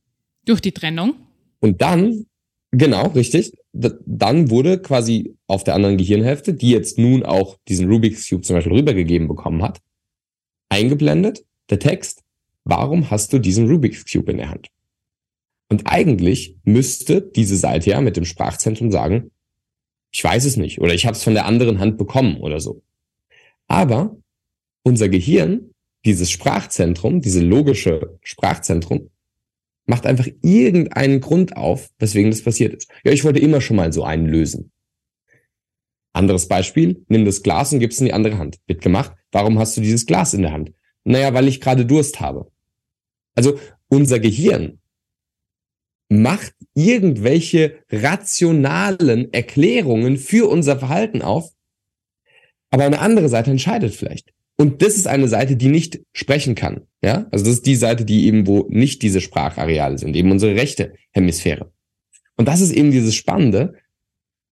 Durch 0.44 0.60
die 0.60 0.72
Trennung. 0.72 1.14
Und 1.60 1.82
dann, 1.82 2.26
genau, 2.70 3.08
richtig, 3.08 3.52
dann 3.72 4.50
wurde 4.50 4.80
quasi 4.80 5.36
auf 5.46 5.64
der 5.64 5.74
anderen 5.74 5.96
Gehirnhälfte, 5.96 6.54
die 6.54 6.70
jetzt 6.70 6.98
nun 6.98 7.22
auch 7.22 7.56
diesen 7.68 7.88
Rubik's 7.88 8.28
Cube 8.28 8.42
zum 8.42 8.56
Beispiel 8.56 8.72
rübergegeben 8.72 9.28
bekommen 9.28 9.62
hat, 9.62 9.80
eingeblendet, 10.68 11.44
der 11.70 11.78
Text, 11.78 12.22
warum 12.64 13.10
hast 13.10 13.32
du 13.32 13.38
diesen 13.38 13.68
Rubik's 13.68 14.04
Cube 14.10 14.30
in 14.32 14.38
der 14.38 14.50
Hand? 14.50 14.68
Und 15.68 15.86
eigentlich 15.86 16.56
müsste 16.64 17.20
diese 17.20 17.56
Seite 17.56 17.90
ja 17.90 18.00
mit 18.00 18.16
dem 18.16 18.24
Sprachzentrum 18.24 18.90
sagen, 18.90 19.30
ich 20.10 20.24
weiß 20.24 20.44
es 20.46 20.56
nicht 20.56 20.80
oder 20.80 20.94
ich 20.94 21.04
habe 21.04 21.16
es 21.16 21.22
von 21.22 21.34
der 21.34 21.44
anderen 21.44 21.78
Hand 21.78 21.98
bekommen 21.98 22.38
oder 22.38 22.60
so. 22.60 22.82
Aber 23.66 24.16
unser 24.82 25.08
Gehirn 25.10 25.74
dieses 26.04 26.30
Sprachzentrum, 26.30 27.20
diese 27.20 27.40
logische 27.40 28.18
Sprachzentrum, 28.22 29.10
macht 29.86 30.06
einfach 30.06 30.28
irgendeinen 30.42 31.20
Grund 31.20 31.56
auf, 31.56 31.90
weswegen 31.98 32.30
das 32.30 32.42
passiert 32.42 32.74
ist. 32.74 32.90
Ja, 33.04 33.12
ich 33.12 33.24
wollte 33.24 33.40
immer 33.40 33.60
schon 33.60 33.76
mal 33.76 33.92
so 33.92 34.04
einen 34.04 34.26
lösen. 34.26 34.70
Anderes 36.12 36.48
Beispiel, 36.48 37.04
nimm 37.08 37.24
das 37.24 37.42
Glas 37.42 37.72
und 37.72 37.80
gib's 37.80 37.98
in 38.00 38.06
die 38.06 38.12
andere 38.12 38.38
Hand. 38.38 38.58
Wird 38.66 38.82
gemacht. 38.82 39.12
Warum 39.32 39.58
hast 39.58 39.76
du 39.76 39.80
dieses 39.80 40.06
Glas 40.06 40.34
in 40.34 40.42
der 40.42 40.52
Hand? 40.52 40.72
Naja, 41.04 41.32
weil 41.32 41.48
ich 41.48 41.60
gerade 41.60 41.86
Durst 41.86 42.20
habe. 42.20 42.50
Also 43.34 43.58
unser 43.88 44.18
Gehirn 44.18 44.80
macht 46.08 46.54
irgendwelche 46.74 47.78
rationalen 47.90 49.32
Erklärungen 49.32 50.16
für 50.16 50.48
unser 50.48 50.78
Verhalten 50.78 51.22
auf, 51.22 51.52
aber 52.70 52.84
eine 52.84 53.00
andere 53.00 53.28
Seite 53.28 53.50
entscheidet 53.50 53.94
vielleicht. 53.94 54.32
Und 54.60 54.82
das 54.82 54.96
ist 54.96 55.06
eine 55.06 55.28
Seite, 55.28 55.56
die 55.56 55.68
nicht 55.68 56.00
sprechen 56.12 56.56
kann. 56.56 56.82
Ja, 57.02 57.26
also 57.30 57.44
das 57.44 57.54
ist 57.54 57.66
die 57.66 57.76
Seite, 57.76 58.04
die 58.04 58.26
eben 58.26 58.46
wo 58.46 58.66
nicht 58.68 59.02
diese 59.02 59.20
Sprachareale 59.20 59.98
sind, 59.98 60.16
eben 60.16 60.32
unsere 60.32 60.56
rechte 60.56 60.94
Hemisphäre. 61.12 61.72
Und 62.36 62.48
das 62.48 62.60
ist 62.60 62.72
eben 62.72 62.90
dieses 62.90 63.14
Spannende. 63.14 63.74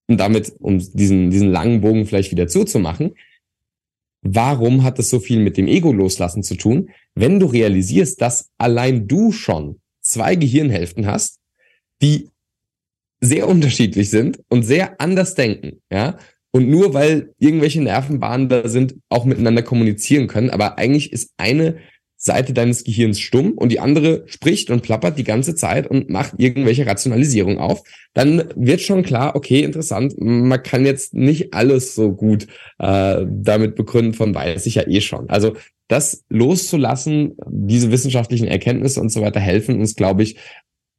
Und 0.09 0.19
damit, 0.19 0.55
um 0.61 0.79
diesen, 0.79 1.31
diesen 1.31 1.51
langen 1.51 1.81
Bogen 1.81 2.07
vielleicht 2.07 2.31
wieder 2.31 2.47
zuzumachen, 2.47 3.15
warum 4.23 4.85
hat 4.85 5.01
das 5.01 5.11
so 5.11 5.19
viel 5.19 5.41
mit 5.41 5.57
dem 5.57 5.67
Ego 5.67 5.93
loslassen 5.93 6.45
zu 6.45 6.55
tun? 6.55 6.91
Wenn 7.17 7.41
du 7.41 7.47
realisierst, 7.47 8.21
dass 8.21 8.51
allein 8.59 9.09
du 9.09 9.33
schon 9.33 9.81
zwei 10.03 10.37
Gehirnhälften 10.37 11.07
hast, 11.07 11.41
die 12.01 12.31
sehr 13.21 13.49
unterschiedlich 13.49 14.11
sind 14.11 14.41
und 14.49 14.63
sehr 14.63 15.01
anders 15.01 15.35
denken, 15.35 15.83
ja, 15.91 16.17
und 16.57 16.71
nur 16.71 16.95
weil 16.95 17.35
irgendwelche 17.39 17.83
Nervenbahnen 17.83 18.49
da 18.49 18.67
sind, 18.67 18.95
auch 19.11 19.27
miteinander 19.27 19.61
kommunizieren 19.61 20.27
können. 20.27 20.49
Aber 20.49 20.79
eigentlich 20.79 21.13
ist 21.13 21.35
eine 21.37 21.77
Seite 22.17 22.55
deines 22.55 22.83
Gehirns 22.83 23.21
stumm 23.21 23.53
und 23.53 23.71
die 23.71 23.79
andere 23.79 24.23
spricht 24.25 24.71
und 24.71 24.81
plappert 24.83 25.19
die 25.19 25.25
ganze 25.25 25.55
Zeit 25.55 25.87
und 25.87 26.09
macht 26.09 26.33
irgendwelche 26.39 26.87
Rationalisierung 26.87 27.59
auf, 27.59 27.83
dann 28.15 28.45
wird 28.57 28.81
schon 28.81 29.03
klar, 29.03 29.37
okay, 29.37 29.61
interessant, 29.61 30.15
man 30.17 30.63
kann 30.63 30.87
jetzt 30.87 31.13
nicht 31.13 31.53
alles 31.53 31.95
so 31.95 32.15
gut 32.15 32.47
äh, 32.79 33.27
damit 33.29 33.75
begründen, 33.75 34.15
von 34.15 34.35
weiß 34.35 34.65
ich 34.65 34.77
ja 34.77 34.89
eh 34.89 35.03
schon. 35.03 35.29
Also 35.29 35.57
das 35.89 36.25
loszulassen, 36.31 37.37
diese 37.49 37.93
wissenschaftlichen 37.93 38.49
Erkenntnisse 38.49 39.03
und 39.03 39.13
so 39.13 39.21
weiter 39.21 39.41
helfen 39.41 39.79
uns, 39.79 39.95
glaube 39.95 40.23
ich, 40.23 40.39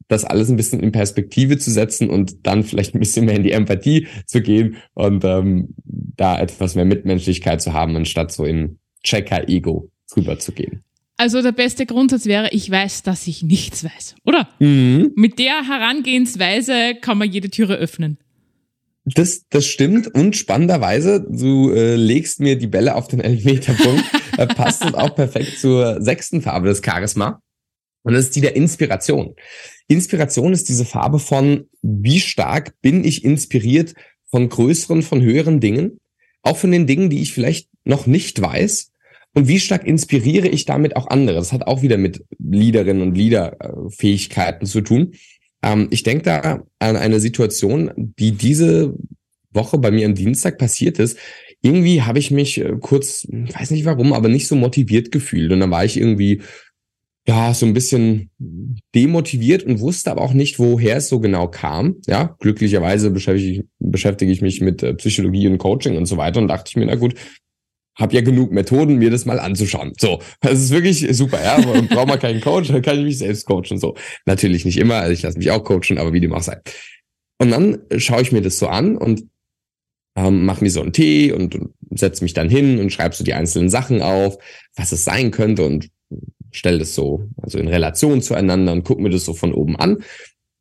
das 0.07 0.23
alles 0.23 0.49
ein 0.49 0.55
bisschen 0.55 0.81
in 0.81 0.91
Perspektive 0.91 1.57
zu 1.57 1.71
setzen 1.71 2.09
und 2.09 2.45
dann 2.45 2.63
vielleicht 2.63 2.95
ein 2.95 2.99
bisschen 2.99 3.25
mehr 3.25 3.35
in 3.35 3.43
die 3.43 3.51
Empathie 3.51 4.07
zu 4.25 4.41
gehen 4.41 4.77
und 4.93 5.23
ähm, 5.25 5.75
da 5.83 6.39
etwas 6.39 6.75
mehr 6.75 6.85
Mitmenschlichkeit 6.85 7.61
zu 7.61 7.73
haben, 7.73 7.95
anstatt 7.95 8.31
so 8.31 8.45
in 8.45 8.79
Checker-Ego 9.03 9.89
drüber 10.11 10.39
zu 10.39 10.51
gehen. 10.51 10.83
Also 11.17 11.41
der 11.41 11.51
beste 11.51 11.85
Grundsatz 11.87 12.25
wäre, 12.25 12.49
ich 12.51 12.69
weiß, 12.69 13.01
dass 13.01 13.25
ich 13.27 13.41
nichts 13.41 13.83
weiß, 13.83 14.15
oder? 14.23 14.47
Mhm. 14.59 15.13
Mit 15.15 15.39
der 15.39 15.67
Herangehensweise 15.67 16.93
kann 17.01 17.17
man 17.17 17.31
jede 17.31 17.49
Türe 17.49 17.75
öffnen. 17.75 18.19
Das, 19.03 19.47
das 19.49 19.65
stimmt 19.65 20.13
und 20.13 20.35
spannenderweise, 20.35 21.25
du 21.27 21.71
äh, 21.71 21.95
legst 21.95 22.39
mir 22.39 22.57
die 22.57 22.67
Bälle 22.67 22.93
auf 22.95 23.07
den 23.07 23.21
Elfmeterpunkt, 23.21 24.03
äh, 24.37 24.47
passt 24.47 24.83
das 24.83 24.93
auch 24.93 25.15
perfekt 25.15 25.59
zur 25.59 26.01
sechsten 26.01 26.41
Farbe 26.41 26.67
des 26.67 26.81
Charisma. 26.85 27.41
Und 28.07 28.13
das 28.13 28.23
ist 28.23 28.37
die 28.37 28.41
der 28.41 28.55
Inspiration. 28.55 29.35
Inspiration 29.89 30.53
ist 30.53 30.69
diese 30.69 30.85
Farbe 30.85 31.19
von, 31.19 31.65
wie 31.81 32.21
stark 32.21 32.73
bin 32.81 33.03
ich 33.03 33.25
inspiriert 33.25 33.95
von 34.27 34.47
größeren, 34.47 35.01
von 35.01 35.21
höheren 35.21 35.59
Dingen, 35.59 35.99
auch 36.41 36.55
von 36.55 36.71
den 36.71 36.87
Dingen, 36.87 37.09
die 37.09 37.21
ich 37.21 37.33
vielleicht 37.33 37.67
noch 37.83 38.07
nicht 38.07 38.41
weiß. 38.41 38.93
Und 39.33 39.49
wie 39.49 39.59
stark 39.59 39.85
inspiriere 39.85 40.47
ich 40.47 40.63
damit 40.63 40.95
auch 40.95 41.07
andere? 41.07 41.35
Das 41.35 41.51
hat 41.51 41.67
auch 41.67 41.81
wieder 41.81 41.97
mit 41.97 42.23
Leaderinnen 42.39 43.01
und 43.01 43.17
Leaderfähigkeiten 43.17 44.65
zu 44.67 44.79
tun. 44.79 45.11
Ähm, 45.61 45.89
ich 45.91 46.03
denke 46.03 46.23
da 46.23 46.63
an 46.79 46.95
eine 46.95 47.19
Situation, 47.19 47.91
die 47.97 48.31
diese 48.31 48.95
Woche 49.51 49.79
bei 49.79 49.91
mir 49.91 50.05
am 50.05 50.15
Dienstag 50.15 50.57
passiert 50.57 50.97
ist. 50.97 51.17
Irgendwie 51.61 52.03
habe 52.03 52.19
ich 52.19 52.31
mich 52.31 52.57
äh, 52.61 52.71
kurz, 52.79 53.27
weiß 53.29 53.71
nicht 53.71 53.83
warum, 53.83 54.13
aber 54.13 54.29
nicht 54.29 54.47
so 54.47 54.55
motiviert 54.55 55.11
gefühlt. 55.11 55.51
Und 55.51 55.59
dann 55.59 55.71
war 55.71 55.83
ich 55.83 55.97
irgendwie 55.97 56.41
ja, 57.27 57.53
so 57.53 57.65
ein 57.65 57.73
bisschen 57.73 58.29
demotiviert 58.95 59.63
und 59.63 59.81
wusste 59.81 60.11
aber 60.11 60.21
auch 60.21 60.33
nicht, 60.33 60.59
woher 60.59 60.95
es 60.95 61.09
so 61.09 61.19
genau 61.19 61.49
kam. 61.49 61.97
Ja, 62.07 62.37
glücklicherweise 62.39 63.11
beschäftige 63.11 63.51
ich, 63.51 63.63
beschäftige 63.79 64.31
ich 64.31 64.41
mich 64.41 64.61
mit 64.61 64.81
äh, 64.81 64.93
Psychologie 64.93 65.47
und 65.47 65.57
Coaching 65.57 65.97
und 65.97 66.05
so 66.05 66.15
weiter 66.15 66.39
und 66.39 66.47
dachte 66.47 66.69
ich 66.69 66.77
mir, 66.77 66.85
na 66.85 66.95
gut, 66.95 67.15
habe 67.95 68.15
ja 68.15 68.21
genug 68.21 68.51
Methoden, 68.51 68.95
mir 68.95 69.09
das 69.09 69.25
mal 69.25 69.39
anzuschauen. 69.39 69.91
So, 69.97 70.21
das 70.39 70.59
ist 70.59 70.71
wirklich 70.71 71.05
super, 71.17 71.43
ja. 71.43 71.59
Braucht 71.89 72.07
man 72.07 72.19
keinen 72.19 72.39
Coach, 72.39 72.69
dann 72.69 72.81
kann 72.81 72.99
ich 72.99 73.03
mich 73.03 73.17
selbst 73.17 73.45
coachen. 73.45 73.77
So, 73.77 73.95
natürlich 74.25 74.63
nicht 74.63 74.77
immer, 74.77 74.95
also 74.95 75.11
ich 75.11 75.21
lasse 75.21 75.37
mich 75.37 75.51
auch 75.51 75.63
coachen, 75.63 75.97
aber 75.97 76.13
wie 76.13 76.21
dem 76.21 76.31
auch 76.31 76.43
sei. 76.43 76.61
Und 77.39 77.51
dann 77.51 77.79
schaue 77.97 78.21
ich 78.21 78.31
mir 78.31 78.41
das 78.41 78.57
so 78.57 78.67
an 78.67 78.97
und 78.97 79.25
ähm, 80.15 80.45
mache 80.45 80.63
mir 80.63 80.71
so 80.71 80.81
einen 80.81 80.93
Tee 80.93 81.33
und, 81.33 81.55
und 81.55 81.73
setze 81.91 82.23
mich 82.23 82.33
dann 82.33 82.49
hin 82.49 82.79
und 82.79 82.93
schreibe 82.93 83.15
so 83.15 83.23
die 83.23 83.33
einzelnen 83.33 83.69
Sachen 83.69 84.01
auf, 84.01 84.37
was 84.75 84.93
es 84.93 85.03
sein 85.03 85.31
könnte 85.31 85.65
und 85.65 85.89
stelle 86.51 86.79
das 86.79 86.95
so, 86.95 87.29
also 87.41 87.57
in 87.57 87.67
Relation 87.67 88.21
zueinander 88.21 88.73
und 88.73 88.83
gucke 88.83 89.01
mir 89.01 89.09
das 89.09 89.25
so 89.25 89.33
von 89.33 89.53
oben 89.53 89.75
an 89.75 90.03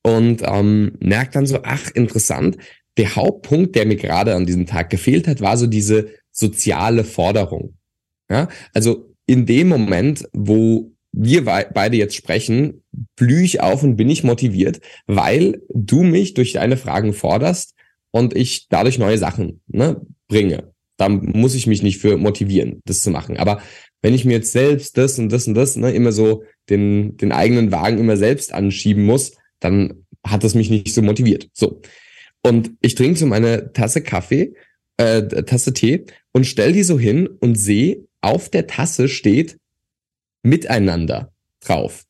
und 0.03 0.43
ähm, 0.45 0.93
merke 1.01 1.32
dann 1.32 1.47
so, 1.47 1.61
ach, 1.62 1.91
interessant, 1.93 2.57
der 2.97 3.16
Hauptpunkt, 3.16 3.74
der 3.74 3.87
mir 3.87 3.97
gerade 3.97 4.34
an 4.34 4.47
diesem 4.47 4.66
Tag 4.66 4.91
gefehlt 4.91 5.28
hat, 5.28 5.41
war 5.41 5.57
so 5.57 5.66
diese 5.66 6.09
soziale 6.30 7.05
Forderung. 7.05 7.74
Ja, 8.30 8.49
also 8.72 9.14
in 9.26 9.47
dem 9.47 9.68
Moment, 9.68 10.28
wo 10.32 10.93
wir 11.12 11.45
beide 11.45 11.97
jetzt 11.97 12.14
sprechen, 12.14 12.82
blühe 13.16 13.43
ich 13.43 13.61
auf 13.61 13.82
und 13.82 13.97
bin 13.97 14.11
ich 14.11 14.22
motiviert, 14.22 14.80
weil 15.07 15.62
du 15.72 16.03
mich 16.03 16.34
durch 16.34 16.53
deine 16.53 16.76
Fragen 16.76 17.14
forderst 17.14 17.74
und 18.11 18.37
ich 18.37 18.68
dadurch 18.68 18.99
neue 18.99 19.18
Sachen 19.18 19.62
ne, 19.66 20.01
bringe. 20.28 20.72
Da 20.99 21.09
muss 21.09 21.55
ich 21.55 21.66
mich 21.66 21.82
nicht 21.82 21.99
für 21.99 22.16
motivieren, 22.16 22.80
das 22.84 23.03
zu 23.03 23.11
machen. 23.11 23.37
Aber 23.37 23.61
wenn 24.03 24.15
ich 24.15 24.25
mir 24.25 24.35
jetzt 24.35 24.53
selbst 24.53 24.97
das 24.99 25.19
und 25.19 25.31
das 25.31 25.47
und 25.47 25.55
das 25.55 25.77
ne, 25.77 25.93
immer 25.93 26.13
so 26.13 26.45
den, 26.69 27.17
den 27.17 27.33
eigenen 27.33 27.73
Wagen 27.73 27.99
immer 27.99 28.17
selbst 28.17 28.53
anschieben 28.53 29.05
muss, 29.05 29.33
dann 29.61 30.07
hat 30.25 30.45
das 30.45 30.55
mich 30.55 30.71
nicht 30.71 30.93
so 30.93 31.03
motiviert. 31.03 31.49
So. 31.53 31.81
Und 32.43 32.73
ich 32.81 32.95
trinke 32.95 33.19
so 33.19 33.27
meine 33.27 33.73
Tasse 33.73 34.03
Kaffee, 34.03 34.55
äh, 34.97 35.23
Tasse 35.23 35.73
Tee 35.73 36.07
und 36.33 36.47
stell 36.47 36.73
die 36.73 36.83
so 36.83 36.99
hin 36.99 37.27
und 37.27 37.57
sehe, 37.57 38.07
auf 38.21 38.49
der 38.49 38.67
Tasse 38.67 39.09
steht 39.09 39.59
miteinander 40.43 41.33
drauf. 41.61 42.05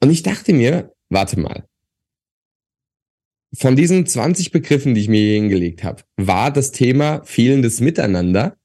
Und 0.00 0.10
ich 0.10 0.22
dachte 0.22 0.52
mir, 0.52 0.92
warte 1.08 1.38
mal. 1.38 1.64
Von 3.54 3.76
diesen 3.76 4.06
20 4.06 4.50
Begriffen, 4.50 4.94
die 4.94 5.02
ich 5.02 5.08
mir 5.08 5.20
hier 5.20 5.34
hingelegt 5.34 5.84
habe, 5.84 6.02
war 6.16 6.50
das 6.50 6.72
Thema 6.72 7.22
fehlendes 7.24 7.80
Miteinander 7.80 8.56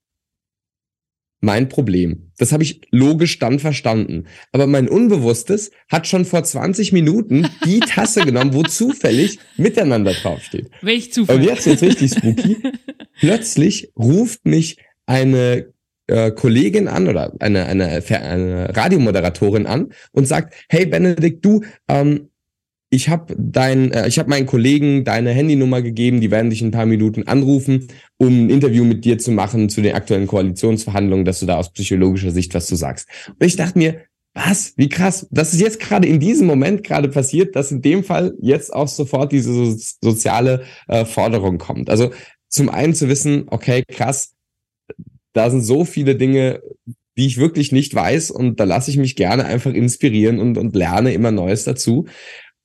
mein 1.39 1.69
Problem. 1.69 2.31
Das 2.37 2.51
habe 2.51 2.63
ich 2.63 2.81
logisch 2.91 3.39
dann 3.39 3.59
verstanden. 3.59 4.25
Aber 4.51 4.67
mein 4.67 4.89
Unbewusstes 4.89 5.71
hat 5.89 6.07
schon 6.07 6.25
vor 6.25 6.43
20 6.43 6.93
Minuten 6.93 7.47
die 7.65 7.79
Tasse 7.87 8.25
genommen, 8.25 8.53
wo 8.53 8.63
zufällig 8.63 9.39
miteinander 9.57 10.13
draufsteht. 10.13 10.69
Welch 10.81 11.13
Zufall. 11.13 11.37
Und 11.37 11.43
jetzt 11.43 11.65
jetzt 11.65 11.83
richtig 11.83 12.11
spooky. 12.11 12.57
Plötzlich 13.19 13.91
ruft 13.97 14.45
mich 14.45 14.77
eine 15.05 15.73
äh, 16.07 16.31
Kollegin 16.31 16.87
an 16.87 17.07
oder 17.07 17.33
eine, 17.39 17.65
eine, 17.65 18.03
eine 18.09 18.75
Radiomoderatorin 18.75 19.65
an 19.65 19.91
und 20.11 20.27
sagt, 20.27 20.53
hey 20.69 20.85
Benedikt, 20.85 21.43
du, 21.43 21.63
ähm, 21.87 22.29
ich 22.89 23.09
habe 23.09 23.35
dein, 23.37 23.91
äh, 23.91 24.07
ich 24.07 24.17
habe 24.17 24.29
meinen 24.29 24.45
Kollegen 24.45 25.03
deine 25.03 25.31
Handynummer 25.31 25.81
gegeben, 25.81 26.21
die 26.21 26.31
werden 26.31 26.49
dich 26.49 26.61
in 26.61 26.69
ein 26.69 26.71
paar 26.71 26.85
Minuten 26.85 27.23
anrufen, 27.27 27.87
um 28.17 28.45
ein 28.45 28.49
Interview 28.49 28.85
mit 28.85 29.03
dir 29.03 29.17
zu 29.17 29.31
machen 29.31 29.69
zu 29.69 29.81
den 29.81 29.95
aktuellen 29.95 30.27
Koalitionsverhandlungen, 30.27 31.25
dass 31.25 31.39
du 31.39 31.45
da 31.45 31.57
aus 31.57 31.71
psychologischer 31.71 32.31
Sicht 32.31 32.53
was 32.53 32.67
du 32.67 32.75
sagst. 32.75 33.07
Und 33.27 33.45
ich 33.45 33.55
dachte 33.55 33.77
mir, 33.77 34.01
was? 34.33 34.73
Wie 34.77 34.87
krass. 34.87 35.27
Das 35.31 35.53
ist 35.53 35.61
jetzt 35.61 35.79
gerade 35.79 36.07
in 36.07 36.19
diesem 36.19 36.45
Moment 36.45 36.83
gerade 36.83 37.09
passiert, 37.09 37.55
dass 37.55 37.71
in 37.71 37.81
dem 37.81 38.03
Fall 38.03 38.35
jetzt 38.39 38.71
auch 38.71 38.87
sofort 38.87 39.31
diese 39.31 39.51
so, 39.51 39.75
soziale 40.01 40.63
äh, 40.87 41.05
Forderung 41.05 41.57
kommt. 41.57 41.89
Also 41.89 42.11
zum 42.47 42.69
einen 42.69 42.93
zu 42.93 43.09
wissen, 43.09 43.45
okay, 43.47 43.83
krass, 43.87 44.35
da 45.33 45.49
sind 45.49 45.61
so 45.61 45.85
viele 45.85 46.15
Dinge, 46.15 46.61
die 47.17 47.25
ich 47.25 47.37
wirklich 47.37 47.71
nicht 47.71 47.93
weiß 47.95 48.29
und 48.29 48.59
da 48.59 48.63
lasse 48.63 48.91
ich 48.91 48.97
mich 48.97 49.15
gerne 49.15 49.45
einfach 49.45 49.73
inspirieren 49.73 50.39
und, 50.39 50.57
und 50.57 50.75
lerne 50.75 51.13
immer 51.13 51.31
Neues 51.31 51.63
dazu. 51.63 52.05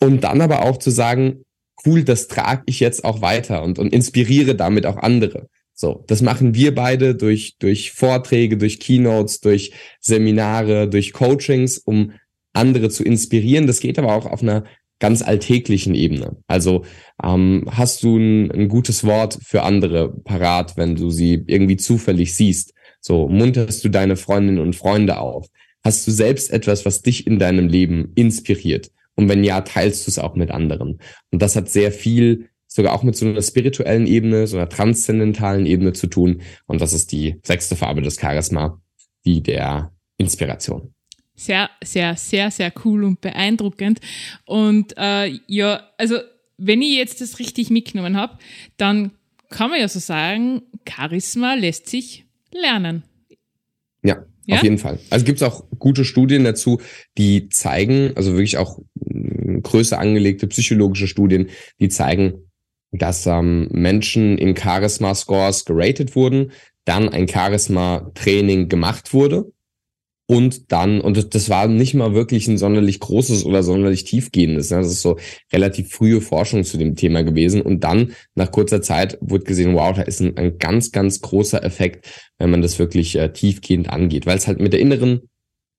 Und 0.03 0.25
dann 0.25 0.41
aber 0.41 0.65
auch 0.65 0.79
zu 0.79 0.91
sagen, 0.91 1.45
cool, 1.87 2.03
das 2.03 2.27
trage 2.27 2.65
ich 2.67 2.81
jetzt 2.81 3.05
auch 3.05 3.23
weiter 3.23 3.63
und, 3.63 3.79
und 3.79 3.93
inspiriere 3.93 4.57
damit 4.57 4.85
auch 4.85 4.97
andere. 4.97 5.49
So, 5.75 6.03
das 6.09 6.23
machen 6.23 6.55
wir 6.57 6.75
beide 6.75 7.15
durch, 7.15 7.57
durch 7.61 7.93
Vorträge, 7.93 8.57
durch 8.57 8.81
Keynotes, 8.81 9.39
durch 9.41 9.73
Seminare, 10.01 10.89
durch 10.89 11.13
Coachings, 11.13 11.79
um 11.79 12.15
andere 12.53 12.89
zu 12.89 13.05
inspirieren. 13.05 13.69
Das 13.69 13.79
geht 13.79 13.97
aber 13.97 14.17
auch 14.17 14.27
auf 14.27 14.43
einer 14.43 14.65
ganz 14.99 15.23
alltäglichen 15.23 15.95
Ebene. 15.95 16.37
Also 16.49 16.85
ähm, 17.23 17.69
hast 17.71 18.03
du 18.03 18.17
ein, 18.17 18.51
ein 18.51 18.69
gutes 18.69 19.05
Wort 19.05 19.39
für 19.45 19.63
andere 19.63 20.09
parat, 20.25 20.77
wenn 20.77 20.97
du 20.97 21.11
sie 21.11 21.45
irgendwie 21.47 21.77
zufällig 21.77 22.35
siehst? 22.35 22.75
So 23.01 23.29
munterst 23.29 23.85
du 23.85 23.89
deine 23.89 24.17
Freundinnen 24.17 24.61
und 24.61 24.75
Freunde 24.75 25.19
auf? 25.19 25.47
Hast 25.85 26.05
du 26.09 26.11
selbst 26.11 26.51
etwas, 26.51 26.85
was 26.85 27.03
dich 27.03 27.25
in 27.25 27.39
deinem 27.39 27.69
Leben 27.69 28.11
inspiriert? 28.17 28.91
Und 29.15 29.29
wenn 29.29 29.45
ja, 29.45 29.61
teilst 29.61 30.07
du 30.07 30.11
es 30.11 30.19
auch 30.19 30.35
mit 30.35 30.51
anderen. 30.51 31.01
Und 31.31 31.43
das 31.43 31.57
hat 31.57 31.69
sehr 31.69 31.93
viel 31.93 32.49
sogar 32.67 32.95
auch 32.95 33.03
mit 33.03 33.17
so 33.17 33.27
einer 33.27 33.43
spirituellen 33.43 34.07
Ebene, 34.07 34.47
so 34.47 34.57
einer 34.57 34.69
transzendentalen 34.69 35.67
Ebene 35.67 35.93
zu 35.93 36.07
tun. 36.07 36.43
Und 36.67 36.81
das 36.81 36.93
ist 36.93 37.13
die 37.13 37.39
sechste 37.43 37.77
Farbe 37.77 38.01
des 38.01 38.19
Charisma, 38.19 38.81
die 39.25 39.43
der 39.43 39.93
Inspiration. 40.17 40.95
Sehr, 41.35 41.71
sehr, 41.83 42.17
sehr, 42.17 42.51
sehr 42.51 42.73
cool 42.85 43.05
und 43.05 43.21
beeindruckend. 43.21 44.01
Und 44.47 44.95
äh, 44.97 45.39
ja, 45.47 45.83
also 45.99 46.19
wenn 46.57 46.83
ich 46.83 46.97
jetzt 46.97 47.21
das 47.21 47.39
richtig 47.39 47.71
mitgenommen 47.71 48.17
habe, 48.17 48.39
dann 48.77 49.13
kann 49.51 49.71
man 49.71 49.81
ja 49.81 49.89
so 49.89 49.99
sagen, 49.99 50.63
Charisma 50.89 51.55
lässt 51.55 51.89
sich 51.89 52.27
lernen. 52.53 53.03
Ja, 54.03 54.25
ja? 54.47 54.57
Auf 54.57 54.63
jeden 54.63 54.79
Fall. 54.79 54.99
Also 55.11 55.25
gibt 55.25 55.41
es 55.41 55.43
auch 55.43 55.65
gute 55.79 56.05
Studien 56.05 56.45
dazu, 56.45 56.81
die 57.19 57.49
zeigen, 57.49 58.13
also 58.17 58.33
wirklich 58.33 58.57
auch 58.57 58.79
größer 59.61 59.99
angelegte 59.99 60.47
psychologische 60.47 61.09
Studien, 61.09 61.49
die 61.81 61.89
zeigen, 61.89 62.51
dass 62.93 63.27
ähm, 63.27 63.69
Menschen 63.73 64.39
in 64.39 64.57
Charisma-Scores 64.57 65.65
geratet 65.65 66.15
wurden, 66.15 66.53
dann 66.85 67.09
ein 67.09 67.29
Charisma-Training 67.29 68.69
gemacht 68.69 69.13
wurde 69.13 69.53
und 70.33 70.73
dann, 70.73 71.03
und 71.03 71.35
das 71.35 71.51
war 71.51 71.67
nicht 71.67 71.93
mal 71.93 72.15
wirklich 72.15 72.49
ein 72.49 72.57
sonderlich 72.57 73.01
großes 73.01 73.45
oder 73.45 73.63
sonderlich 73.63 74.05
tiefgehendes. 74.05 74.71
Ne? 74.71 74.79
Das 74.79 74.87
ist 74.87 75.03
so 75.03 75.19
relativ 75.53 75.91
frühe 75.91 76.23
Forschung 76.23 76.65
zu 76.65 76.79
dem 76.79 76.97
Thema 76.97 77.23
gewesen. 77.23 77.61
Und 77.61 77.85
dann, 77.85 78.13
nach 78.35 78.51
kurzer 78.51 78.81
Zeit, 78.81 79.19
wurde 79.21 79.45
gesehen, 79.45 79.75
wow, 79.75 79.95
da 79.95 80.01
ist 80.01 80.21
ein, 80.21 80.37
ein 80.39 80.59
ganz, 80.59 80.91
ganz 80.91 81.21
großer 81.21 81.63
Effekt, 81.63 82.09
wenn 82.39 82.51
man 82.51 82.63
das 82.63 82.79
wirklich 82.79 83.17
äh, 83.17 83.33
tiefgehend 83.33 83.91
angeht, 83.91 84.25
weil 84.25 84.39
es 84.39 84.47
halt 84.47 84.59
mit 84.59 84.73
der 84.73 84.81
inneren 84.81 85.29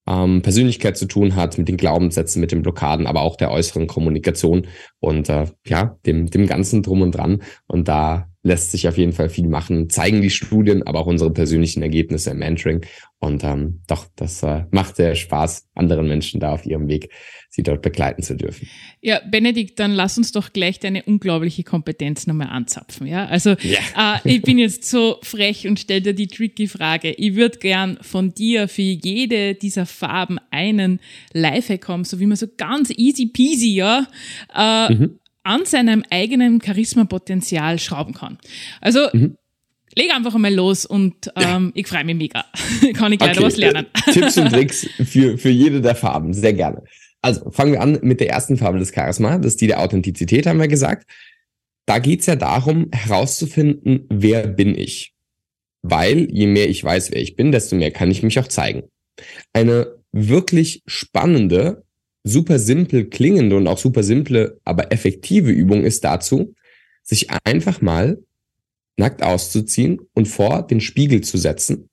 ähm, 0.08 0.41
Persönlichkeit 0.41 0.97
zu 0.97 1.06
tun 1.06 1.36
hat, 1.36 1.58
mit 1.58 1.68
den 1.68 1.78
Glaubenssätzen, 1.78 2.41
mit 2.41 2.51
den 2.51 2.62
Blockaden, 2.62 3.08
aber 3.08 3.22
auch 3.22 3.36
der 3.36 3.51
äußeren 3.51 3.88
Kommunikation 3.88 4.68
und 4.99 5.30
äh, 5.30 5.47
ja, 5.66 5.97
dem, 6.06 6.30
dem 6.30 6.47
Ganzen 6.47 6.84
drum 6.84 7.01
und 7.01 7.12
dran. 7.12 7.41
Und 7.68 7.88
da 7.88 8.28
lässt 8.43 8.72
sich 8.72 8.88
auf 8.88 8.97
jeden 8.97 9.14
Fall 9.14 9.30
viel 9.30 9.47
machen, 9.47 9.89
zeigen 9.89 10.22
die 10.22 10.30
Studien, 10.30 10.84
aber 10.84 10.99
auch 10.99 11.08
unsere 11.08 11.32
persönlichen 11.32 11.82
Ergebnisse 11.82 12.32
im 12.32 12.39
Mentoring. 12.39 12.82
Und 13.20 13.43
ähm, 13.43 13.82
doch, 13.88 14.08
das 14.18 14.43
äh, 14.43 14.66
macht 14.72 14.97
sehr 14.97 15.16
Spaß, 15.16 15.68
anderen 15.76 16.08
Menschen 16.08 16.41
da 16.41 16.51
auf 16.51 16.66
ihrem 16.66 16.89
Weg, 16.89 17.10
sie 17.54 17.62
dort 17.62 17.84
begleiten 17.84 18.24
zu 18.24 18.36
dürfen. 18.36 18.68
Ja, 19.01 19.22
Benedikt, 19.30 19.80
dann 19.80 19.91
lass 19.91 20.18
uns 20.18 20.32
doch 20.32 20.54
gleich 20.54 20.80
deine 20.80 21.04
unglaubliche 21.04 21.64
Kompetenz 21.64 22.26
nochmal 22.26 22.49
anzapfen. 22.49 23.06
Ja, 23.06 23.28
also 23.28 23.56
ja. 23.62 24.18
Äh, 24.26 24.36
ich 24.36 24.41
bin 24.41 24.58
jetzt 24.58 24.86
so 24.89 25.20
frech 25.22 25.68
und 25.68 25.80
stell 25.80 26.01
dir 26.01 26.14
die 26.14 26.28
tricky 26.28 26.68
Frage. 26.68 27.12
Ich 27.12 27.36
würde 27.36 27.60
gern 27.60 27.99
von 28.01 28.34
dir 28.34 28.68
für 28.68 28.82
jede 28.82 29.54
dieser 29.54 29.86
Farben 29.86 30.39
einen 30.49 30.99
Lifehack 31.34 31.88
haben, 31.88 32.06
so 32.06 32.20
wie 32.20 32.26
man 32.26 32.38
so 32.38 32.47
ganz 32.58 32.89
easy 32.89 33.28
peasy, 33.28 33.76
ja, 33.76 34.08
äh, 34.56 34.93
mhm 34.93 35.20
an 35.43 35.66
seinem 35.66 36.04
eigenen 36.10 36.62
Charisma-Potenzial 36.62 37.78
schrauben 37.78 38.14
kann. 38.14 38.38
Also 38.80 39.10
mhm. 39.12 39.38
leg 39.93 40.10
einfach 40.16 40.34
einmal 40.34 40.54
los 40.54 40.86
und 40.86 41.32
ähm, 41.36 41.72
ich 41.76 41.88
freue 41.88 42.06
mich 42.06 42.16
mega. 42.16 42.45
kann 42.93 43.12
ich 43.12 43.20
gleich 43.20 43.38
okay. 43.38 43.45
was 43.45 43.58
lernen. 43.58 43.88
Tipps 44.12 44.38
und 44.38 44.49
Tricks 44.54 44.88
für, 45.04 45.38
für 45.38 45.49
jede 45.49 45.82
der 45.82 45.95
Farben, 45.95 46.34
sehr 46.34 46.54
gerne. 46.54 46.84
Also 47.24 47.50
fangen 47.52 47.72
wir 47.72 47.82
an 47.82 48.00
mit 48.02 48.20
der 48.20 48.30
ersten 48.30 48.58
Farbe 48.58 48.80
des 48.80 48.94
Charisma, 48.94 49.38
das 49.38 49.54
ist 49.54 49.62
die 49.62 49.68
der 49.68 49.80
Authentizität, 49.80 50.46
haben 50.46 50.60
wir 50.60 50.68
gesagt. 50.68 51.10
Da 51.86 52.00
geht's 52.00 52.26
ja 52.26 52.36
darum, 52.36 52.90
herauszufinden, 52.92 54.06
wer 54.10 54.48
bin 54.48 54.78
ich. 54.78 55.14
Weil 55.82 56.30
je 56.32 56.48
mehr 56.48 56.70
ich 56.70 56.84
weiß, 56.84 57.12
wer 57.12 57.22
ich 57.22 57.36
bin, 57.36 57.52
desto 57.52 57.76
mehr 57.76 57.92
kann 57.92 58.12
ich 58.12 58.24
mich 58.24 58.40
auch 58.40 58.48
zeigen. 58.48 58.84
Eine 59.54 59.96
wirklich 60.12 60.84
spannende 60.86 61.84
super 62.24 62.60
simpel 62.60 63.10
klingende 63.10 63.58
und 63.58 63.68
auch 63.68 63.78
super 63.78 64.04
simple, 64.04 64.60
aber 64.64 64.92
effektive 64.92 65.52
Übung 65.52 65.84
ist 65.84 66.04
dazu, 66.04 66.56
sich 67.04 67.30
einfach 67.44 67.82
mal 67.82 68.24
nackt 68.98 69.24
auszuziehen 69.24 70.00
und 70.14 70.28
vor 70.28 70.66
den 70.66 70.80
Spiegel 70.80 71.22
zu 71.22 71.38
setzen, 71.38 71.90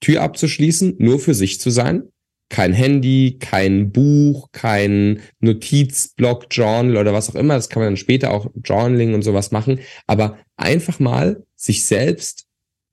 Tür 0.00 0.22
abzuschließen, 0.22 0.96
nur 0.98 1.20
für 1.20 1.34
sich 1.34 1.60
zu 1.60 1.70
sein, 1.70 2.10
kein 2.50 2.74
Handy, 2.74 3.38
kein 3.38 3.90
Buch, 3.90 4.48
kein 4.52 5.20
Notizblock, 5.40 6.46
Journal 6.50 6.98
oder 6.98 7.14
was 7.14 7.30
auch 7.30 7.36
immer, 7.36 7.54
das 7.54 7.70
kann 7.70 7.80
man 7.80 7.88
dann 7.88 7.96
später 7.96 8.32
auch 8.32 8.50
Journaling 8.62 9.14
und 9.14 9.22
sowas 9.22 9.50
machen, 9.50 9.80
aber 10.06 10.38
einfach 10.56 10.98
mal 10.98 11.44
sich 11.56 11.84
selbst 11.84 12.46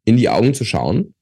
in 0.06 0.16
die 0.16 0.30
Augen 0.30 0.54
zu 0.54 0.64
schauen 0.64 1.14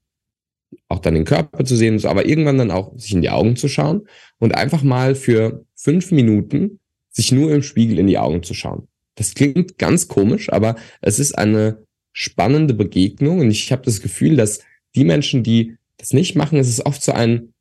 auch 0.88 1.00
dann 1.00 1.16
den 1.16 1.26
Körper 1.26 1.64
zu 1.66 1.76
sehen, 1.76 2.04
aber 2.06 2.26
irgendwann 2.26 2.58
dann 2.58 2.72
auch 2.72 2.98
sich 2.98 3.14
in 3.14 3.22
die 3.22 3.30
Augen 3.30 3.56
zu 3.56 3.68
schauen 3.68 4.08
und 4.40 4.56
einfach 4.56 4.84
mal 4.84 5.16
für 5.16 5.66
fünf 5.76 6.12
Minuten 6.12 6.80
sich 7.10 7.32
nur 7.32 7.52
im 7.52 7.64
Spiegel 7.64 8.00
in 8.00 8.08
die 8.08 8.18
Augen 8.18 8.44
zu 8.44 8.54
schauen. 8.54 8.88
Das 9.16 9.34
klingt 9.34 9.78
ganz 9.78 10.08
komisch, 10.08 10.52
aber 10.52 10.76
es 11.02 11.20
ist 11.20 11.38
eine 11.38 11.84
spannende 12.12 12.74
Begegnung 12.74 13.40
und 13.40 13.52
ich 13.52 13.72
habe 13.72 13.84
das 13.84 14.02
Gefühl, 14.02 14.36
dass 14.36 14.60
die 14.96 15.06
Menschen, 15.06 15.44
die 15.44 15.78
das 15.98 16.12
nicht 16.12 16.36
machen, 16.36 16.60
es 16.60 16.68
ist 16.68 16.86
oft 16.86 17.02
so 17.02 17.14
ein, 17.14 17.54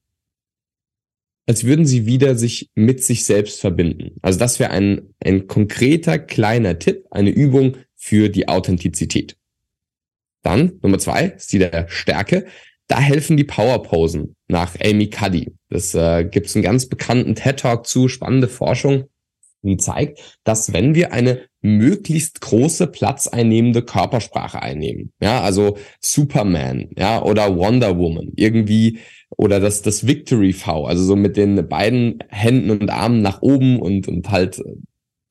als 1.47 1.64
würden 1.64 1.86
sie 1.86 2.07
wieder 2.07 2.36
sich 2.36 2.70
mit 2.74 3.03
sich 3.03 3.24
selbst 3.24 3.61
verbinden. 3.61 4.16
Also 4.22 4.38
das 4.38 4.59
wäre 4.59 4.70
ein, 4.70 5.14
ein 5.20 5.47
konkreter 5.47 6.18
kleiner 6.18 6.78
Tipp, 6.78 7.05
eine 7.11 7.30
Übung 7.30 7.76
für 7.97 8.28
die 8.28 8.49
Authentizität. 8.49 9.36
Dann 10.42 10.78
Nummer 10.82 10.99
zwei 10.99 11.26
ist 11.36 11.53
die 11.53 11.59
der 11.59 11.86
Stärke. 11.88 12.47
Da 12.86 13.01
helfen 13.01 13.36
die 13.36 13.45
Powerposen 13.45 14.36
nach 14.49 14.74
Amy 14.82 15.09
Cuddy. 15.09 15.55
Das 15.70 15.95
äh, 15.95 16.24
gibt 16.24 16.47
es 16.47 16.55
einen 16.55 16.64
ganz 16.64 16.86
bekannten 16.86 17.34
TED 17.34 17.61
Talk 17.61 17.86
zu, 17.86 18.09
spannende 18.09 18.49
Forschung, 18.49 19.05
die 19.62 19.78
zeigt, 19.78 20.38
dass 20.45 20.72
wenn 20.72 20.95
wir 20.95 21.12
eine 21.12 21.47
möglichst 21.62 22.42
große 22.42 22.86
platzeinnehmende 22.88 23.82
Körpersprache 23.82 24.61
einnehmen, 24.61 25.12
ja, 25.20 25.40
also 25.40 25.78
Superman, 26.01 26.90
ja, 26.97 27.22
oder 27.22 27.57
Wonder 27.57 27.97
Woman, 27.97 28.32
irgendwie 28.36 28.99
oder 29.37 29.61
das 29.61 29.82
das 29.82 30.07
Victory 30.07 30.53
V, 30.53 30.87
also 30.87 31.05
so 31.05 31.16
mit 31.16 31.37
den 31.37 31.68
beiden 31.68 32.18
Händen 32.28 32.70
und 32.70 32.91
Armen 32.91 33.22
nach 33.22 33.43
oben 33.43 33.80
und 33.80 34.09
und 34.09 34.30
halt 34.30 34.62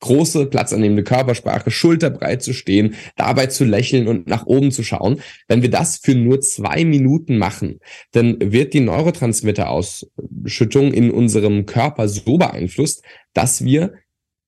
große 0.04 0.46
platzannehmende 0.46 1.02
Körpersprache, 1.02 1.70
schulterbreit 1.70 2.42
zu 2.42 2.52
stehen, 2.52 2.94
dabei 3.16 3.46
zu 3.46 3.64
lächeln 3.64 4.06
und 4.06 4.28
nach 4.28 4.44
oben 4.44 4.70
zu 4.70 4.82
schauen. 4.82 5.22
Wenn 5.48 5.62
wir 5.62 5.70
das 5.70 5.96
für 5.96 6.14
nur 6.14 6.42
zwei 6.42 6.84
Minuten 6.84 7.38
machen, 7.38 7.80
dann 8.12 8.36
wird 8.40 8.74
die 8.74 8.80
Neurotransmitterausschüttung 8.80 10.92
in 10.92 11.10
unserem 11.10 11.64
Körper 11.64 12.06
so 12.08 12.36
beeinflusst, 12.36 13.02
dass 13.32 13.64
wir 13.64 13.94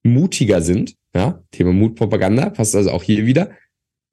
mutiger 0.02 0.60
sind. 0.60 0.94
Ja, 1.14 1.42
Thema 1.52 1.72
Mutpropaganda 1.72 2.50
passt 2.50 2.76
also 2.76 2.90
auch 2.90 3.02
hier 3.02 3.24
wieder 3.24 3.52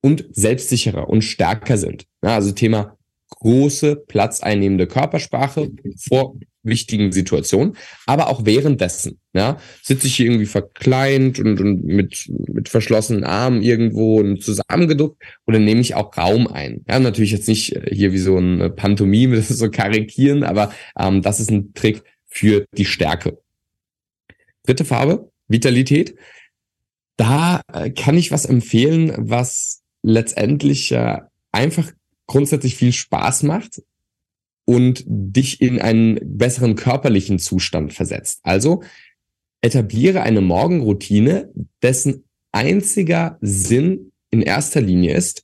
und 0.02 0.24
selbstsicherer 0.32 1.10
und 1.10 1.24
stärker 1.24 1.78
sind. 1.78 2.06
Ja, 2.24 2.36
also 2.36 2.54
Thema 2.54 2.98
große 3.44 3.98
platzeinnehmende 4.08 4.88
Körpersprache 4.88 5.70
vor 6.08 6.36
wichtigen 6.64 7.12
Situationen, 7.12 7.76
aber 8.06 8.30
auch 8.30 8.46
währenddessen. 8.46 9.20
Ja, 9.34 9.58
sitze 9.82 10.08
ich 10.08 10.16
hier 10.16 10.28
irgendwie 10.28 10.46
verkleint 10.46 11.40
und, 11.40 11.60
und 11.60 11.84
mit, 11.84 12.32
mit 12.48 12.70
verschlossenen 12.70 13.26
Armen 13.26 13.62
irgendwo 13.62 14.20
und 14.20 14.42
zusammengeduckt 14.42 15.22
oder 15.46 15.60
nehme 15.60 15.82
ich 15.82 15.96
auch 15.96 16.16
Raum 16.18 16.48
ein. 16.48 16.86
Ja, 16.88 17.00
natürlich 17.00 17.32
jetzt 17.32 17.50
nicht 17.50 17.76
äh, 17.76 17.94
hier 17.94 18.14
wie 18.14 18.20
so 18.20 18.38
ein 18.38 18.76
Pantomime, 18.76 19.36
das 19.36 19.50
ist 19.52 19.60
so 19.60 19.70
karikieren, 19.70 20.44
aber 20.44 20.72
ähm, 20.98 21.22
das 21.22 21.40
ist 21.40 21.52
ein 21.52 21.74
Trick 21.74 22.04
für 22.28 22.66
die 22.78 22.86
Stärke. 22.86 23.40
Dritte 24.66 24.86
Farbe, 24.86 25.30
Vitalität. 25.48 26.16
Da 27.18 27.62
äh, 27.74 27.90
kann 27.90 28.18
ich 28.18 28.32
was 28.32 28.46
empfehlen, 28.46 29.14
was 29.18 29.82
letztendlich 30.02 30.92
äh, 30.92 31.18
einfach 31.52 31.92
grundsätzlich 32.28 32.76
viel 32.76 32.94
Spaß 32.94 33.44
macht 33.44 33.82
und 34.66 35.04
dich 35.08 35.62
in 35.62 35.82
einen 35.82 36.20
besseren 36.38 36.76
körperlichen 36.76 37.40
Zustand 37.40 37.94
versetzt. 37.94 38.40
Also 38.44 38.84
etabliere 39.62 40.22
eine 40.22 40.42
Morgenroutine, 40.42 41.52
dessen 41.82 42.26
einziger 42.52 43.38
Sinn 43.42 44.12
in 44.30 44.42
erster 44.42 44.82
Linie 44.82 45.16
ist, 45.16 45.44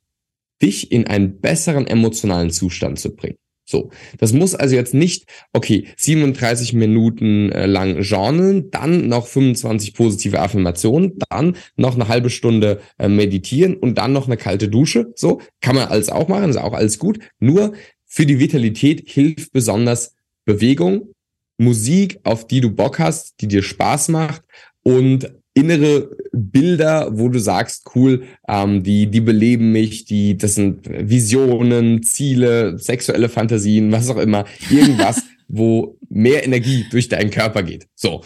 dich 0.61 0.91
in 0.91 1.07
einen 1.07 1.39
besseren 1.39 1.87
emotionalen 1.87 2.51
Zustand 2.51 2.99
zu 2.99 3.15
bringen. 3.15 3.37
So, 3.69 3.91
das 4.17 4.33
muss 4.33 4.55
also 4.55 4.75
jetzt 4.75 4.95
nicht, 4.95 5.25
okay, 5.53 5.87
37 5.95 6.73
Minuten 6.73 7.51
äh, 7.51 7.67
lang 7.67 8.01
journalen, 8.01 8.71
dann 8.71 9.07
noch 9.07 9.27
25 9.27 9.93
positive 9.93 10.39
Affirmationen, 10.39 11.19
dann 11.29 11.55
noch 11.75 11.93
eine 11.93 12.07
halbe 12.07 12.31
Stunde 12.31 12.81
äh, 12.97 13.07
meditieren 13.07 13.75
und 13.75 13.99
dann 13.99 14.11
noch 14.11 14.25
eine 14.25 14.37
kalte 14.37 14.69
Dusche. 14.69 15.13
So, 15.15 15.39
kann 15.61 15.75
man 15.75 15.87
alles 15.87 16.09
auch 16.09 16.27
machen, 16.27 16.49
ist 16.49 16.57
auch 16.57 16.73
alles 16.73 16.97
gut. 16.97 17.19
Nur 17.39 17.73
für 18.07 18.25
die 18.25 18.39
Vitalität 18.39 19.07
hilft 19.07 19.51
besonders 19.51 20.15
Bewegung, 20.45 21.13
Musik, 21.59 22.19
auf 22.23 22.47
die 22.47 22.61
du 22.61 22.71
Bock 22.71 22.97
hast, 22.97 23.39
die 23.39 23.47
dir 23.47 23.61
Spaß 23.61 24.09
macht 24.09 24.41
und 24.81 25.38
innere 25.59 26.09
Bilder, 26.31 27.09
wo 27.11 27.29
du 27.29 27.39
sagst, 27.39 27.91
cool, 27.95 28.23
ähm, 28.47 28.83
die, 28.83 29.07
die 29.07 29.21
beleben 29.21 29.71
mich, 29.71 30.05
die, 30.05 30.37
das 30.37 30.55
sind 30.55 30.87
Visionen, 30.87 32.03
Ziele, 32.03 32.77
sexuelle 32.77 33.29
Fantasien, 33.29 33.91
was 33.91 34.09
auch 34.09 34.17
immer, 34.17 34.45
irgendwas, 34.69 35.21
wo 35.47 35.97
mehr 36.09 36.45
Energie 36.45 36.85
durch 36.91 37.09
deinen 37.09 37.31
Körper 37.31 37.63
geht. 37.63 37.87
So, 37.95 38.21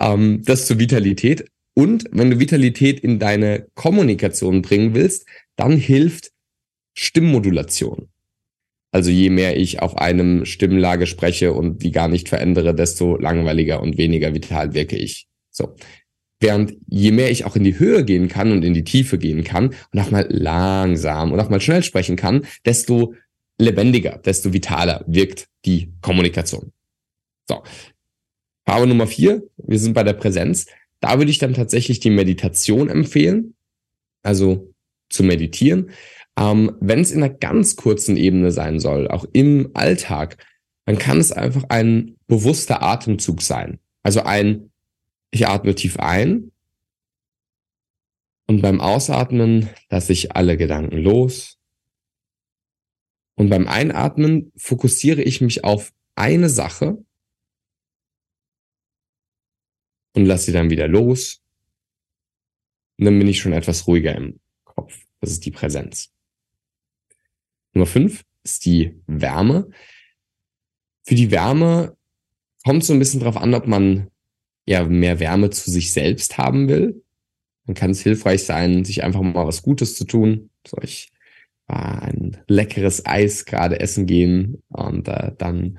ähm, 0.00 0.42
das 0.44 0.66
zur 0.66 0.78
Vitalität. 0.78 1.46
Und 1.74 2.04
wenn 2.12 2.30
du 2.30 2.38
Vitalität 2.38 3.00
in 3.00 3.18
deine 3.18 3.66
Kommunikation 3.74 4.62
bringen 4.62 4.94
willst, 4.94 5.26
dann 5.56 5.76
hilft 5.76 6.30
Stimmmodulation. 6.94 8.08
Also 8.92 9.10
je 9.10 9.28
mehr 9.28 9.56
ich 9.56 9.82
auf 9.82 9.98
einem 9.98 10.44
Stimmlage 10.44 11.06
spreche 11.08 11.52
und 11.52 11.82
die 11.82 11.90
gar 11.90 12.06
nicht 12.06 12.28
verändere, 12.28 12.76
desto 12.76 13.16
langweiliger 13.16 13.82
und 13.82 13.98
weniger 13.98 14.34
vital 14.34 14.72
wirke 14.72 14.96
ich. 14.96 15.26
So. 15.50 15.74
Während 16.44 16.76
je 16.88 17.10
mehr 17.10 17.30
ich 17.30 17.46
auch 17.46 17.56
in 17.56 17.64
die 17.64 17.78
Höhe 17.78 18.04
gehen 18.04 18.28
kann 18.28 18.52
und 18.52 18.62
in 18.66 18.74
die 18.74 18.84
Tiefe 18.84 19.16
gehen 19.16 19.44
kann 19.44 19.74
und 19.92 19.98
auch 19.98 20.10
mal 20.10 20.26
langsam 20.28 21.32
und 21.32 21.40
auch 21.40 21.48
mal 21.48 21.58
schnell 21.58 21.82
sprechen 21.82 22.16
kann, 22.16 22.44
desto 22.66 23.14
lebendiger, 23.56 24.20
desto 24.22 24.52
vitaler 24.52 25.02
wirkt 25.06 25.48
die 25.64 25.94
Kommunikation. 26.02 26.72
So. 27.48 27.62
Farbe 28.66 28.86
Nummer 28.86 29.06
vier, 29.06 29.42
wir 29.56 29.78
sind 29.78 29.94
bei 29.94 30.02
der 30.02 30.12
Präsenz. 30.12 30.66
Da 31.00 31.16
würde 31.16 31.30
ich 31.30 31.38
dann 31.38 31.54
tatsächlich 31.54 32.00
die 32.00 32.10
Meditation 32.10 32.90
empfehlen, 32.90 33.54
also 34.22 34.70
zu 35.08 35.22
meditieren. 35.22 35.92
Ähm, 36.38 36.72
Wenn 36.78 37.00
es 37.00 37.10
in 37.10 37.22
einer 37.22 37.32
ganz 37.32 37.74
kurzen 37.74 38.18
Ebene 38.18 38.52
sein 38.52 38.80
soll, 38.80 39.08
auch 39.08 39.24
im 39.32 39.70
Alltag, 39.72 40.36
dann 40.84 40.98
kann 40.98 41.16
es 41.16 41.32
einfach 41.32 41.64
ein 41.70 42.16
bewusster 42.26 42.82
Atemzug 42.82 43.40
sein. 43.40 43.78
Also 44.02 44.24
ein 44.24 44.68
ich 45.34 45.46
atme 45.46 45.74
tief 45.74 45.98
ein 45.98 46.52
und 48.46 48.62
beim 48.62 48.80
Ausatmen 48.80 49.68
lasse 49.90 50.12
ich 50.12 50.36
alle 50.36 50.56
Gedanken 50.56 50.98
los. 50.98 51.58
Und 53.36 53.48
beim 53.48 53.66
Einatmen 53.66 54.52
fokussiere 54.56 55.22
ich 55.22 55.40
mich 55.40 55.64
auf 55.64 55.92
eine 56.14 56.48
Sache 56.48 57.04
und 60.12 60.26
lasse 60.26 60.46
sie 60.46 60.52
dann 60.52 60.70
wieder 60.70 60.86
los. 60.86 61.42
Und 62.98 63.06
dann 63.06 63.18
bin 63.18 63.26
ich 63.26 63.40
schon 63.40 63.52
etwas 63.52 63.88
ruhiger 63.88 64.14
im 64.14 64.38
Kopf. 64.62 64.96
Das 65.20 65.32
ist 65.32 65.44
die 65.44 65.50
Präsenz. 65.50 66.12
Nummer 67.72 67.86
fünf 67.86 68.24
ist 68.44 68.64
die 68.66 69.02
Wärme. 69.08 69.68
Für 71.02 71.16
die 71.16 71.32
Wärme 71.32 71.96
kommt 72.64 72.84
so 72.84 72.92
ein 72.92 73.00
bisschen 73.00 73.18
drauf 73.18 73.36
an, 73.36 73.52
ob 73.54 73.66
man 73.66 74.12
ja 74.66 74.84
mehr 74.84 75.20
Wärme 75.20 75.50
zu 75.50 75.70
sich 75.70 75.92
selbst 75.92 76.38
haben 76.38 76.68
will, 76.68 77.02
dann 77.66 77.74
kann 77.74 77.90
es 77.90 78.02
hilfreich 78.02 78.44
sein, 78.44 78.84
sich 78.84 79.04
einfach 79.04 79.22
mal 79.22 79.46
was 79.46 79.62
Gutes 79.62 79.96
zu 79.96 80.04
tun. 80.04 80.50
So, 80.66 80.78
ich 80.82 81.10
war 81.66 82.02
ein 82.02 82.38
leckeres 82.46 83.06
Eis 83.06 83.44
gerade 83.44 83.80
essen 83.80 84.06
gehen 84.06 84.62
und 84.68 85.08
äh, 85.08 85.32
dann 85.38 85.78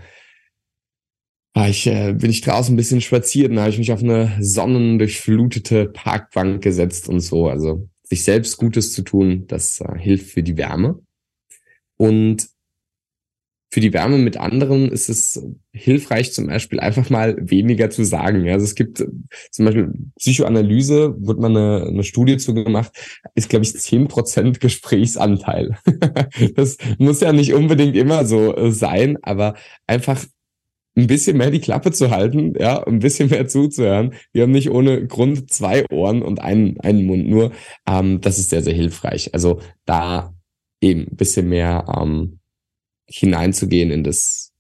war 1.54 1.70
ich, 1.70 1.88
äh, 1.88 2.14
bin 2.14 2.30
ich 2.30 2.42
draußen 2.42 2.74
ein 2.74 2.78
bisschen 2.78 3.02
spaziert 3.02 3.52
und 3.52 3.60
habe 3.60 3.70
ich 3.70 3.78
mich 3.78 3.92
auf 3.92 4.04
eine 4.04 4.36
sonnendurchflutete 4.42 5.86
Parkbank 5.88 6.62
gesetzt 6.62 7.08
und 7.08 7.22
so. 7.22 7.48
Also 7.48 7.88
sich 8.04 8.24
selbst 8.24 8.58
Gutes 8.58 8.92
zu 8.94 9.04
tun, 9.04 9.46
das 9.48 9.80
äh, 9.80 9.98
hilft 9.98 10.32
für 10.32 10.44
die 10.44 10.58
Wärme. 10.58 11.00
Und 11.98 12.50
für 13.76 13.82
die 13.82 13.92
Wärme 13.92 14.18
mit 14.18 14.38
anderen 14.38 14.90
ist 14.90 15.10
es 15.10 15.46
hilfreich, 15.74 16.32
zum 16.32 16.48
Beispiel 16.48 16.80
einfach 16.80 17.10
mal 17.10 17.36
weniger 17.42 17.90
zu 17.90 18.06
sagen. 18.06 18.48
Also 18.48 18.64
es 18.64 18.74
gibt 18.74 19.06
zum 19.52 19.66
Beispiel 19.66 19.92
Psychoanalyse, 20.18 21.14
wird 21.20 21.42
man 21.42 21.58
eine, 21.58 21.86
eine 21.86 22.04
Studie 22.06 22.38
zu 22.38 22.54
gemacht, 22.54 22.94
ist, 23.34 23.50
glaube 23.50 23.66
ich, 23.66 23.74
zehn 23.74 24.08
Prozent 24.08 24.62
Gesprächsanteil. 24.62 25.78
das 26.56 26.78
muss 27.00 27.20
ja 27.20 27.34
nicht 27.34 27.54
unbedingt 27.54 27.98
immer 27.98 28.24
so 28.24 28.56
äh, 28.56 28.72
sein, 28.72 29.18
aber 29.24 29.56
einfach 29.88 30.24
ein 30.96 31.08
bisschen 31.08 31.36
mehr 31.36 31.52
die 31.52 31.60
Klappe 31.60 31.92
zu 31.92 32.12
halten, 32.12 32.54
ja, 32.58 32.82
ein 32.82 33.00
bisschen 33.00 33.30
mehr 33.30 33.50
zuzuhören. 33.50 34.14
Wir 34.32 34.44
haben 34.44 34.52
nicht 34.52 34.72
ohne 34.72 35.06
Grund 35.06 35.52
zwei 35.52 35.86
Ohren 35.92 36.22
und 36.22 36.40
einen, 36.40 36.80
einen 36.80 37.06
Mund 37.06 37.28
nur. 37.28 37.52
Ähm, 37.86 38.22
das 38.22 38.40
ist 38.40 38.52
sehr, 38.52 38.64
sehr 38.64 38.74
hilfreich. 38.74 39.34
Also 39.34 39.60
da 39.84 40.34
eben 40.80 41.10
ein 41.12 41.18
bisschen 41.18 41.50
mehr 41.50 41.94
ähm, 42.02 42.40
hineinzugehen 43.08 43.92
in 43.92 44.04
das 44.04 44.52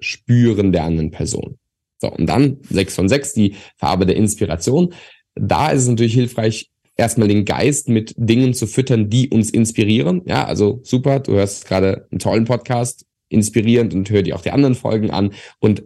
Spüren 0.00 0.72
der 0.72 0.84
anderen 0.84 1.10
Person. 1.10 1.58
So, 1.98 2.10
und 2.10 2.26
dann 2.26 2.58
sechs 2.68 2.94
von 2.94 3.08
sechs 3.08 3.32
die 3.32 3.54
Farbe 3.76 4.06
der 4.06 4.16
Inspiration. 4.16 4.92
Da 5.34 5.70
ist 5.70 5.82
es 5.82 5.88
natürlich 5.88 6.14
hilfreich, 6.14 6.70
erstmal 6.96 7.28
den 7.28 7.44
Geist 7.44 7.88
mit 7.88 8.14
Dingen 8.16 8.54
zu 8.54 8.66
füttern, 8.66 9.10
die 9.10 9.28
uns 9.30 9.50
inspirieren. 9.50 10.22
Ja, 10.26 10.44
also 10.44 10.80
super, 10.82 11.20
du 11.20 11.32
hörst 11.32 11.66
gerade 11.66 12.06
einen 12.10 12.18
tollen 12.18 12.44
Podcast, 12.44 13.06
inspirierend 13.28 13.94
und 13.94 14.10
hör 14.10 14.22
dir 14.22 14.36
auch 14.36 14.42
die 14.42 14.50
anderen 14.50 14.74
Folgen 14.74 15.10
an 15.10 15.32
und 15.58 15.84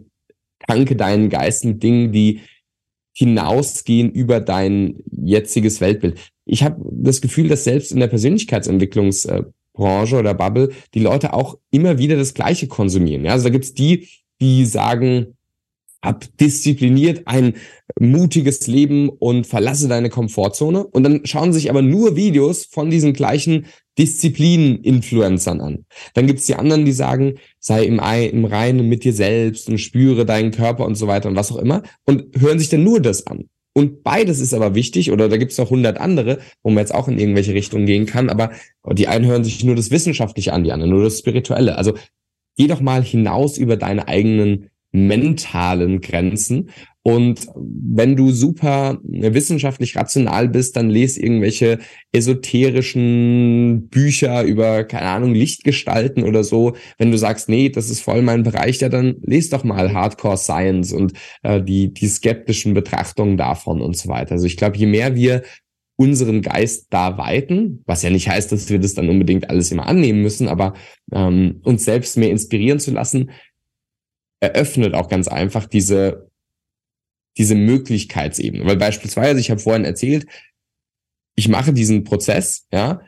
tanke 0.67 0.95
deinen 0.95 1.29
Geist 1.29 1.65
mit 1.65 1.81
Dingen, 1.81 2.11
die 2.11 2.41
hinausgehen 3.13 4.11
über 4.11 4.39
dein 4.39 5.03
jetziges 5.11 5.81
Weltbild. 5.81 6.19
Ich 6.45 6.63
habe 6.63 6.81
das 6.91 7.21
Gefühl, 7.21 7.47
dass 7.47 7.63
selbst 7.63 7.91
in 7.91 7.99
der 7.99 8.07
Persönlichkeitsentwicklungs 8.07 9.27
Branche 9.79 10.17
oder 10.17 10.33
Bubble 10.33 10.69
die 10.93 10.99
Leute 10.99 11.33
auch 11.33 11.57
immer 11.71 11.97
wieder 11.97 12.17
das 12.17 12.33
Gleiche 12.33 12.67
konsumieren. 12.67 13.25
Ja? 13.25 13.31
Also 13.31 13.45
da 13.45 13.49
gibt's 13.49 13.73
die, 13.73 14.09
die 14.41 14.65
sagen, 14.65 15.37
hab 16.01 16.25
diszipliniert 16.37 17.23
ein 17.25 17.55
mutiges 17.99 18.67
Leben 18.67 19.09
und 19.09 19.45
verlasse 19.47 19.87
deine 19.87 20.09
Komfortzone. 20.09 20.85
Und 20.85 21.03
dann 21.03 21.25
schauen 21.25 21.51
sich 21.51 21.69
aber 21.69 21.81
nur 21.81 22.15
Videos 22.15 22.65
von 22.65 22.89
diesen 22.89 23.13
gleichen 23.13 23.65
Disziplin-Influencern 23.97 25.59
an. 25.59 25.85
Dann 26.13 26.25
gibt's 26.25 26.45
die 26.45 26.55
anderen, 26.55 26.85
die 26.85 26.93
sagen, 26.93 27.35
sei 27.59 27.83
im, 27.83 27.99
im 27.99 28.45
Reinen 28.45 28.87
mit 28.87 29.03
dir 29.03 29.13
selbst 29.13 29.67
und 29.67 29.77
spüre 29.77 30.25
deinen 30.25 30.51
Körper 30.51 30.85
und 30.85 30.95
so 30.95 31.07
weiter 31.07 31.27
und 31.27 31.35
was 31.35 31.51
auch 31.51 31.57
immer 31.57 31.83
und 32.05 32.39
hören 32.39 32.59
sich 32.59 32.69
dann 32.69 32.83
nur 32.83 33.01
das 33.01 33.27
an. 33.27 33.49
Und 33.79 34.03
beides 34.03 34.41
ist 34.41 34.53
aber 34.53 34.75
wichtig, 34.75 35.09
oder 35.09 35.29
da 35.29 35.37
gibt's 35.37 35.57
noch 35.57 35.69
hundert 35.69 36.01
andere, 36.01 36.39
wo 36.63 36.69
man 36.69 36.79
jetzt 36.79 36.93
auch 36.93 37.07
in 37.07 37.17
irgendwelche 37.17 37.53
Richtungen 37.53 37.85
gehen 37.85 38.05
kann, 38.05 38.29
aber 38.29 38.51
die 38.91 39.07
einen 39.07 39.25
hören 39.25 39.45
sich 39.45 39.63
nur 39.63 39.73
das 39.73 39.89
Wissenschaftliche 39.89 40.51
an, 40.51 40.65
die 40.65 40.73
anderen 40.73 40.91
nur 40.91 41.01
das 41.01 41.19
Spirituelle. 41.19 41.77
Also 41.77 41.93
geh 42.57 42.67
doch 42.67 42.81
mal 42.81 43.01
hinaus 43.01 43.57
über 43.57 43.77
deine 43.77 44.09
eigenen 44.09 44.69
mentalen 44.91 46.01
Grenzen. 46.01 46.69
Und 47.01 47.47
wenn 47.55 48.15
du 48.15 48.31
super 48.31 48.99
wissenschaftlich 49.03 49.95
rational 49.95 50.49
bist, 50.49 50.75
dann 50.75 50.89
lese 50.89 51.21
irgendwelche 51.21 51.79
esoterischen 52.11 53.87
Bücher 53.89 54.43
über, 54.43 54.83
keine 54.83 55.07
Ahnung, 55.07 55.33
Lichtgestalten 55.33 56.23
oder 56.23 56.43
so. 56.43 56.75
Wenn 56.97 57.11
du 57.11 57.17
sagst, 57.17 57.47
nee, 57.49 57.69
das 57.69 57.89
ist 57.89 58.01
voll 58.01 58.21
mein 58.21 58.43
Bereich, 58.43 58.79
ja, 58.81 58.89
dann 58.89 59.15
lese 59.21 59.51
doch 59.51 59.63
mal 59.63 59.93
Hardcore 59.93 60.37
Science 60.37 60.91
und 60.91 61.13
äh, 61.41 61.61
die, 61.61 61.93
die 61.93 62.07
skeptischen 62.07 62.73
Betrachtungen 62.73 63.37
davon 63.37 63.81
und 63.81 63.95
so 63.95 64.09
weiter. 64.09 64.33
Also 64.33 64.45
ich 64.45 64.57
glaube, 64.57 64.77
je 64.77 64.85
mehr 64.85 65.15
wir 65.15 65.43
unseren 65.95 66.41
Geist 66.41 66.87
da 66.91 67.17
weiten, 67.17 67.83
was 67.85 68.03
ja 68.03 68.09
nicht 68.09 68.29
heißt, 68.29 68.53
dass 68.53 68.69
wir 68.69 68.79
das 68.79 68.93
dann 68.93 69.09
unbedingt 69.09 69.49
alles 69.49 69.69
immer 69.69 69.85
annehmen 69.85 70.21
müssen, 70.21 70.47
aber 70.47 70.73
ähm, 71.11 71.59
uns 71.63 71.83
selbst 71.83 72.17
mehr 72.17 72.29
inspirieren 72.29 72.79
zu 72.79 72.91
lassen, 72.91 73.31
eröffnet 74.39 74.93
auch 74.93 75.09
ganz 75.09 75.27
einfach 75.27 75.65
diese, 75.65 76.29
diese 77.37 77.55
Möglichkeitsebene. 77.55 78.65
Weil 78.65 78.77
beispielsweise, 78.77 79.39
ich 79.39 79.49
habe 79.51 79.59
vorhin 79.59 79.85
erzählt, 79.85 80.25
ich 81.35 81.47
mache 81.47 81.73
diesen 81.73 82.03
Prozess, 82.03 82.67
ja, 82.71 83.01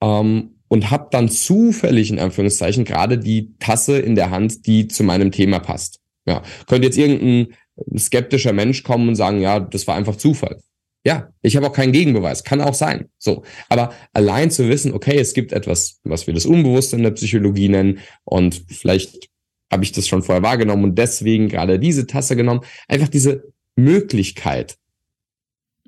ähm, 0.00 0.50
und 0.68 0.90
habe 0.90 1.08
dann 1.10 1.28
zufällig 1.28 2.10
in 2.10 2.18
Anführungszeichen 2.18 2.84
gerade 2.84 3.18
die 3.18 3.54
Tasse 3.58 3.98
in 3.98 4.14
der 4.16 4.30
Hand, 4.30 4.66
die 4.66 4.88
zu 4.88 5.04
meinem 5.04 5.30
Thema 5.30 5.60
passt. 5.60 6.00
Ja, 6.26 6.42
könnte 6.66 6.86
jetzt 6.86 6.98
irgendein 6.98 7.54
skeptischer 7.96 8.52
Mensch 8.52 8.82
kommen 8.82 9.08
und 9.08 9.14
sagen, 9.14 9.40
ja, 9.40 9.60
das 9.60 9.86
war 9.86 9.94
einfach 9.94 10.16
Zufall. 10.16 10.60
Ja, 11.06 11.28
ich 11.42 11.54
habe 11.56 11.66
auch 11.66 11.72
keinen 11.72 11.92
Gegenbeweis, 11.92 12.44
kann 12.44 12.62
auch 12.62 12.72
sein. 12.72 13.10
So, 13.18 13.44
aber 13.68 13.92
allein 14.14 14.50
zu 14.50 14.68
wissen, 14.68 14.92
okay, 14.92 15.18
es 15.18 15.34
gibt 15.34 15.52
etwas, 15.52 16.00
was 16.02 16.26
wir 16.26 16.32
das 16.32 16.46
Unbewusste 16.46 16.96
in 16.96 17.02
der 17.02 17.10
Psychologie 17.10 17.68
nennen 17.68 18.00
und 18.24 18.64
vielleicht 18.68 19.28
habe 19.74 19.84
ich 19.84 19.92
das 19.92 20.06
schon 20.06 20.22
vorher 20.22 20.42
wahrgenommen 20.42 20.84
und 20.84 20.94
deswegen 20.96 21.48
gerade 21.48 21.78
diese 21.78 22.06
Tasse 22.06 22.36
genommen. 22.36 22.60
Einfach 22.88 23.08
diese 23.08 23.52
Möglichkeit, 23.76 24.78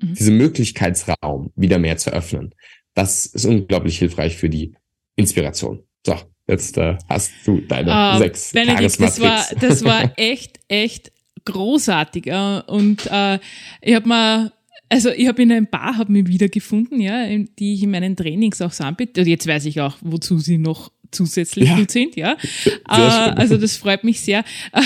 mhm. 0.01 0.13
diese 0.13 0.31
Möglichkeitsraum 0.31 1.51
wieder 1.55 1.79
mehr 1.79 1.97
zu 1.97 2.11
öffnen. 2.11 2.53
Das 2.93 3.25
ist 3.25 3.45
unglaublich 3.45 3.97
hilfreich 3.97 4.35
für 4.35 4.49
die 4.49 4.75
Inspiration. 5.15 5.83
So, 6.05 6.15
jetzt 6.47 6.77
äh, 6.77 6.97
hast 7.07 7.31
du 7.45 7.61
deine 7.61 8.15
uh, 8.15 8.17
sechs 8.19 8.51
Benedikt, 8.51 8.99
das 8.99 9.21
war, 9.21 9.45
das 9.59 9.83
war 9.85 10.11
echt, 10.17 10.59
echt 10.67 11.13
großartig. 11.45 12.27
Äh, 12.27 12.61
und 12.67 13.07
äh, 13.09 13.39
ich 13.81 13.95
habe 13.95 14.07
mal 14.07 14.51
also 14.89 15.09
ich 15.09 15.27
habe 15.27 15.41
in 15.41 15.51
ein 15.51 15.67
paar 15.67 15.97
habe 15.97 16.11
mich 16.11 16.27
wiedergefunden, 16.27 17.01
ja, 17.01 17.25
die 17.27 17.73
ich 17.73 17.83
in 17.83 17.91
meinen 17.91 18.15
Trainings 18.15 18.61
auch 18.61 18.71
so 18.71 18.85
anbiete. 18.85 19.21
Und 19.21 19.27
jetzt 19.27 19.45
weiß 19.45 19.65
ich 19.65 19.81
auch, 19.81 19.97
wozu 20.01 20.39
sie 20.39 20.57
noch 20.57 20.91
zusätzlich 21.11 21.69
ja. 21.69 21.75
gut 21.75 21.91
sind, 21.91 22.15
ja. 22.15 22.37
Äh, 22.89 22.91
also 22.91 23.57
das 23.57 23.75
freut 23.75 24.03
mich 24.03 24.21
sehr. 24.21 24.45
Äh, 24.71 24.81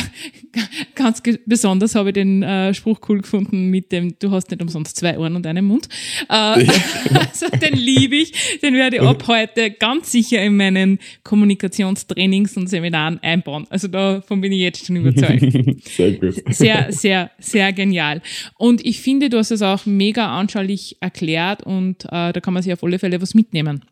ganz 0.96 1.22
besonders 1.46 1.94
habe 1.96 2.10
ich 2.10 2.14
den 2.14 2.42
äh, 2.42 2.74
Spruch 2.74 3.00
cool 3.08 3.22
gefunden 3.22 3.70
mit 3.70 3.92
dem, 3.92 4.16
du 4.20 4.32
hast 4.32 4.50
nicht 4.50 4.62
umsonst 4.62 4.98
zwei 4.98 5.18
Ohren 5.18 5.36
und 5.36 5.46
einen 5.46 5.66
Mund. 5.66 5.88
Äh, 6.30 6.34
ja. 6.34 6.74
also 7.14 7.48
den 7.50 7.74
liebe 7.74 8.16
ich, 8.16 8.60
den 8.62 8.74
werde 8.74 8.98
ich 8.98 9.02
ab 9.02 9.28
heute 9.28 9.72
ganz 9.72 10.12
sicher 10.12 10.42
in 10.42 10.58
meinen 10.58 11.00
Kommunikationstrainings 11.24 12.58
und 12.58 12.68
Seminaren 12.68 13.20
einbauen. 13.22 13.68
Also 13.70 13.88
davon 13.88 14.42
bin 14.42 14.52
ich 14.52 14.60
jetzt 14.60 14.86
schon 14.86 14.96
überzeugt. 14.98 15.42
sehr 15.88 16.12
gut. 16.14 16.36
Sehr, 16.50 16.92
sehr, 16.92 17.32
sehr 17.40 17.74
genial. 17.74 18.22
Und 18.58 18.86
ich 18.86 19.02
finde, 19.02 19.30
du 19.30 19.38
hast 19.38 19.52
es 19.52 19.62
auch 19.62 19.86
mega 19.86 20.38
anschaulich 20.38 20.98
erklärt 21.02 21.64
und 21.64 22.06
äh, 22.06 22.34
da 22.34 22.40
kann 22.42 22.54
man 22.54 22.64
sich 22.64 22.74
auf 22.74 22.84
alle 22.84 23.00
Fälle 23.00 23.22
was 23.22 23.34
mitnehmen. 23.34 23.84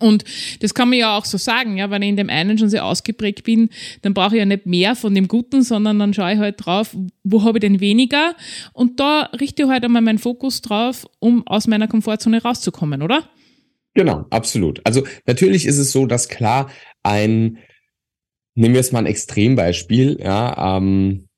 Und 0.00 0.24
das 0.60 0.74
kann 0.74 0.88
man 0.88 0.98
ja 0.98 1.16
auch 1.16 1.24
so 1.24 1.38
sagen, 1.38 1.76
ja, 1.76 1.90
wenn 1.90 2.02
ich 2.02 2.08
in 2.08 2.16
dem 2.16 2.30
einen 2.30 2.58
schon 2.58 2.68
sehr 2.68 2.84
ausgeprägt 2.84 3.44
bin, 3.44 3.70
dann 4.02 4.14
brauche 4.14 4.34
ich 4.34 4.38
ja 4.38 4.44
nicht 4.44 4.66
mehr 4.66 4.96
von 4.96 5.14
dem 5.14 5.28
Guten, 5.28 5.62
sondern 5.62 5.98
dann 5.98 6.14
schaue 6.14 6.32
ich 6.32 6.38
halt 6.38 6.64
drauf, 6.64 6.96
wo 7.24 7.44
habe 7.44 7.58
ich 7.58 7.60
denn 7.60 7.80
weniger? 7.80 8.34
Und 8.72 9.00
da 9.00 9.30
richte 9.40 9.64
ich 9.64 9.68
halt 9.68 9.84
einmal 9.84 10.02
meinen 10.02 10.18
Fokus 10.18 10.62
drauf, 10.62 11.06
um 11.18 11.46
aus 11.46 11.66
meiner 11.66 11.88
Komfortzone 11.88 12.42
rauszukommen, 12.42 13.02
oder? 13.02 13.28
Genau, 13.94 14.26
absolut. 14.30 14.80
Also 14.84 15.04
natürlich 15.26 15.66
ist 15.66 15.78
es 15.78 15.90
so, 15.90 16.06
dass 16.06 16.28
klar 16.28 16.70
ein, 17.02 17.58
nehmen 18.54 18.74
wir 18.74 18.80
jetzt 18.80 18.92
mal 18.92 19.00
ein 19.00 19.06
Extrembeispiel, 19.06 20.18
ja, 20.20 20.76
ähm, 20.76 21.28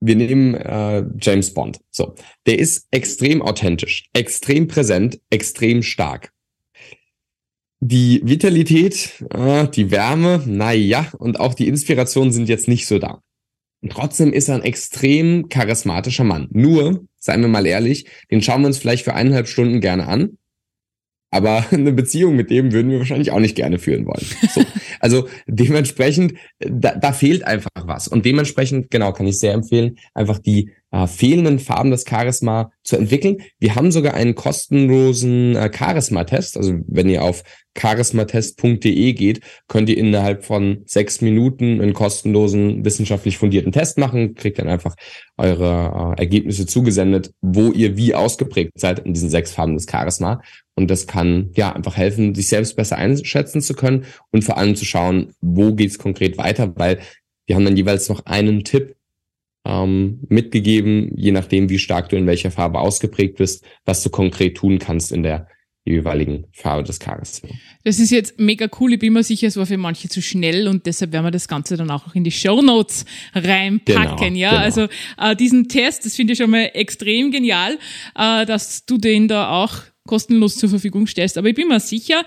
wir 0.00 0.16
nehmen 0.16 0.54
äh, 0.54 1.04
James 1.20 1.52
Bond. 1.52 1.80
So, 1.90 2.14
der 2.46 2.58
ist 2.58 2.86
extrem 2.90 3.42
authentisch, 3.42 4.08
extrem 4.12 4.68
präsent, 4.68 5.20
extrem 5.30 5.82
stark. 5.82 6.32
Die 7.80 8.20
Vitalität, 8.24 9.24
äh, 9.30 9.68
die 9.68 9.90
Wärme, 9.90 10.42
naja, 10.46 11.06
und 11.18 11.38
auch 11.38 11.54
die 11.54 11.68
Inspiration 11.68 12.32
sind 12.32 12.48
jetzt 12.48 12.66
nicht 12.66 12.86
so 12.86 12.98
da. 12.98 13.22
Und 13.80 13.92
trotzdem 13.92 14.32
ist 14.32 14.48
er 14.48 14.56
ein 14.56 14.62
extrem 14.62 15.48
charismatischer 15.48 16.24
Mann. 16.24 16.48
Nur, 16.50 17.06
seien 17.16 17.40
wir 17.40 17.48
mal 17.48 17.66
ehrlich, 17.66 18.06
den 18.30 18.42
schauen 18.42 18.62
wir 18.62 18.66
uns 18.66 18.78
vielleicht 18.78 19.04
für 19.04 19.14
eineinhalb 19.14 19.46
Stunden 19.46 19.80
gerne 19.80 20.08
an. 20.08 20.38
Aber 21.30 21.64
eine 21.70 21.92
Beziehung 21.92 22.34
mit 22.34 22.50
dem 22.50 22.72
würden 22.72 22.90
wir 22.90 22.98
wahrscheinlich 22.98 23.30
auch 23.30 23.38
nicht 23.38 23.54
gerne 23.54 23.78
führen 23.78 24.06
wollen. 24.06 24.26
So. 24.52 24.64
Also 25.00 25.28
dementsprechend, 25.46 26.34
da, 26.58 26.96
da 26.96 27.12
fehlt 27.12 27.44
einfach 27.44 27.70
was. 27.84 28.08
Und 28.08 28.26
dementsprechend, 28.26 28.90
genau, 28.90 29.12
kann 29.12 29.28
ich 29.28 29.38
sehr 29.38 29.52
empfehlen, 29.52 29.96
einfach 30.12 30.40
die 30.40 30.72
äh, 30.90 31.06
fehlenden 31.06 31.58
Farben 31.58 31.90
des 31.90 32.04
Charisma 32.08 32.70
zu 32.82 32.96
entwickeln. 32.96 33.38
Wir 33.58 33.74
haben 33.74 33.92
sogar 33.92 34.14
einen 34.14 34.34
kostenlosen 34.34 35.56
äh, 35.56 35.70
Charisma-Test. 35.72 36.56
Also 36.56 36.78
wenn 36.86 37.08
ihr 37.08 37.22
auf 37.22 37.42
charismatest.de 37.74 39.12
geht, 39.12 39.40
könnt 39.68 39.88
ihr 39.88 39.98
innerhalb 39.98 40.44
von 40.44 40.82
sechs 40.86 41.20
Minuten 41.20 41.80
einen 41.80 41.92
kostenlosen, 41.92 42.84
wissenschaftlich 42.84 43.38
fundierten 43.38 43.70
Test 43.70 43.98
machen, 43.98 44.34
kriegt 44.34 44.58
dann 44.58 44.68
einfach 44.68 44.96
eure 45.36 46.14
äh, 46.16 46.20
Ergebnisse 46.20 46.66
zugesendet, 46.66 47.32
wo 47.40 47.70
ihr 47.70 47.96
wie 47.96 48.14
ausgeprägt 48.14 48.72
seid 48.74 49.00
in 49.00 49.14
diesen 49.14 49.30
sechs 49.30 49.52
Farben 49.52 49.74
des 49.74 49.86
Charisma. 49.88 50.42
Und 50.74 50.90
das 50.90 51.06
kann 51.06 51.50
ja 51.54 51.72
einfach 51.72 51.96
helfen, 51.96 52.34
sich 52.34 52.48
selbst 52.48 52.76
besser 52.76 52.96
einschätzen 52.96 53.60
zu 53.60 53.74
können 53.74 54.06
und 54.30 54.44
vor 54.44 54.56
allem 54.56 54.74
zu 54.74 54.84
schauen, 54.84 55.34
wo 55.40 55.74
geht's 55.74 55.98
konkret 55.98 56.38
weiter, 56.38 56.72
weil 56.76 57.00
wir 57.46 57.56
haben 57.56 57.64
dann 57.64 57.76
jeweils 57.76 58.08
noch 58.08 58.26
einen 58.26 58.62
Tipp, 58.62 58.94
ähm, 59.68 60.20
mitgegeben, 60.28 61.12
je 61.14 61.30
nachdem, 61.30 61.68
wie 61.68 61.78
stark 61.78 62.08
du 62.08 62.16
in 62.16 62.26
welcher 62.26 62.50
Farbe 62.50 62.80
ausgeprägt 62.80 63.36
bist, 63.36 63.64
was 63.84 64.02
du 64.02 64.08
konkret 64.10 64.56
tun 64.56 64.78
kannst 64.78 65.12
in 65.12 65.22
der 65.22 65.46
jeweiligen 65.84 66.46
Farbe 66.52 66.82
des 66.82 66.98
Tages. 66.98 67.42
Das 67.84 67.98
ist 67.98 68.10
jetzt 68.10 68.38
mega 68.38 68.68
cool. 68.78 68.94
Ich 68.94 68.98
bin 68.98 69.12
mir 69.12 69.22
sicher, 69.22 69.46
es 69.46 69.56
war 69.56 69.66
für 69.66 69.78
manche 69.78 70.08
zu 70.08 70.20
schnell 70.20 70.68
und 70.68 70.86
deshalb 70.86 71.12
werden 71.12 71.24
wir 71.24 71.30
das 71.30 71.48
Ganze 71.48 71.76
dann 71.76 71.90
auch 71.90 72.14
in 72.14 72.24
die 72.24 72.30
Show 72.30 72.60
Notes 72.60 73.04
reinpacken. 73.34 74.34
Genau, 74.34 74.36
ja, 74.36 74.50
genau. 74.50 74.62
also 74.62 74.88
äh, 75.18 75.34
diesen 75.36 75.68
Test, 75.68 76.04
das 76.04 76.16
finde 76.16 76.32
ich 76.32 76.38
schon 76.38 76.50
mal 76.50 76.70
extrem 76.74 77.30
genial, 77.30 77.78
äh, 78.14 78.44
dass 78.44 78.84
du 78.84 78.98
den 78.98 79.28
da 79.28 79.50
auch 79.50 79.76
kostenlos 80.08 80.56
zur 80.56 80.70
Verfügung 80.70 81.06
stellst. 81.06 81.38
Aber 81.38 81.48
ich 81.48 81.54
bin 81.54 81.68
mir 81.68 81.78
sicher, 81.78 82.24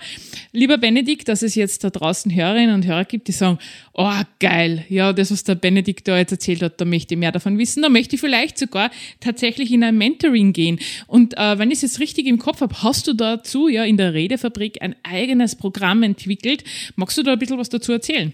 lieber 0.52 0.78
Benedikt, 0.78 1.28
dass 1.28 1.42
es 1.42 1.54
jetzt 1.54 1.84
da 1.84 1.90
draußen 1.90 2.34
Hörerinnen 2.34 2.74
und 2.74 2.86
Hörer 2.86 3.04
gibt, 3.04 3.28
die 3.28 3.32
sagen, 3.32 3.58
oh 3.92 4.22
geil, 4.38 4.86
ja, 4.88 5.12
das, 5.12 5.30
was 5.30 5.44
der 5.44 5.56
Benedikt 5.56 6.08
da 6.08 6.16
jetzt 6.16 6.32
erzählt 6.32 6.62
hat, 6.62 6.80
da 6.80 6.86
möchte 6.86 7.14
ich 7.14 7.20
mehr 7.20 7.32
davon 7.32 7.58
wissen. 7.58 7.82
Da 7.82 7.90
möchte 7.90 8.14
ich 8.14 8.20
vielleicht 8.20 8.56
sogar 8.56 8.90
tatsächlich 9.20 9.70
in 9.72 9.84
ein 9.84 9.98
Mentoring 9.98 10.54
gehen. 10.54 10.78
Und 11.06 11.36
äh, 11.36 11.58
wenn 11.58 11.70
ich 11.70 11.78
es 11.78 11.82
jetzt 11.82 12.00
richtig 12.00 12.26
im 12.26 12.38
Kopf 12.38 12.62
habe, 12.62 12.82
hast 12.82 13.06
du 13.06 13.12
dazu 13.12 13.68
ja 13.68 13.84
in 13.84 13.96
der 13.96 14.14
Redefabrik 14.14 14.80
ein 14.80 14.94
eigenes 15.02 15.56
Programm 15.56 16.02
entwickelt. 16.02 16.64
Magst 16.96 17.18
du 17.18 17.22
da 17.22 17.32
ein 17.32 17.38
bisschen 17.38 17.58
was 17.58 17.68
dazu 17.68 17.92
erzählen? 17.92 18.32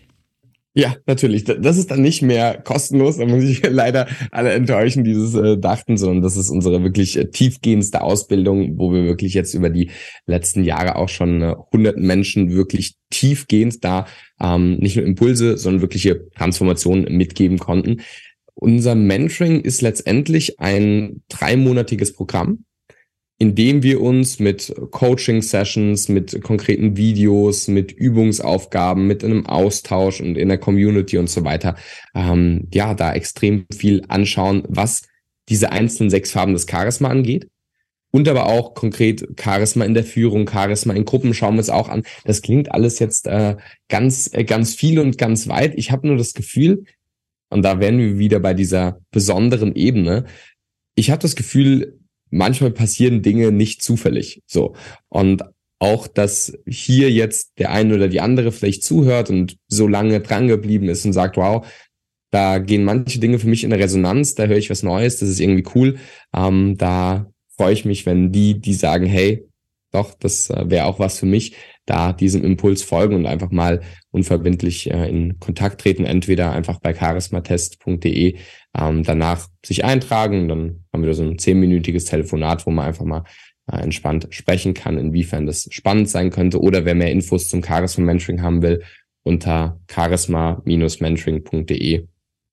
Ja, 0.78 0.94
natürlich. 1.06 1.42
Das 1.42 1.76
ist 1.76 1.90
dann 1.90 2.02
nicht 2.02 2.22
mehr 2.22 2.56
kostenlos, 2.56 3.16
da 3.16 3.26
muss 3.26 3.42
ich 3.42 3.66
leider 3.68 4.06
alle 4.30 4.52
enttäuschen, 4.52 5.02
dieses 5.02 5.34
äh, 5.34 5.58
dachten, 5.58 5.96
sondern 5.96 6.22
das 6.22 6.36
ist 6.36 6.50
unsere 6.50 6.84
wirklich 6.84 7.18
äh, 7.18 7.28
tiefgehendste 7.28 8.00
Ausbildung, 8.00 8.78
wo 8.78 8.92
wir 8.92 9.02
wirklich 9.02 9.34
jetzt 9.34 9.54
über 9.54 9.70
die 9.70 9.90
letzten 10.26 10.62
Jahre 10.62 10.94
auch 10.94 11.08
schon 11.08 11.42
äh, 11.42 11.56
hunderten 11.72 12.06
Menschen 12.06 12.52
wirklich 12.52 12.94
tiefgehend 13.10 13.82
da 13.82 14.06
ähm, 14.40 14.76
nicht 14.76 14.94
nur 14.94 15.04
Impulse, 15.04 15.58
sondern 15.58 15.82
wirkliche 15.82 16.28
Transformationen 16.36 17.12
mitgeben 17.12 17.58
konnten. 17.58 18.02
Unser 18.54 18.94
Mentoring 18.94 19.60
ist 19.60 19.82
letztendlich 19.82 20.60
ein 20.60 21.22
dreimonatiges 21.28 22.12
Programm, 22.12 22.66
indem 23.38 23.84
wir 23.84 24.00
uns 24.00 24.40
mit 24.40 24.74
Coaching-Sessions, 24.90 26.08
mit 26.08 26.42
konkreten 26.42 26.96
Videos, 26.96 27.68
mit 27.68 27.92
Übungsaufgaben, 27.92 29.06
mit 29.06 29.22
einem 29.22 29.46
Austausch 29.46 30.20
und 30.20 30.36
in 30.36 30.48
der 30.48 30.58
Community 30.58 31.18
und 31.18 31.30
so 31.30 31.44
weiter, 31.44 31.76
ähm, 32.14 32.66
ja, 32.74 32.94
da 32.94 33.12
extrem 33.12 33.66
viel 33.72 34.02
anschauen, 34.08 34.64
was 34.68 35.02
diese 35.48 35.70
einzelnen 35.70 36.10
sechs 36.10 36.32
Farben 36.32 36.52
des 36.52 36.66
Charisma 36.68 37.08
angeht. 37.08 37.48
Und 38.10 38.26
aber 38.26 38.46
auch 38.46 38.74
konkret 38.74 39.26
Charisma 39.38 39.84
in 39.84 39.94
der 39.94 40.04
Führung, 40.04 40.48
Charisma 40.48 40.94
in 40.94 41.04
Gruppen 41.04 41.34
schauen 41.34 41.54
wir 41.54 41.60
es 41.60 41.70
auch 41.70 41.88
an. 41.88 42.02
Das 42.24 42.42
klingt 42.42 42.72
alles 42.72 42.98
jetzt 42.98 43.26
äh, 43.26 43.56
ganz, 43.88 44.30
äh, 44.32 44.44
ganz 44.44 44.74
viel 44.74 44.98
und 44.98 45.18
ganz 45.18 45.46
weit. 45.46 45.74
Ich 45.76 45.92
habe 45.92 46.08
nur 46.08 46.16
das 46.16 46.32
Gefühl, 46.32 46.84
und 47.50 47.62
da 47.62 47.80
wären 47.80 47.98
wir 47.98 48.18
wieder 48.18 48.40
bei 48.40 48.54
dieser 48.54 49.00
besonderen 49.10 49.74
Ebene, 49.76 50.24
ich 50.94 51.10
habe 51.10 51.20
das 51.20 51.36
Gefühl, 51.36 51.98
manchmal 52.30 52.70
passieren 52.70 53.22
Dinge 53.22 53.52
nicht 53.52 53.82
zufällig. 53.82 54.42
So. 54.46 54.74
Und 55.08 55.42
auch, 55.78 56.08
dass 56.08 56.52
hier 56.66 57.10
jetzt 57.10 57.58
der 57.58 57.70
eine 57.70 57.94
oder 57.94 58.08
die 58.08 58.20
andere 58.20 58.52
vielleicht 58.52 58.82
zuhört 58.82 59.30
und 59.30 59.56
so 59.68 59.86
lange 59.86 60.20
dran 60.20 60.48
geblieben 60.48 60.88
ist 60.88 61.04
und 61.04 61.12
sagt, 61.12 61.36
wow, 61.36 61.66
da 62.30 62.58
gehen 62.58 62.84
manche 62.84 63.20
Dinge 63.20 63.38
für 63.38 63.48
mich 63.48 63.64
in 63.64 63.72
eine 63.72 63.82
Resonanz, 63.82 64.34
da 64.34 64.46
höre 64.46 64.58
ich 64.58 64.70
was 64.70 64.82
Neues, 64.82 65.18
das 65.18 65.28
ist 65.28 65.40
irgendwie 65.40 65.68
cool. 65.74 65.98
Ähm, 66.34 66.76
da 66.76 67.30
freue 67.56 67.72
ich 67.72 67.84
mich, 67.84 68.06
wenn 68.06 68.32
die, 68.32 68.60
die 68.60 68.74
sagen, 68.74 69.06
hey, 69.06 69.46
doch, 69.92 70.14
das 70.14 70.50
äh, 70.50 70.68
wäre 70.68 70.86
auch 70.86 70.98
was 70.98 71.18
für 71.18 71.26
mich, 71.26 71.54
da 71.88 72.12
diesem 72.12 72.44
Impuls 72.44 72.82
folgen 72.82 73.16
und 73.16 73.26
einfach 73.26 73.50
mal 73.50 73.80
unverbindlich 74.10 74.90
äh, 74.90 75.08
in 75.08 75.38
Kontakt 75.38 75.80
treten, 75.80 76.04
entweder 76.04 76.52
einfach 76.52 76.80
bei 76.80 76.92
charismatest.de 76.92 78.36
ähm, 78.78 79.02
danach 79.02 79.48
sich 79.64 79.84
eintragen, 79.84 80.48
dann 80.48 80.84
haben 80.92 81.04
wir 81.04 81.14
so 81.14 81.22
ein 81.22 81.38
zehnminütiges 81.38 82.04
Telefonat, 82.04 82.66
wo 82.66 82.70
man 82.70 82.86
einfach 82.86 83.04
mal 83.04 83.24
äh, 83.70 83.78
entspannt 83.78 84.28
sprechen 84.30 84.74
kann, 84.74 84.98
inwiefern 84.98 85.46
das 85.46 85.66
spannend 85.70 86.10
sein 86.10 86.30
könnte 86.30 86.60
oder 86.60 86.84
wer 86.84 86.94
mehr 86.94 87.10
Infos 87.10 87.48
zum 87.48 87.64
Charisma 87.64 88.04
Mentoring 88.04 88.42
haben 88.42 88.60
will, 88.62 88.82
unter 89.22 89.80
charisma-mentoring.de 89.90 92.06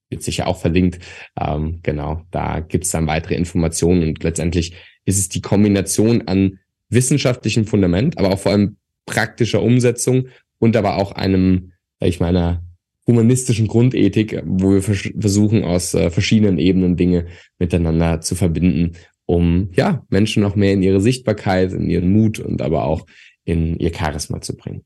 wird 0.10 0.24
sicher 0.24 0.48
auch 0.48 0.60
verlinkt. 0.60 1.00
Ähm, 1.40 1.80
genau, 1.84 2.22
da 2.32 2.60
gibt's 2.60 2.92
dann 2.92 3.08
weitere 3.08 3.36
Informationen 3.36 4.04
und 4.04 4.24
letztendlich 4.24 4.76
ist 5.06 5.18
es 5.18 5.30
die 5.30 5.42
Kombination 5.42 6.28
an 6.28 6.60
wissenschaftlichem 6.90 7.66
Fundament, 7.66 8.18
aber 8.18 8.30
auch 8.30 8.40
vor 8.40 8.52
allem 8.52 8.78
praktischer 9.06 9.62
Umsetzung 9.62 10.28
und 10.60 10.76
aber 10.76 10.97
auch 10.97 11.12
einem, 11.12 11.72
ich 11.99 12.20
meine, 12.20 12.62
humanistischen 13.08 13.68
Grundethik, 13.68 14.41
wo 14.45 14.74
wir 14.74 14.82
vers 14.82 15.10
versuchen, 15.20 15.64
aus 15.64 15.93
äh, 15.93 16.10
verschiedenen 16.10 16.58
Ebenen 16.58 16.95
Dinge 16.95 17.28
miteinander 17.60 18.22
zu 18.22 18.36
verbinden, 18.36 18.93
um 19.26 19.70
ja 19.74 20.03
Menschen 20.10 20.41
noch 20.41 20.56
mehr 20.56 20.74
in 20.74 20.82
ihre 20.82 21.01
Sichtbarkeit, 21.01 21.72
in 21.72 21.89
ihren 21.89 22.12
Mut 22.12 22.39
und 22.39 22.62
aber 22.62 22.86
auch 22.86 23.06
in 23.46 23.78
ihr 23.78 23.93
Charisma 23.93 24.41
zu 24.41 24.58
bringen. 24.58 24.84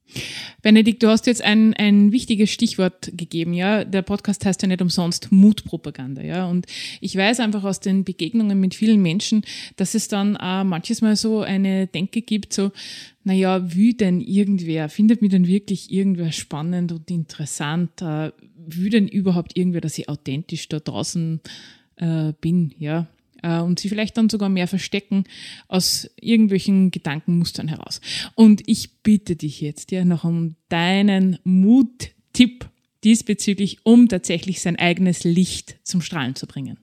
Benedikt, 0.61 1.01
du 1.01 1.07
hast 1.07 1.27
jetzt 1.27 1.41
ein, 1.41 1.73
ein 1.75 2.11
wichtiges 2.11 2.51
Stichwort 2.51 3.09
gegeben, 3.15 3.53
ja. 3.53 3.85
Der 3.85 4.01
Podcast 4.01 4.45
heißt 4.45 4.61
ja 4.61 4.67
nicht 4.67 4.81
umsonst 4.81 5.31
Mutpropaganda, 5.31 6.21
ja. 6.21 6.45
Und 6.45 6.67
ich 6.99 7.15
weiß 7.15 7.39
einfach 7.39 7.63
aus 7.63 7.79
den 7.79 8.03
Begegnungen 8.03 8.59
mit 8.59 8.75
vielen 8.75 9.01
Menschen, 9.01 9.43
dass 9.77 9.95
es 9.95 10.09
dann 10.09 10.35
auch 10.35 10.65
manches 10.65 11.01
Mal 11.01 11.15
so 11.15 11.39
eine 11.39 11.87
Denke 11.87 12.21
gibt, 12.21 12.51
so, 12.51 12.71
naja, 13.23 13.73
wie 13.73 13.93
denn 13.93 14.19
irgendwer, 14.19 14.89
findet 14.89 15.21
mir 15.21 15.29
denn 15.29 15.47
wirklich 15.47 15.89
irgendwer 15.89 16.33
spannend 16.33 16.91
und 16.91 17.09
interessant, 17.09 18.01
äh, 18.01 18.31
wie 18.67 18.89
denn 18.89 19.07
überhaupt 19.07 19.57
irgendwer, 19.57 19.81
dass 19.81 19.97
ich 19.97 20.09
authentisch 20.09 20.67
da 20.67 20.79
draußen 20.79 21.39
äh, 21.95 22.33
bin, 22.41 22.73
ja 22.77 23.07
und 23.43 23.79
sie 23.79 23.89
vielleicht 23.89 24.17
dann 24.17 24.29
sogar 24.29 24.49
mehr 24.49 24.67
verstecken 24.67 25.23
aus 25.67 26.09
irgendwelchen 26.19 26.91
Gedankenmustern 26.91 27.67
heraus. 27.67 28.01
Und 28.35 28.63
ich 28.67 29.01
bitte 29.01 29.35
dich 29.35 29.61
jetzt 29.61 29.91
ja 29.91 30.05
noch 30.05 30.23
um 30.23 30.55
deinen 30.69 31.39
Muttipp 31.43 32.69
diesbezüglich, 33.03 33.79
um 33.83 34.07
tatsächlich 34.07 34.61
sein 34.61 34.75
eigenes 34.77 35.23
Licht 35.23 35.79
zum 35.83 36.01
Strahlen 36.01 36.35
zu 36.35 36.47
bringen. 36.47 36.77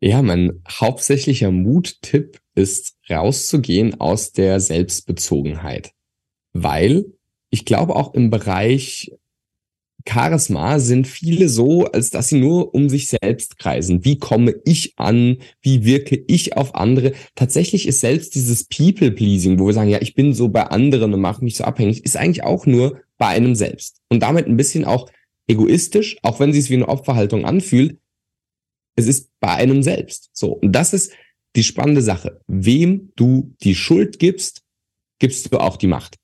Ja, 0.00 0.20
mein 0.22 0.62
hauptsächlicher 0.68 1.50
Muttipp 1.50 2.40
ist 2.54 2.96
rauszugehen 3.08 4.00
aus 4.00 4.32
der 4.32 4.60
Selbstbezogenheit, 4.60 5.92
weil 6.52 7.06
ich 7.50 7.64
glaube 7.64 7.96
auch 7.96 8.14
im 8.14 8.30
Bereich 8.30 9.12
Charisma 10.06 10.78
sind 10.78 11.06
viele 11.06 11.48
so, 11.48 11.86
als 11.86 12.10
dass 12.10 12.28
sie 12.28 12.38
nur 12.38 12.74
um 12.74 12.88
sich 12.88 13.08
selbst 13.08 13.58
kreisen. 13.58 14.04
Wie 14.04 14.18
komme 14.18 14.54
ich 14.64 14.92
an? 14.96 15.38
Wie 15.62 15.84
wirke 15.84 16.22
ich 16.26 16.56
auf 16.56 16.74
andere? 16.74 17.12
Tatsächlich 17.34 17.88
ist 17.88 18.00
selbst 18.00 18.34
dieses 18.34 18.64
People-Pleasing, 18.64 19.58
wo 19.58 19.66
wir 19.66 19.72
sagen, 19.72 19.90
ja, 19.90 20.02
ich 20.02 20.14
bin 20.14 20.34
so 20.34 20.48
bei 20.48 20.64
anderen 20.64 21.14
und 21.14 21.20
mache 21.20 21.42
mich 21.42 21.56
so 21.56 21.64
abhängig, 21.64 22.04
ist 22.04 22.16
eigentlich 22.16 22.44
auch 22.44 22.66
nur 22.66 23.00
bei 23.16 23.28
einem 23.28 23.54
selbst. 23.54 24.00
Und 24.10 24.20
damit 24.20 24.46
ein 24.46 24.56
bisschen 24.56 24.84
auch 24.84 25.10
egoistisch, 25.46 26.18
auch 26.22 26.40
wenn 26.40 26.52
sie 26.52 26.58
es 26.58 26.70
wie 26.70 26.74
eine 26.74 26.88
Opferhaltung 26.88 27.44
anfühlt. 27.44 27.98
Es 28.96 29.06
ist 29.06 29.30
bei 29.40 29.54
einem 29.54 29.82
selbst. 29.82 30.30
So. 30.32 30.52
Und 30.52 30.72
das 30.72 30.92
ist 30.92 31.12
die 31.56 31.64
spannende 31.64 32.02
Sache. 32.02 32.40
Wem 32.46 33.12
du 33.16 33.54
die 33.62 33.74
Schuld 33.74 34.18
gibst, 34.18 34.62
gibst 35.18 35.52
du 35.52 35.58
auch 35.58 35.76
die 35.76 35.86
Macht. 35.86 36.16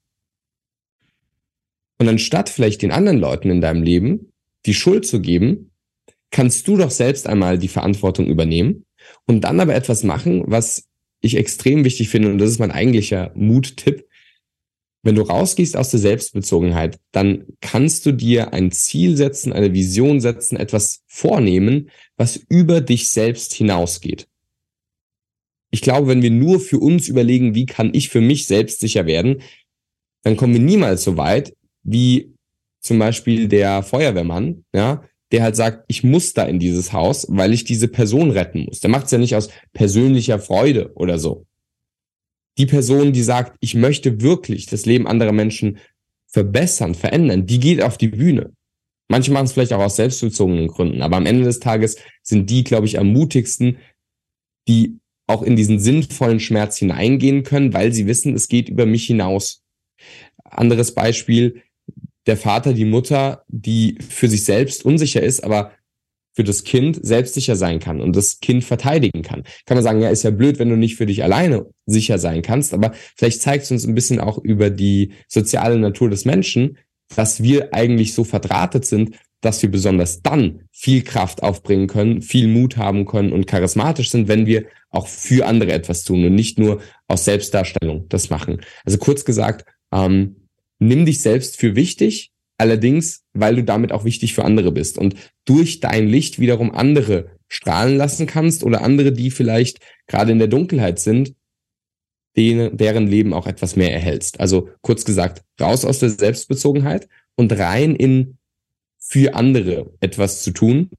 Und 2.01 2.09
anstatt 2.09 2.49
vielleicht 2.49 2.81
den 2.81 2.93
anderen 2.93 3.19
Leuten 3.19 3.51
in 3.51 3.61
deinem 3.61 3.83
Leben 3.83 4.33
die 4.65 4.73
Schuld 4.73 5.07
zu 5.07 5.21
geben, 5.21 5.71
kannst 6.31 6.67
du 6.67 6.79
doch 6.79 6.91
selbst 6.91 7.27
einmal 7.27 7.59
die 7.59 7.69
Verantwortung 7.69 8.27
übernehmen 8.27 8.87
und 9.27 9.43
dann 9.43 9.61
aber 9.61 9.75
etwas 9.75 10.03
machen, 10.03 10.45
was 10.47 10.89
ich 11.21 11.37
extrem 11.37 11.85
wichtig 11.85 12.09
finde, 12.09 12.31
und 12.31 12.39
das 12.39 12.49
ist 12.49 12.59
mein 12.59 12.71
eigentlicher 12.71 13.33
Mut-Tipp. 13.35 14.07
Wenn 15.03 15.15
du 15.15 15.21
rausgehst 15.21 15.77
aus 15.77 15.91
der 15.91 16.01
Selbstbezogenheit, 16.01 16.99
dann 17.13 17.45
kannst 17.61 18.07
du 18.07 18.13
dir 18.13 18.55
ein 18.55 18.73
Ziel 18.73 19.19
setzen, 19.19 19.53
eine 19.53 19.75
Vision 19.75 20.23
setzen, 20.23 20.57
etwas 20.57 21.03
vornehmen, 21.07 21.91
was 22.17 22.41
über 22.49 22.81
dich 22.81 23.11
selbst 23.11 23.53
hinausgeht. 23.53 24.27
Ich 25.71 25.83
glaube, 25.83 26.09
wenn 26.09 26.23
wir 26.23 26.31
nur 26.31 26.61
für 26.61 26.79
uns 26.79 27.09
überlegen, 27.09 27.55
wie 27.55 27.67
kann 27.67 27.93
ich 27.93 28.09
für 28.09 28.23
mich 28.23 28.47
selbst 28.47 28.81
sicher 28.81 29.05
werden, 29.05 29.43
dann 30.23 30.39
kommen 30.39 30.55
wir 30.55 30.61
niemals 30.61 31.05
so 31.05 31.19
weit, 31.19 31.55
wie 31.83 32.35
zum 32.81 32.99
Beispiel 32.99 33.49
der 33.49 33.83
Feuerwehrmann, 33.83 34.65
ja, 34.75 35.05
der 35.33 35.43
halt 35.43 35.57
sagt, 35.57 35.85
ich 35.89 36.03
muss 36.03 36.33
da 36.33 36.45
in 36.45 36.59
dieses 36.59 36.93
Haus, 36.93 37.27
weil 37.29 37.53
ich 37.53 37.65
diese 37.65 37.89
Person 37.89 38.31
retten 38.31 38.65
muss. 38.65 38.81
Der 38.81 38.91
macht 38.91 39.07
es 39.07 39.13
ja 39.13 39.19
nicht 39.19 39.37
aus 39.37 39.51
persönlicher 39.73 40.39
Freude 40.39 40.93
oder 40.95 41.19
so. 41.19 41.47
Die 42.59 42.67
Person, 42.67 43.13
die 43.13 43.23
sagt, 43.23 43.57
ich 43.61 43.75
möchte 43.75 44.21
wirklich 44.21 44.67
das 44.67 44.87
Leben 44.87 45.07
anderer 45.07 45.33
Menschen 45.33 45.79
verbessern, 46.27 46.95
verändern, 46.95 47.47
die 47.47 47.61
geht 47.61 47.83
auf 47.83 47.97
die 47.97 48.09
Bühne. 48.09 48.53
Manche 49.09 49.33
machen 49.33 49.47
es 49.47 49.53
vielleicht 49.53 49.73
auch 49.73 49.81
aus 49.81 49.97
selbstbezogenen 49.97 50.69
Gründen, 50.69 51.03
aber 51.03 51.17
am 51.17 51.27
Ende 51.27 51.45
des 51.45 51.59
Tages 51.59 51.97
sind 52.23 52.49
die, 52.51 52.63
glaube 52.63 52.87
ich, 52.87 52.99
am 52.99 53.13
mutigsten, 53.13 53.79
die 54.69 54.99
auch 55.27 55.43
in 55.43 55.57
diesen 55.57 55.79
sinnvollen 55.79 56.41
Schmerz 56.41 56.77
hineingehen 56.79 57.43
können, 57.43 57.73
weil 57.73 57.93
sie 57.93 58.07
wissen, 58.07 58.35
es 58.35 58.49
geht 58.49 58.69
über 58.69 58.87
mich 58.87 59.07
hinaus. 59.07 59.63
Anderes 60.45 60.95
Beispiel, 60.95 61.63
der 62.27 62.37
Vater, 62.37 62.73
die 62.73 62.85
Mutter, 62.85 63.45
die 63.49 63.99
für 64.09 64.29
sich 64.29 64.45
selbst 64.45 64.85
unsicher 64.85 65.23
ist, 65.23 65.43
aber 65.43 65.73
für 66.33 66.45
das 66.45 66.65
Kind 66.65 66.99
selbstsicher 67.03 67.57
sein 67.57 67.81
kann 67.81 68.01
und 68.01 68.15
das 68.15 68.41
Kind 68.41 68.65
verteidigen 68.65 69.23
kann. 69.23 69.43
Kann 69.67 69.77
man 69.77 69.85
sagen, 69.85 70.01
ja, 70.01 70.11
ist 70.11 70.23
ja 70.23 70.31
blöd, 70.31 70.59
wenn 70.59 70.69
du 70.69 70.77
nicht 70.77 70.97
für 70.97 71.07
dich 71.07 71.25
alleine 71.25 71.67
sicher 71.87 72.19
sein 72.19 72.43
kannst, 72.43 72.73
aber 72.73 72.93
vielleicht 73.17 73.43
zeigt 73.43 73.65
es 73.65 73.71
uns 73.71 73.87
ein 73.87 73.95
bisschen 73.95 74.21
auch 74.21 74.39
über 74.39 74.71
die 74.71 75.13
soziale 75.29 75.79
Natur 75.79 76.09
des 76.09 76.25
Menschen, 76.25 76.79
dass 77.15 77.43
wir 77.43 77.75
eigentlich 77.75 78.15
so 78.15 78.23
verdrahtet 78.23 78.87
sind, 78.87 79.17
dass 79.41 79.63
wir 79.63 79.71
besonders 79.71 80.23
dann 80.23 80.63
viel 80.71 81.03
Kraft 81.03 81.43
aufbringen 81.43 81.89
können, 81.89 82.23
viel 82.23 82.47
Mut 82.47 82.77
haben 82.77 83.07
können 83.07 83.33
und 83.33 83.47
charismatisch 83.47 84.11
sind, 84.11 84.29
wenn 84.29 84.47
wir 84.47 84.67
auch 84.91 85.09
für 85.09 85.47
andere 85.47 85.73
etwas 85.73 86.05
tun 86.05 86.25
und 86.25 86.35
nicht 86.35 86.59
nur 86.59 86.81
aus 87.09 87.25
Selbstdarstellung 87.25 88.07
das 88.09 88.31
machen. 88.31 88.61
Also 88.85 88.99
kurz 88.99 89.25
gesagt, 89.25 89.65
ähm, 89.93 90.37
nimm 90.81 91.07
dich 91.07 91.21
selbst 91.21 91.57
für 91.57 91.77
wichtig, 91.77 92.33
allerdings, 92.59 93.23
weil 93.33 93.57
du 93.57 93.65
damit 93.65 93.93
auch 93.93 94.05
wichtig 94.05 94.35
für 94.35 94.45
andere 94.45 94.73
bist 94.73 94.99
und 94.99 95.15
durch 95.45 95.81
dein 95.81 96.09
Licht 96.09 96.41
wiederum 96.41 96.75
andere 96.75 97.31
strahlen 97.49 97.97
lassen 97.97 98.27
kannst 98.27 98.65
oder 98.65 98.83
andere, 98.83 99.13
die 99.13 99.31
vielleicht 99.31 99.79
gerade 100.07 100.33
in 100.33 100.39
der 100.39 100.49
Dunkelheit 100.49 100.99
sind, 100.99 101.35
denen, 102.37 102.77
deren 102.77 103.07
Leben 103.07 103.33
auch 103.33 103.47
etwas 103.47 103.77
mehr 103.77 103.93
erhältst. 103.93 104.41
Also 104.41 104.69
kurz 104.83 105.05
gesagt, 105.05 105.43
raus 105.61 105.85
aus 105.85 105.99
der 105.99 106.11
Selbstbezogenheit 106.11 107.09
und 107.35 107.53
rein 107.53 107.97
in 107.97 108.39
für 108.99 109.35
andere 109.35 109.93
etwas 110.01 110.43
zu 110.43 110.53
tun, 110.53 110.91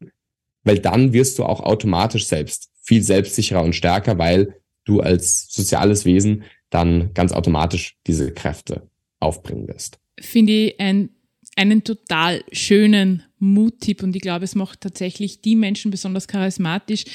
weil 0.64 0.80
dann 0.80 1.14
wirst 1.14 1.40
du 1.40 1.44
auch 1.44 1.62
automatisch 1.62 2.28
selbst 2.28 2.70
viel 2.82 3.04
selbstsicherer 3.04 3.64
und 3.64 3.76
stärker, 3.76 4.18
weil 4.18 4.56
du 4.84 5.00
als 5.00 5.48
soziales 5.50 6.06
Wesen 6.06 6.44
dann 6.70 7.14
ganz 7.14 7.32
automatisch 7.32 7.98
diese 8.08 8.34
Kräfte 8.34 8.91
aufbringen 9.22 9.68
wirst. 9.68 10.00
Finde 10.20 10.54
ich 10.54 10.80
ein, 10.80 11.10
einen 11.56 11.84
total 11.84 12.44
schönen 12.52 13.24
Muttipp 13.40 14.04
und 14.04 14.16
ich 14.16 14.22
glaube, 14.22 14.46
es 14.46 14.56
macht 14.56 14.82
tatsächlich 14.82 15.42
die 15.42 15.56
Menschen 15.56 15.92
besonders 15.92 16.28
charismatisch, 16.28 17.06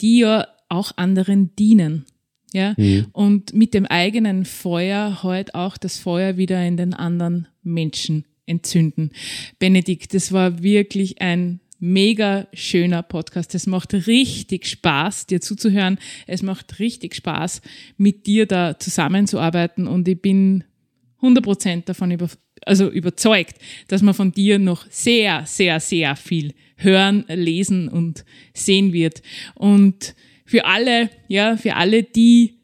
die 0.00 0.20
ja 0.20 0.46
auch 0.68 0.92
anderen 0.96 1.54
dienen. 1.56 2.06
Ja, 2.52 2.74
mhm. 2.78 3.06
und 3.12 3.52
mit 3.54 3.74
dem 3.74 3.86
eigenen 3.86 4.44
Feuer 4.44 5.22
halt 5.24 5.54
auch 5.54 5.76
das 5.76 5.98
Feuer 5.98 6.36
wieder 6.36 6.64
in 6.64 6.76
den 6.76 6.94
anderen 6.94 7.48
Menschen 7.64 8.24
entzünden. 8.46 9.10
Benedikt, 9.58 10.14
das 10.14 10.32
war 10.32 10.62
wirklich 10.62 11.20
ein 11.20 11.60
mega 11.78 12.46
schöner 12.52 13.02
Podcast. 13.02 13.54
Es 13.54 13.66
macht 13.66 13.94
richtig 13.94 14.66
Spaß, 14.66 15.26
dir 15.26 15.40
zuzuhören. 15.40 15.98
Es 16.26 16.42
macht 16.42 16.78
richtig 16.78 17.14
Spaß, 17.14 17.60
mit 17.96 18.26
dir 18.26 18.46
da 18.46 18.78
zusammenzuarbeiten 18.78 19.86
und 19.86 20.08
ich 20.08 20.20
bin 20.20 20.64
100% 21.22 21.84
davon 21.84 22.10
über, 22.10 22.28
also 22.64 22.90
überzeugt, 22.90 23.56
dass 23.88 24.02
man 24.02 24.14
von 24.14 24.32
dir 24.32 24.58
noch 24.58 24.86
sehr, 24.90 25.44
sehr, 25.46 25.80
sehr 25.80 26.16
viel 26.16 26.54
hören, 26.76 27.24
lesen 27.28 27.88
und 27.88 28.24
sehen 28.54 28.92
wird. 28.92 29.22
Und 29.54 30.14
für 30.44 30.64
alle, 30.64 31.10
ja, 31.28 31.56
für 31.56 31.74
alle, 31.74 32.02
die 32.02 32.55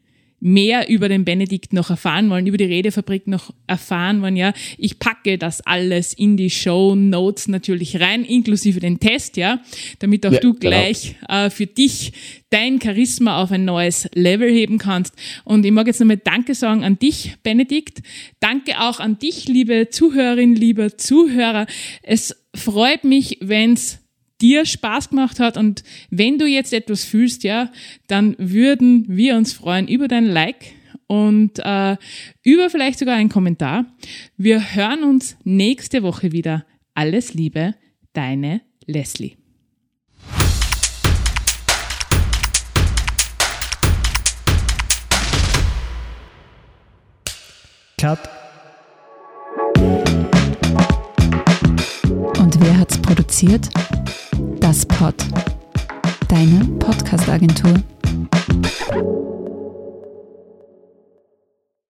mehr 0.43 0.89
über 0.89 1.07
den 1.07 1.23
Benedikt 1.23 1.71
noch 1.71 1.89
erfahren 1.89 2.29
wollen, 2.29 2.47
über 2.47 2.57
die 2.57 2.65
Redefabrik 2.65 3.27
noch 3.27 3.53
erfahren 3.65 4.21
wollen, 4.21 4.35
ja, 4.35 4.53
ich 4.77 4.99
packe 4.99 5.37
das 5.37 5.61
alles 5.61 6.11
in 6.11 6.35
die 6.35 6.49
Show 6.49 6.95
Notes 6.95 7.47
natürlich 7.47 8.01
rein, 8.01 8.25
inklusive 8.25 8.81
den 8.81 8.99
Test, 8.99 9.37
ja, 9.37 9.61
damit 9.99 10.25
auch 10.25 10.33
ja, 10.33 10.39
du 10.41 10.53
genau. 10.53 10.59
gleich 10.59 11.15
genau. 11.21 11.45
äh, 11.45 11.49
für 11.49 11.65
dich 11.65 12.11
dein 12.49 12.81
Charisma 12.81 13.41
auf 13.41 13.51
ein 13.51 13.63
neues 13.63 14.09
Level 14.13 14.51
heben 14.51 14.79
kannst. 14.79 15.15
Und 15.45 15.65
ich 15.65 15.71
mag 15.71 15.87
jetzt 15.87 16.01
nochmal 16.01 16.17
Danke 16.17 16.55
sagen 16.55 16.83
an 16.83 16.99
dich, 16.99 17.35
Benedikt. 17.41 18.01
Danke 18.41 18.81
auch 18.81 18.99
an 18.99 19.17
dich, 19.17 19.47
liebe 19.47 19.87
Zuhörerin, 19.89 20.55
lieber 20.55 20.97
Zuhörer. 20.97 21.67
Es 22.01 22.35
freut 22.53 23.05
mich, 23.05 23.37
wenn's 23.39 24.02
dir 24.43 24.65
Spaß 24.65 25.09
gemacht 25.09 25.39
hat 25.39 25.55
und 25.55 25.83
wenn 26.09 26.37
du 26.37 26.45
jetzt 26.45 26.73
etwas 26.73 27.05
fühlst, 27.05 27.43
ja, 27.45 27.71
dann 28.07 28.35
würden 28.37 29.05
wir 29.07 29.37
uns 29.37 29.53
freuen 29.53 29.87
über 29.87 30.09
dein 30.09 30.25
Like 30.25 30.73
und 31.07 31.59
äh, 31.59 31.95
über 32.43 32.69
vielleicht 32.69 32.99
sogar 32.99 33.15
einen 33.15 33.29
Kommentar. 33.29 33.85
Wir 34.35 34.75
hören 34.75 35.03
uns 35.03 35.37
nächste 35.45 36.03
Woche 36.03 36.33
wieder. 36.33 36.65
Alles 36.93 37.33
Liebe, 37.33 37.75
deine 38.11 38.61
Leslie. 38.85 39.37
Cut. 47.97 48.19
Und 52.37 52.59
wer 52.59 52.77
hat's 52.77 53.01
produziert? 53.01 53.69
Das 54.63 54.85
Pod. 54.85 55.13
Deine 56.29 56.63
Podcast-Agentur. 56.79 57.73